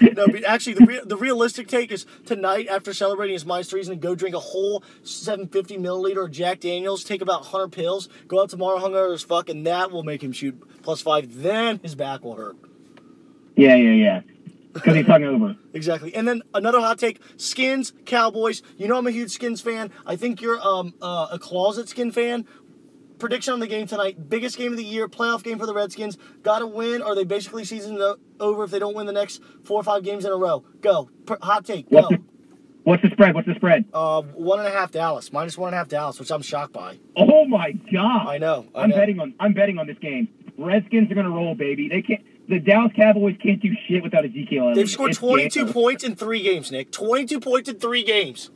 No, 0.00 0.26
but 0.28 0.44
actually, 0.44 0.74
the, 0.74 0.86
re- 0.86 1.00
the 1.04 1.16
realistic 1.16 1.68
take 1.68 1.90
is 1.92 2.06
tonight 2.26 2.66
after 2.68 2.92
celebrating 2.92 3.34
his 3.34 3.44
minus 3.46 3.70
threes 3.70 3.88
and 3.88 4.00
go 4.00 4.14
drink 4.14 4.34
a 4.34 4.40
whole 4.40 4.82
750 5.02 5.78
milliliter 5.78 6.24
of 6.24 6.30
Jack 6.30 6.60
Daniels, 6.60 7.04
take 7.04 7.20
about 7.22 7.40
100 7.42 7.72
pills, 7.72 8.08
go 8.26 8.42
out 8.42 8.50
tomorrow 8.50 8.78
hungover 8.78 9.14
as 9.14 9.22
fuck, 9.22 9.48
and 9.48 9.66
that 9.66 9.90
will 9.90 10.02
make 10.04 10.22
him 10.22 10.32
shoot 10.32 10.60
plus 10.82 11.00
five. 11.00 11.42
Then 11.42 11.80
his 11.82 11.94
back 11.94 12.22
will 12.24 12.34
hurt. 12.34 12.56
yeah, 13.56 13.74
yeah, 13.76 13.92
yeah. 13.92 14.20
Because 14.72 14.94
he's 14.94 15.06
hungover. 15.06 15.56
Exactly. 15.72 16.14
And 16.14 16.28
then 16.28 16.42
another 16.54 16.78
hot 16.78 16.98
take: 16.98 17.20
Skins, 17.36 17.92
Cowboys. 18.04 18.62
You 18.76 18.86
know 18.86 18.96
I'm 18.98 19.06
a 19.06 19.10
huge 19.10 19.30
Skins 19.32 19.60
fan. 19.60 19.90
I 20.06 20.14
think 20.14 20.40
you're 20.40 20.60
um 20.60 20.94
uh, 21.02 21.28
a 21.32 21.38
closet 21.38 21.88
Skin 21.88 22.12
fan. 22.12 22.46
Prediction 23.18 23.52
on 23.54 23.60
the 23.60 23.66
game 23.66 23.86
tonight: 23.86 24.28
biggest 24.28 24.56
game 24.56 24.72
of 24.72 24.78
the 24.78 24.84
year, 24.84 25.08
playoff 25.08 25.42
game 25.42 25.58
for 25.58 25.66
the 25.66 25.74
Redskins. 25.74 26.16
Got 26.42 26.60
to 26.60 26.66
win, 26.66 27.02
or 27.02 27.14
they 27.14 27.24
basically 27.24 27.64
season 27.64 28.00
over 28.40 28.64
if 28.64 28.70
they 28.70 28.78
don't 28.78 28.94
win 28.94 29.06
the 29.06 29.12
next 29.12 29.42
four 29.64 29.80
or 29.80 29.82
five 29.84 30.04
games 30.04 30.24
in 30.24 30.32
a 30.32 30.36
row. 30.36 30.64
Go. 30.80 31.10
Hot 31.42 31.64
take. 31.64 31.90
Go. 31.90 31.96
What's 31.96 32.08
the, 32.10 32.18
what's 32.84 33.02
the 33.02 33.10
spread? 33.10 33.34
What's 33.34 33.48
the 33.48 33.54
spread? 33.56 33.84
Uh, 33.92 34.22
one 34.22 34.58
and 34.60 34.68
a 34.68 34.70
half 34.70 34.90
Dallas, 34.92 35.32
minus 35.32 35.58
one 35.58 35.68
and 35.68 35.74
a 35.74 35.78
half 35.78 35.88
Dallas, 35.88 36.18
which 36.20 36.30
I'm 36.30 36.42
shocked 36.42 36.72
by. 36.72 36.98
Oh 37.16 37.44
my 37.44 37.72
god! 37.92 38.26
I 38.28 38.38
know. 38.38 38.66
I 38.74 38.82
I'm 38.82 38.90
know. 38.90 38.96
betting 38.96 39.18
on. 39.20 39.34
I'm 39.40 39.52
betting 39.52 39.78
on 39.78 39.86
this 39.86 39.98
game. 39.98 40.28
Redskins 40.56 41.10
are 41.10 41.14
gonna 41.14 41.30
roll, 41.30 41.54
baby. 41.54 41.88
They 41.88 42.02
can't. 42.02 42.24
The 42.48 42.58
Dallas 42.58 42.92
Cowboys 42.96 43.36
can't 43.42 43.60
do 43.60 43.70
shit 43.86 44.02
without 44.02 44.24
Ezekiel 44.24 44.62
Elliott. 44.62 44.76
They've 44.76 44.88
scored 44.88 45.10
It's 45.10 45.18
22 45.18 45.64
game. 45.66 45.72
points 45.74 46.02
in 46.02 46.16
three 46.16 46.42
games, 46.42 46.72
Nick. 46.72 46.90
22 46.92 47.40
points 47.40 47.68
in 47.68 47.78
three 47.78 48.02
games. 48.02 48.50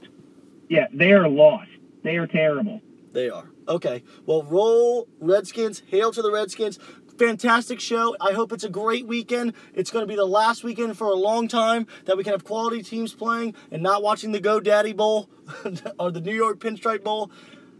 Yeah, 0.71 0.87
they 0.95 1.13
are 1.13 1.29
lost. 1.29 1.69
They 2.03 2.17
are 2.17 2.27
terrible. 2.27 2.81
They 3.13 3.29
are. 3.29 3.51
Okay. 3.69 4.03
Well, 4.27 4.43
roll 4.43 5.09
Redskins. 5.21 5.83
Hail 5.89 6.13
to 6.13 6.23
the 6.23 6.33
Redskins. 6.33 6.79
Fantastic 7.19 7.79
show. 7.79 8.17
I 8.21 8.33
hope 8.33 8.53
it's 8.53 8.65
a 8.65 8.69
great 8.69 9.07
weekend. 9.07 9.55
It's 9.75 9.91
going 9.91 10.03
to 10.03 10.09
be 10.09 10.17
the 10.17 10.25
last 10.25 10.65
weekend 10.65 10.97
for 10.97 11.09
a 11.09 11.15
long 11.15 11.47
time 11.47 11.87
that 12.07 12.17
we 12.17 12.25
can 12.25 12.33
have 12.33 12.45
quality 12.45 12.83
teams 12.83 13.15
playing 13.15 13.55
and 13.71 13.83
not 13.83 14.03
watching 14.03 14.33
the 14.33 14.41
GoDaddy 14.41 14.97
Bowl 14.97 15.29
or 15.99 16.11
the 16.11 16.21
New 16.21 16.35
York 16.35 16.59
Pinstripe 16.59 17.05
Bowl. 17.05 17.31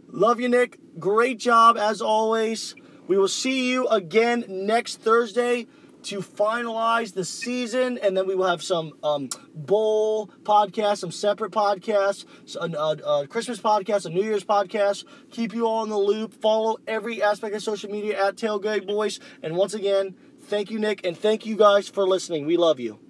Love 0.07 0.39
you, 0.39 0.47
Nick. 0.47 0.77
Great 0.99 1.39
job 1.39 1.77
as 1.77 2.01
always. 2.01 2.75
We 3.07 3.17
will 3.17 3.27
see 3.27 3.69
you 3.69 3.87
again 3.87 4.45
next 4.47 5.01
Thursday 5.01 5.67
to 6.03 6.19
finalize 6.19 7.13
the 7.13 7.25
season, 7.25 7.97
and 8.01 8.15
then 8.15 8.27
we 8.27 8.35
will 8.35 8.47
have 8.47 8.63
some 8.63 8.93
um, 9.03 9.29
bowl 9.53 10.27
podcasts, 10.43 10.99
some 10.99 11.11
separate 11.11 11.51
podcasts, 11.51 12.25
a, 12.55 12.65
a, 12.77 13.21
a 13.23 13.27
Christmas 13.27 13.59
podcast, 13.59 14.05
a 14.05 14.09
New 14.09 14.23
Year's 14.23 14.43
podcast. 14.43 15.05
Keep 15.31 15.53
you 15.53 15.65
all 15.67 15.83
in 15.83 15.89
the 15.89 15.97
loop. 15.97 16.33
Follow 16.41 16.77
every 16.87 17.21
aspect 17.21 17.55
of 17.55 17.61
social 17.61 17.89
media 17.89 18.25
at 18.27 18.35
Tailgate 18.35 18.85
Boys. 18.87 19.19
And 19.41 19.55
once 19.55 19.73
again, 19.73 20.15
thank 20.43 20.71
you, 20.71 20.79
Nick, 20.79 21.05
and 21.05 21.17
thank 21.17 21.45
you 21.45 21.55
guys 21.55 21.89
for 21.89 22.07
listening. 22.07 22.45
We 22.45 22.57
love 22.57 22.79
you. 22.79 23.02